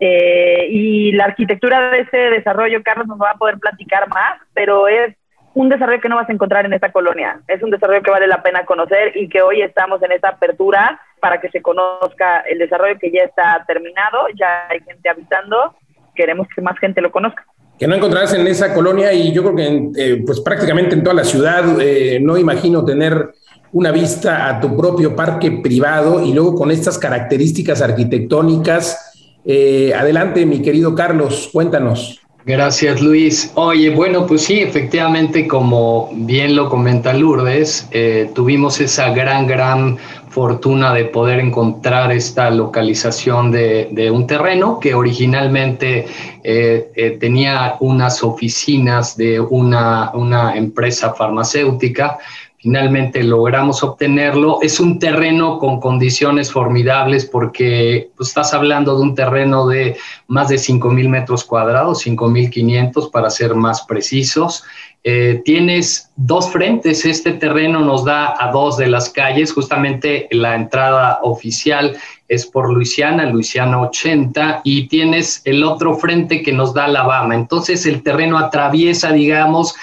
Eh, 0.00 0.68
y 0.70 1.12
la 1.12 1.26
arquitectura 1.26 1.90
de 1.90 2.00
ese 2.00 2.16
desarrollo, 2.16 2.82
Carlos 2.82 3.06
nos 3.06 3.20
va 3.20 3.32
a 3.32 3.36
poder 3.36 3.58
platicar 3.58 4.08
más, 4.08 4.40
pero 4.54 4.88
es 4.88 5.14
un 5.52 5.68
desarrollo 5.68 6.00
que 6.00 6.08
no 6.08 6.16
vas 6.16 6.30
a 6.30 6.32
encontrar 6.32 6.64
en 6.64 6.72
esta 6.72 6.90
colonia. 6.90 7.40
Es 7.46 7.62
un 7.62 7.70
desarrollo 7.70 8.02
que 8.02 8.10
vale 8.10 8.26
la 8.26 8.42
pena 8.42 8.64
conocer 8.64 9.14
y 9.18 9.28
que 9.28 9.42
hoy 9.42 9.60
estamos 9.60 10.02
en 10.02 10.12
esta 10.12 10.30
apertura 10.30 10.98
para 11.20 11.42
que 11.42 11.50
se 11.50 11.60
conozca 11.60 12.40
el 12.40 12.58
desarrollo 12.58 12.98
que 12.98 13.12
ya 13.12 13.24
está 13.24 13.62
terminado, 13.66 14.28
ya 14.34 14.66
hay 14.70 14.80
gente 14.80 15.10
habitando, 15.10 15.74
queremos 16.14 16.48
que 16.48 16.62
más 16.62 16.78
gente 16.78 17.02
lo 17.02 17.10
conozca 17.10 17.44
que 17.78 17.88
no 17.88 17.94
encontrarás 17.94 18.32
en 18.34 18.46
esa 18.46 18.72
colonia 18.72 19.12
y 19.12 19.32
yo 19.32 19.42
creo 19.42 19.56
que 19.56 19.90
eh, 19.96 20.22
pues 20.24 20.40
prácticamente 20.40 20.94
en 20.94 21.02
toda 21.02 21.14
la 21.14 21.24
ciudad 21.24 21.80
eh, 21.80 22.18
no 22.20 22.38
imagino 22.38 22.84
tener 22.84 23.34
una 23.72 23.90
vista 23.90 24.48
a 24.48 24.60
tu 24.60 24.76
propio 24.76 25.16
parque 25.16 25.50
privado 25.50 26.24
y 26.24 26.32
luego 26.32 26.54
con 26.54 26.70
estas 26.70 26.96
características 26.98 27.82
arquitectónicas. 27.82 29.40
Eh, 29.44 29.92
adelante, 29.94 30.46
mi 30.46 30.62
querido 30.62 30.94
Carlos, 30.94 31.50
cuéntanos. 31.52 32.20
Gracias, 32.46 33.00
Luis. 33.00 33.50
Oye, 33.54 33.90
bueno, 33.90 34.26
pues 34.26 34.42
sí, 34.42 34.60
efectivamente, 34.60 35.48
como 35.48 36.10
bien 36.14 36.54
lo 36.54 36.68
comenta 36.68 37.14
Lourdes, 37.14 37.88
tuvimos 38.34 38.80
esa 38.80 39.14
gran, 39.14 39.46
gran 39.46 39.96
fortuna 40.34 40.92
de 40.92 41.04
poder 41.04 41.38
encontrar 41.38 42.10
esta 42.10 42.50
localización 42.50 43.52
de, 43.52 44.10
un 44.12 44.26
terreno 44.26 44.80
que 44.80 44.92
originalmente 44.92 46.06
eh, 46.42 46.90
eh, 46.96 47.10
tenía 47.20 47.76
unas 47.78 48.24
oficinas 48.24 49.16
de 49.16 49.38
una, 49.38 50.10
una 50.12 50.56
empresa 50.56 51.14
farmacéutica 51.14 52.18
finalmente 52.64 53.22
logramos 53.22 53.82
obtenerlo. 53.82 54.58
Es 54.62 54.80
un 54.80 54.98
terreno 54.98 55.58
con 55.58 55.80
condiciones 55.80 56.50
formidables 56.50 57.26
porque 57.26 58.08
pues, 58.16 58.30
estás 58.30 58.54
hablando 58.54 58.96
de 58.96 59.02
un 59.02 59.14
terreno 59.14 59.66
de 59.66 59.98
más 60.28 60.48
de 60.48 60.56
5.000 60.56 61.08
metros 61.10 61.44
cuadrados, 61.44 62.06
5.500 62.06 63.10
para 63.10 63.28
ser 63.28 63.54
más 63.54 63.82
precisos. 63.82 64.64
Eh, 65.06 65.42
tienes 65.44 66.10
dos 66.16 66.50
frentes, 66.50 67.04
este 67.04 67.32
terreno 67.32 67.80
nos 67.80 68.06
da 68.06 68.34
a 68.38 68.50
dos 68.50 68.78
de 68.78 68.86
las 68.86 69.10
calles, 69.10 69.52
justamente 69.52 70.28
la 70.30 70.54
entrada 70.54 71.18
oficial 71.22 71.94
es 72.26 72.46
por 72.46 72.72
Luisiana, 72.72 73.26
Luisiana 73.26 73.82
80, 73.82 74.62
y 74.64 74.88
tienes 74.88 75.42
el 75.44 75.62
otro 75.62 75.96
frente 75.96 76.42
que 76.42 76.52
nos 76.52 76.72
da 76.72 76.86
Alabama. 76.86 77.34
Entonces 77.34 77.84
el 77.84 78.02
terreno 78.02 78.38
atraviesa, 78.38 79.12
digamos, 79.12 79.74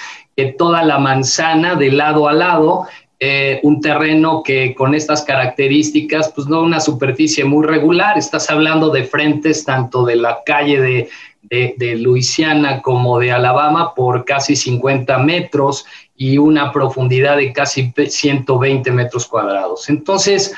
toda 0.58 0.82
la 0.82 0.98
manzana 0.98 1.76
de 1.76 1.92
lado 1.92 2.26
a 2.26 2.32
lado, 2.32 2.86
eh, 3.20 3.60
un 3.62 3.80
terreno 3.80 4.42
que 4.42 4.74
con 4.74 4.94
estas 4.94 5.22
características, 5.22 6.32
pues 6.34 6.48
no 6.48 6.62
una 6.62 6.80
superficie 6.80 7.44
muy 7.44 7.64
regular, 7.64 8.18
estás 8.18 8.50
hablando 8.50 8.90
de 8.90 9.04
frentes 9.04 9.64
tanto 9.64 10.04
de 10.04 10.16
la 10.16 10.40
calle 10.44 10.80
de, 10.80 11.08
de, 11.42 11.74
de 11.76 11.96
Luisiana 11.96 12.80
como 12.80 13.18
de 13.18 13.32
Alabama 13.32 13.94
por 13.94 14.24
casi 14.24 14.56
50 14.56 15.18
metros 15.18 15.84
y 16.16 16.38
una 16.38 16.72
profundidad 16.72 17.36
de 17.36 17.52
casi 17.52 17.92
120 17.94 18.90
metros 18.92 19.26
cuadrados. 19.26 19.88
Entonces, 19.88 20.54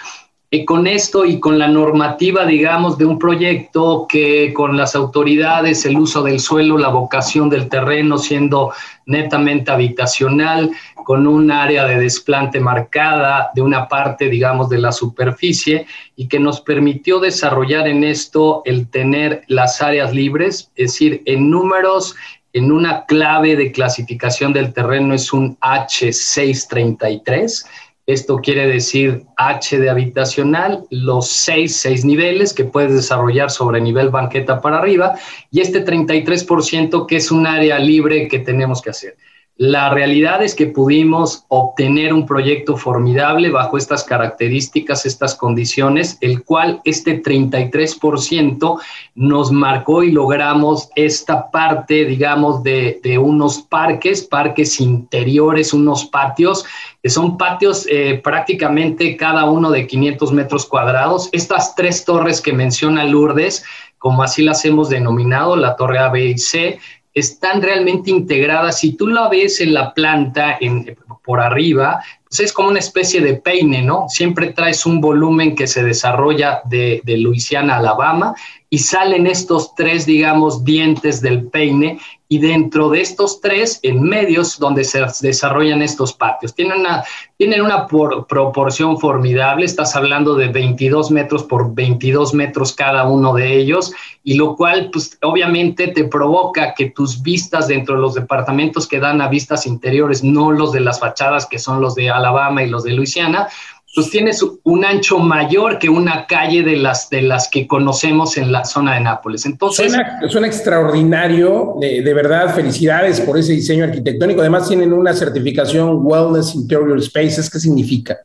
y 0.55 0.65
con 0.65 0.87
esto 0.87 1.25
y 1.25 1.41
con 1.41 1.59
la 1.59 1.67
normativa, 1.67 2.47
digamos, 2.47 2.97
de 2.97 3.05
un 3.05 3.19
proyecto 3.19 4.07
que 4.09 4.53
con 4.53 4.77
las 4.77 4.95
autoridades, 4.95 5.85
el 5.85 5.99
uso 5.99 6.23
del 6.23 6.39
suelo, 6.39 6.79
la 6.79 6.91
vocación 6.91 7.51
del 7.51 7.69
terreno 7.69 8.19
siendo 8.19 8.73
netamente 9.05 9.73
habitacional, 9.73 10.71
con 11.05 11.27
un 11.27 11.53
área 11.53 11.87
de 11.87 11.99
desplante 11.99 12.59
marcada 12.59 13.51
de 13.55 13.63
una 13.63 13.87
parte, 13.87 14.29
digamos, 14.29 14.69
de 14.69 14.79
la 14.79 14.91
superficie 14.91 15.87
y 16.17 16.27
que 16.27 16.41
nos 16.41 16.61
permitió 16.61 17.21
desarrollar 17.21 17.87
en 17.87 18.03
esto 18.03 18.63
el 18.65 18.89
tener 18.89 19.45
las 19.47 19.81
áreas 19.83 20.13
libres, 20.13 20.73
es 20.75 20.93
decir, 20.93 21.23
en 21.27 21.51
números, 21.51 22.17
en 22.53 22.73
una 22.73 23.05
clave 23.05 23.57
de 23.57 23.71
clasificación 23.71 24.53
del 24.53 24.73
terreno 24.73 25.15
es 25.15 25.33
un 25.33 25.57
H633 25.59 27.65
esto 28.07 28.37
quiere 28.37 28.67
decir 28.67 29.25
H 29.39 29.79
de 29.79 29.89
habitacional, 29.89 30.85
los 30.91 31.29
seis, 31.29 31.77
seis 31.77 32.05
niveles 32.05 32.53
que 32.53 32.65
puedes 32.65 32.93
desarrollar 32.93 33.51
sobre 33.51 33.81
nivel 33.81 34.11
banqueta 34.11 34.61
para 34.61 34.79
arriba 34.79 35.15
y 35.51 35.61
este 35.61 35.85
33% 35.85 37.07
que 37.07 37.17
es 37.17 37.31
un 37.31 37.47
área 37.47 37.79
libre 37.79 38.29
que 38.29 38.41
tenemos 38.41 38.83
que 38.83 38.91
hacer. 38.91 39.17
La 39.57 39.89
realidad 39.89 40.43
es 40.43 40.53
que 40.57 40.67
pudimos 40.67 41.45
obtener 41.47 42.13
un 42.13 42.27
proyecto 42.27 42.77
formidable 42.77 43.51
bajo 43.51 43.79
estas 43.79 44.03
características, 44.03 45.07
estas 45.07 45.37
condiciones, 45.37 46.19
el 46.21 46.43
cual 46.43 46.81
este 46.85 47.23
33% 47.23 48.81
nos 49.15 49.53
marcó 49.53 50.03
y 50.03 50.11
logramos 50.11 50.89
esta 50.97 51.53
parte, 51.53 52.05
digamos, 52.05 52.65
de, 52.65 53.01
unos 53.17 53.63
parques, 53.63 54.25
parques 54.25 54.81
interiores, 54.81 55.73
unos 55.73 56.07
patios, 56.07 56.65
que 57.01 57.09
son 57.09 57.39
patios 57.39 57.87
eh, 57.89 58.21
prácticamente 58.25 59.17
cada 59.17 59.49
uno 59.49 59.71
de 59.71 59.87
500 59.87 60.33
metros 60.33 60.67
cuadrados. 60.67 61.29
Estas 61.31 61.77
tres 61.77 62.05
torres 62.05 62.41
que 62.41 62.53
menciona 62.53 63.05
Lourdes, 63.05 63.65
como 63.99 64.25
así 64.25 64.43
las 64.43 64.65
hemos 64.65 64.89
denominado, 64.89 65.55
la 65.55 65.77
torre 65.77 66.01
A, 66.01 66.09
B 66.09 66.25
y 66.25 66.39
C, 66.39 66.81
están 67.15 67.63
realmente 67.63 68.11
integradas. 68.11 68.81
Si 68.81 68.93
tú 68.97 69.07
la 69.07 69.29
ves 69.29 69.61
en 69.61 69.73
la 69.73 69.95
planta, 69.95 70.59
en, 70.61 70.97
por 71.25 71.41
arriba, 71.41 72.03
pues 72.29 72.41
es 72.41 72.53
como 72.53 72.69
una 72.69 72.81
especie 72.81 73.21
de 73.21 73.35
peine, 73.35 73.83
¿no? 73.83 74.07
Siempre 74.09 74.53
traes 74.53 74.85
un 74.85 75.01
volumen 75.01 75.55
que 75.55 75.67
se 75.67 75.83
desarrolla 75.83 76.61
de, 76.65 77.01
de 77.05 77.17
Luisiana 77.17 77.77
Alabama 77.77 78.35
y 78.69 78.79
salen 78.79 79.27
estos 79.27 79.75
tres, 79.75 80.05
digamos, 80.05 80.65
dientes 80.65 81.21
del 81.21 81.47
peine 81.47 81.99
y 82.35 82.39
dentro 82.39 82.89
de 82.89 83.01
estos 83.01 83.41
tres, 83.41 83.79
en 83.85 84.03
medios 84.03 84.59
donde 84.59 84.83
se 84.83 85.01
desarrollan 85.21 85.83
estos 85.83 86.13
patios. 86.15 86.53
Tienen 86.53 86.81
una, 86.81 87.05
tienen 87.37 87.63
una 87.63 87.87
proporción 87.87 88.99
formidable, 88.99 89.65
estás 89.65 89.95
hablando 89.95 90.35
de 90.35 90.49
22 90.49 91.13
metros 91.13 91.45
por 91.45 91.73
22 91.73 92.35
metros 92.35 92.73
cada 92.73 93.05
uno 93.09 93.35
de 93.35 93.57
ellos, 93.57 93.93
y 94.25 94.35
lo 94.35 94.57
cual, 94.57 94.91
pues 94.93 95.17
obviamente 95.23 95.87
te 95.87 96.09
provoca 96.09 96.75
que 96.75 96.91
tus 96.91 97.23
vistas 97.23 97.69
dentro 97.69 97.95
de 97.95 98.01
los 98.01 98.15
departamentos 98.15 98.89
que 98.89 98.99
dan 98.99 99.21
a 99.21 99.29
vistas 99.29 99.65
interiores, 99.65 100.25
no 100.25 100.51
los 100.51 100.73
de 100.73 100.81
las 100.81 100.99
fachadas 100.99 101.47
que 101.47 101.61
son 101.61 101.81
los 101.81 101.95
de 101.95 102.11
Alabama 102.11 102.65
y 102.65 102.69
los 102.69 102.83
de 102.83 102.95
Luisiana, 102.95 103.47
pues 103.95 104.11
tienes 104.11 104.45
un 104.65 104.85
ancho 104.85 105.19
mayor 105.19 105.79
que 105.79 105.89
una 105.89 106.27
calle 106.27 106.63
de 106.63 106.77
las, 106.77 107.09
de 107.11 107.23
las 107.23 107.49
que 107.49 107.67
conocemos 107.67 108.37
en 108.37 108.51
la 108.51 108.65
zona 108.65 108.95
de 108.95 109.01
Nápoles. 109.01 109.47
Entonces, 109.47 109.97
suena, 110.29 110.49
extraordinario, 110.49 111.75
de, 111.81 112.15
verdad, 112.15 112.55
felicidades 112.55 113.21
por 113.21 113.39
ese 113.39 113.53
diseño 113.53 113.85
arquitectónico. 113.85 114.41
Además 114.41 114.69
tienen 114.69 114.93
una 114.93 115.13
certificación 115.13 116.01
Wellness 116.03 116.57
Interior 116.57 117.01
Spaces. 117.01 117.49
¿Qué 117.49 117.59
significa? 117.61 118.17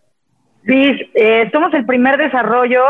Sí, 0.66 0.92
eh, 1.14 1.50
somos 1.52 1.74
el 1.76 1.86
primer 1.86 2.18
desarrollo 2.18 2.82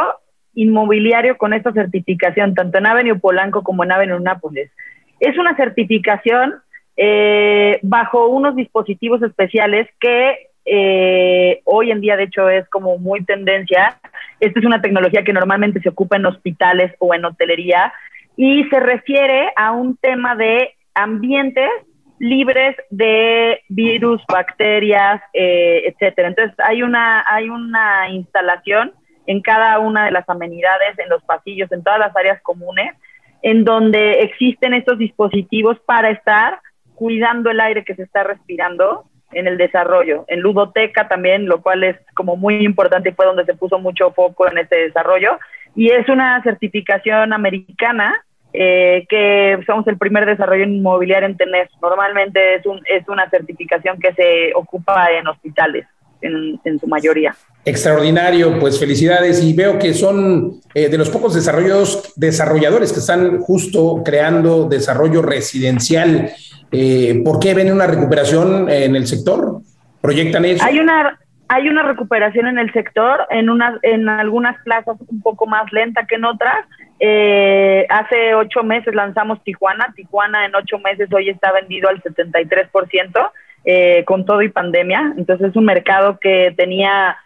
inmobiliario 0.53 1.37
con 1.37 1.53
esta 1.53 1.73
certificación, 1.73 2.53
tanto 2.53 2.77
en 2.77 2.85
Avenue 2.85 3.19
Polanco 3.19 3.61
como 3.61 3.83
en 3.83 3.91
Avenue 3.91 4.21
Nápoles. 4.21 4.71
Es 5.19 5.37
una 5.37 5.55
certificación 5.57 6.55
eh, 6.95 7.79
bajo 7.81 8.27
unos 8.27 8.55
dispositivos 8.55 9.21
especiales 9.21 9.87
que 9.99 10.48
eh, 10.71 11.61
hoy 11.65 11.89
en 11.89 11.99
día 11.99 12.15
de 12.15 12.25
hecho 12.25 12.47
es 12.47 12.69
como 12.69 12.97
muy 12.99 13.23
tendencia. 13.25 13.99
Esta 14.39 14.59
es 14.59 14.65
una 14.65 14.81
tecnología 14.81 15.23
que 15.23 15.33
normalmente 15.33 15.81
se 15.81 15.89
ocupa 15.89 16.17
en 16.17 16.27
hospitales 16.27 16.93
o 16.99 17.13
en 17.15 17.25
hotelería 17.25 17.91
y 18.37 18.63
se 18.65 18.79
refiere 18.79 19.51
a 19.55 19.71
un 19.71 19.97
tema 19.97 20.35
de 20.35 20.75
ambientes 20.93 21.69
libres 22.19 22.75
de 22.91 23.61
virus, 23.69 24.21
bacterias, 24.31 25.21
eh, 25.33 25.83
etcétera. 25.87 26.27
Entonces 26.27 26.55
hay 26.59 26.83
una 26.83 27.23
hay 27.27 27.49
una 27.49 28.09
instalación 28.09 28.93
en 29.25 29.41
cada 29.41 29.79
una 29.79 30.05
de 30.05 30.11
las 30.11 30.29
amenidades, 30.29 30.99
en 30.99 31.09
los 31.09 31.23
pasillos, 31.23 31.71
en 31.71 31.83
todas 31.83 31.99
las 31.99 32.15
áreas 32.15 32.41
comunes, 32.43 32.93
en 33.41 33.63
donde 33.63 34.21
existen 34.21 34.73
estos 34.73 34.99
dispositivos 34.99 35.79
para 35.85 36.11
estar 36.11 36.59
cuidando 36.93 37.49
el 37.49 37.59
aire 37.59 37.85
que 37.85 37.95
se 37.95 38.03
está 38.03 38.23
respirando 38.23 39.08
en 39.31 39.47
el 39.47 39.57
desarrollo. 39.57 40.25
En 40.27 40.41
ludoteca 40.41 41.07
también, 41.07 41.47
lo 41.47 41.61
cual 41.61 41.83
es 41.83 41.97
como 42.15 42.35
muy 42.35 42.63
importante 42.65 43.09
y 43.09 43.13
fue 43.13 43.25
donde 43.25 43.45
se 43.45 43.53
puso 43.53 43.79
mucho 43.79 44.11
foco 44.11 44.49
en 44.49 44.57
este 44.57 44.77
desarrollo. 44.77 45.39
Y 45.75 45.91
es 45.91 46.07
una 46.09 46.41
certificación 46.43 47.33
americana 47.33 48.23
eh, 48.51 49.05
que 49.07 49.59
somos 49.67 49.87
el 49.87 49.97
primer 49.97 50.25
desarrollo 50.25 50.63
inmobiliario 50.63 51.27
en 51.27 51.37
tener. 51.37 51.69
Normalmente 51.81 52.55
es, 52.55 52.65
un, 52.65 52.81
es 52.85 53.07
una 53.07 53.29
certificación 53.29 53.99
que 53.99 54.13
se 54.13 54.53
ocupa 54.55 55.11
en 55.11 55.27
hospitales. 55.27 55.85
En, 56.21 56.59
en, 56.65 56.77
su 56.77 56.85
mayoría. 56.85 57.33
Extraordinario, 57.63 58.59
pues 58.59 58.77
felicidades 58.77 59.41
y 59.41 59.53
veo 59.53 59.79
que 59.79 59.93
son 59.93 60.59
eh, 60.73 60.89
de 60.89 60.97
los 60.97 61.09
pocos 61.09 61.33
desarrollos, 61.33 62.11
desarrolladores 62.17 62.91
que 62.91 62.99
están 62.99 63.39
justo 63.39 64.01
creando 64.03 64.67
desarrollo 64.67 65.21
residencial 65.21 66.29
eh, 66.71 67.21
¿Por 67.23 67.39
qué 67.39 67.53
ven 67.53 67.71
una 67.71 67.87
recuperación 67.87 68.69
en 68.69 68.95
el 68.95 69.07
sector? 69.07 69.61
¿Proyectan 70.01 70.45
eso? 70.45 70.63
Hay 70.63 70.79
una, 70.79 71.19
hay 71.47 71.67
una 71.67 71.83
recuperación 71.83 72.47
en 72.47 72.59
el 72.59 72.71
sector, 72.71 73.25
en, 73.29 73.49
unas, 73.49 73.79
en 73.81 74.07
algunas 74.07 74.61
plazas 74.63 74.97
un 75.07 75.21
poco 75.21 75.47
más 75.47 75.71
lenta 75.71 76.05
que 76.05 76.15
en 76.15 76.25
otras. 76.25 76.65
Eh, 76.99 77.85
hace 77.89 78.35
ocho 78.35 78.63
meses 78.63 78.93
lanzamos 78.93 79.43
Tijuana. 79.43 79.93
Tijuana 79.95 80.45
en 80.45 80.55
ocho 80.55 80.77
meses 80.79 81.09
hoy 81.11 81.29
está 81.29 81.51
vendido 81.51 81.89
al 81.89 82.01
73% 82.03 83.31
eh, 83.65 84.03
con 84.05 84.25
todo 84.25 84.41
y 84.41 84.49
pandemia. 84.49 85.13
Entonces 85.17 85.49
es 85.49 85.55
un 85.55 85.65
mercado 85.65 86.19
que 86.19 86.53
tenía 86.55 87.17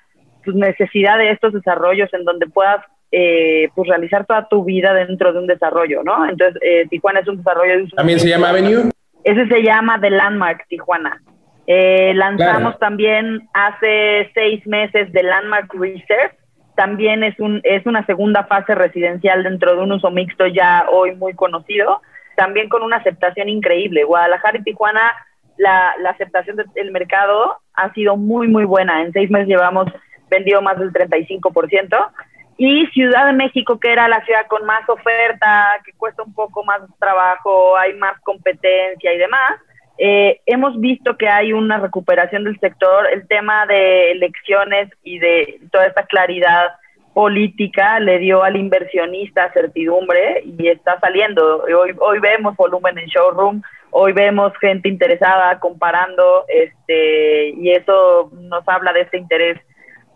pues, 0.44 0.56
necesidad 0.56 1.18
de 1.18 1.32
estos 1.32 1.54
desarrollos 1.54 2.14
en 2.14 2.24
donde 2.24 2.48
puedas 2.48 2.84
eh, 3.12 3.70
pues 3.76 3.88
realizar 3.88 4.26
toda 4.26 4.48
tu 4.48 4.64
vida 4.64 4.94
dentro 4.94 5.34
de 5.34 5.40
un 5.40 5.48
desarrollo, 5.48 6.02
¿no? 6.04 6.28
Entonces, 6.28 6.60
eh, 6.64 6.88
Tijuana 6.90 7.20
es 7.20 7.28
un 7.28 7.38
desarrollo 7.38 7.78
de 7.78 7.88
¿También 7.90 8.20
se 8.20 8.28
llama 8.28 8.50
Avenue? 8.50 8.90
Ese 9.24 9.48
se 9.48 9.64
llama 9.64 10.00
The 10.00 10.10
Landmark 10.10 10.68
Tijuana. 10.68 11.22
Eh, 11.66 12.14
lanzamos 12.16 12.78
también 12.78 13.48
hace 13.54 14.30
seis 14.34 14.66
meses 14.68 15.12
de 15.14 15.24
Landmark 15.24 15.74
Research, 15.74 16.36
también 16.76 17.24
es, 17.24 17.40
un, 17.40 17.62
es 17.64 17.86
una 17.86 18.06
segunda 18.06 18.44
fase 18.46 18.76
residencial 18.76 19.44
dentro 19.44 19.76
de 19.76 19.82
un 19.82 19.92
uso 19.92 20.10
mixto 20.10 20.48
ya 20.48 20.88
hoy 20.92 21.16
muy 21.16 21.34
conocido, 21.36 22.02
también 22.36 22.68
con 22.68 22.82
una 22.82 22.98
aceptación 22.98 23.48
increíble. 23.48 24.04
Guadalajara 24.04 24.58
y 24.58 24.64
Tijuana, 24.64 25.12
la, 25.58 25.94
la 26.02 26.10
aceptación 26.10 26.58
del 26.74 26.92
mercado 26.92 27.60
ha 27.76 27.94
sido 27.94 28.18
muy, 28.18 28.48
muy 28.48 28.66
buena. 28.66 29.04
En 29.04 29.14
seis 29.14 29.30
meses 29.30 29.48
llevamos 29.48 29.86
vendido 30.30 30.62
más 30.62 30.80
del 30.80 30.92
35%. 30.92 32.12
Y 32.58 32.86
Ciudad 32.88 33.26
de 33.26 33.34
México, 33.34 33.80
que 33.80 33.92
era 33.92 34.08
la 34.08 34.24
ciudad 34.26 34.46
con 34.48 34.66
más 34.66 34.88
oferta, 34.88 35.80
que 35.86 35.94
cuesta 35.94 36.24
un 36.24 36.34
poco 36.34 36.64
más 36.64 36.82
trabajo, 37.00 37.76
hay 37.78 37.94
más 37.94 38.20
competencia 38.22 39.14
y 39.14 39.18
demás, 39.18 39.60
eh, 39.98 40.42
hemos 40.46 40.80
visto 40.80 41.18
que 41.18 41.30
hay 41.30 41.54
una 41.54 41.78
recuperación 41.78 42.44
del 42.44 42.60
sector, 42.60 43.08
el 43.12 43.28
tema 43.28 43.66
de 43.68 44.12
elecciones 44.12 44.90
y 45.04 45.20
de 45.20 45.60
toda 45.72 45.86
esta 45.86 46.06
claridad 46.06 46.74
política 47.14 48.00
le 48.00 48.18
dio 48.18 48.44
al 48.44 48.56
inversionista 48.56 49.52
certidumbre 49.54 50.44
y 50.46 50.68
está 50.68 51.00
saliendo. 51.00 51.64
Hoy, 51.64 51.96
hoy 52.00 52.20
vemos 52.20 52.56
volumen 52.56 52.98
en 52.98 53.06
showroom, 53.06 53.62
hoy 53.92 54.14
vemos 54.14 54.52
gente 54.60 54.90
interesada 54.90 55.60
comparando, 55.60 56.46
este, 56.48 57.50
y 57.50 57.72
eso 57.72 58.32
nos 58.34 58.68
habla 58.68 58.94
de 58.94 59.02
este 59.02 59.20
interés 59.20 59.60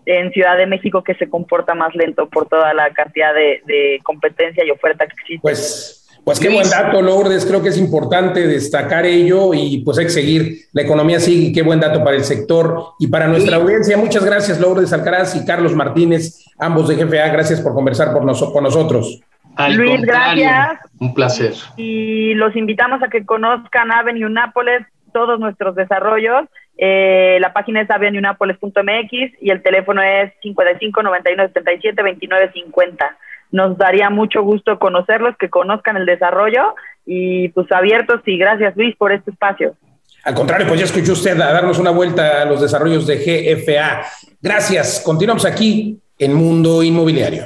en 0.08 0.32
Ciudad 0.32 0.58
de 0.58 0.66
México 0.66 1.04
que 1.04 1.16
se 1.16 1.30
comporta 1.30 1.76
más 1.76 1.94
lento 1.96 2.28
por 2.30 2.48
toda 2.48 2.74
la 2.74 2.92
cantidad 2.92 3.34
de, 3.34 3.62
de 3.66 4.00
competencia 4.04 4.66
y 4.66 4.72
oferta 4.72 5.06
que 5.06 5.14
existe. 5.14 5.42
Pues 5.42 5.98
pues 6.28 6.42
qué 6.42 6.50
buen 6.50 6.70
dato, 6.70 7.02
Lourdes. 7.02 7.46
Creo 7.46 7.64
que 7.64 7.70
es 7.70 7.78
importante 7.78 8.46
destacar 8.46 9.06
ello 9.06 9.54
y 9.54 9.82
pues 9.86 9.98
hay 9.98 10.04
que 10.04 10.12
seguir. 10.12 10.58
La 10.74 10.82
economía 10.82 11.22
sigue 11.22 11.54
qué 11.54 11.62
buen 11.62 11.80
dato 11.80 12.04
para 12.04 12.18
el 12.18 12.26
sector 12.26 12.96
y 13.00 13.08
para 13.08 13.30
nuestra 13.30 13.56
audiencia. 13.56 13.96
Muchas 13.96 14.26
gracias, 14.26 14.60
Lourdes 14.60 14.92
Alcaraz 14.92 15.38
y 15.38 15.46
Carlos 15.46 15.74
Martínez, 15.74 16.44
ambos 16.60 16.90
de 16.90 16.96
GFA. 16.96 17.30
Gracias 17.30 17.62
por 17.62 17.74
conversar 17.74 18.12
por 18.12 18.26
con 18.52 18.64
nosotros. 18.64 19.22
Luis, 19.70 20.02
gracias. 20.02 20.80
Un 21.00 21.14
placer. 21.14 21.54
Y 21.78 22.34
los 22.34 22.58
invitamos 22.58 23.02
a 23.02 23.08
que 23.08 23.26
conozcan 23.26 23.94
Avenue 23.94 24.30
Nápoles, 24.30 24.86
todos 25.14 25.40
nuestros 25.40 25.76
desarrollos. 25.76 26.50
Eh, 26.78 27.38
la 27.42 27.54
página 27.54 27.82
es 27.82 27.90
avenuenapoles.mx 27.90 29.42
y 29.42 29.50
el 29.50 29.64
teléfono 29.64 30.02
es 30.02 30.32
55 30.42 31.04
91 31.04 31.48
77 31.48 32.04
29 32.04 32.52
50 32.54 33.18
nos 33.52 33.78
daría 33.78 34.10
mucho 34.10 34.42
gusto 34.42 34.80
conocerlos, 34.80 35.36
que 35.38 35.50
conozcan 35.50 35.98
el 35.98 36.06
desarrollo 36.06 36.76
y 37.06 37.50
pues 37.50 37.72
abiertos 37.72 38.22
y 38.26 38.38
gracias 38.38 38.76
Luis 38.76 38.96
por 38.96 39.12
este 39.12 39.32
espacio. 39.32 39.76
Al 40.24 40.34
contrario, 40.34 40.68
pues 40.68 40.80
ya 40.80 40.86
escuchó 40.86 41.14
usted 41.14 41.40
a 41.40 41.54
darnos 41.54 41.80
una 41.80 41.92
vuelta 41.92 42.42
a 42.42 42.46
los 42.46 42.60
desarrollos 42.60 43.08
de 43.08 43.18
GFA. 43.18 44.04
Gracias. 44.42 45.02
Continuamos 45.06 45.46
aquí 45.46 46.00
en 46.20 46.34
Mundo 46.34 46.84
Inmobiliario. 46.84 47.46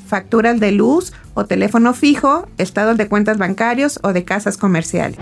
facturas 0.11 0.59
de 0.59 0.73
luz 0.73 1.13
o 1.33 1.45
teléfono 1.45 1.93
fijo, 1.93 2.45
estados 2.57 2.97
de 2.97 3.07
cuentas 3.07 3.37
bancarios 3.37 4.01
o 4.03 4.11
de 4.11 4.25
casas 4.25 4.57
comerciales. 4.57 5.17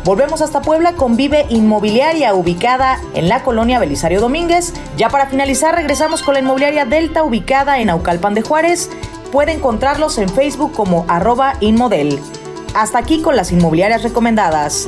Volvemos 0.06 0.42
hasta 0.42 0.62
Puebla 0.62 0.94
con 0.94 1.18
Vive 1.18 1.48
Inmobiliaria, 1.50 2.34
ubicada 2.34 3.02
en 3.14 3.28
la 3.28 3.44
colonia 3.44 3.78
Belisario 3.78 4.22
Domínguez. 4.22 4.74
Ya 4.96 5.10
para 5.10 5.26
finalizar, 5.28 5.76
regresamos 5.76 6.24
con 6.24 6.36
la 6.36 6.40
inmobiliaria 6.40 6.86
Delta, 6.86 7.24
ubicada 7.24 7.80
en 7.80 7.90
Aucalpan 7.90 8.34
de 8.34 8.42
Juárez 8.42 8.90
puede 9.32 9.54
encontrarlos 9.54 10.18
en 10.18 10.30
Facebook 10.30 10.74
como 10.74 11.06
arroba 11.08 11.54
inmodel. 11.60 12.20
Hasta 12.76 13.00
aquí 13.00 13.22
con 13.22 13.36
las 13.36 13.52
inmobiliarias 13.52 14.04
recomendadas. 14.04 14.88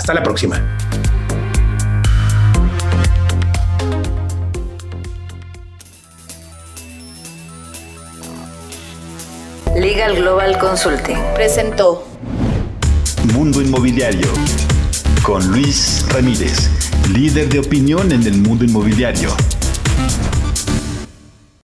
Hasta 0.00 0.14
la 0.14 0.22
próxima. 0.22 0.56
Legal 9.76 10.16
Global 10.16 10.56
Consulting 10.58 11.18
presentó 11.34 12.08
Mundo 13.34 13.60
Inmobiliario 13.60 14.28
con 15.22 15.46
Luis 15.48 16.06
Ramírez, 16.08 16.70
líder 17.12 17.50
de 17.50 17.58
opinión 17.58 18.10
en 18.10 18.22
el 18.26 18.38
mundo 18.38 18.64
inmobiliario. 18.64 19.28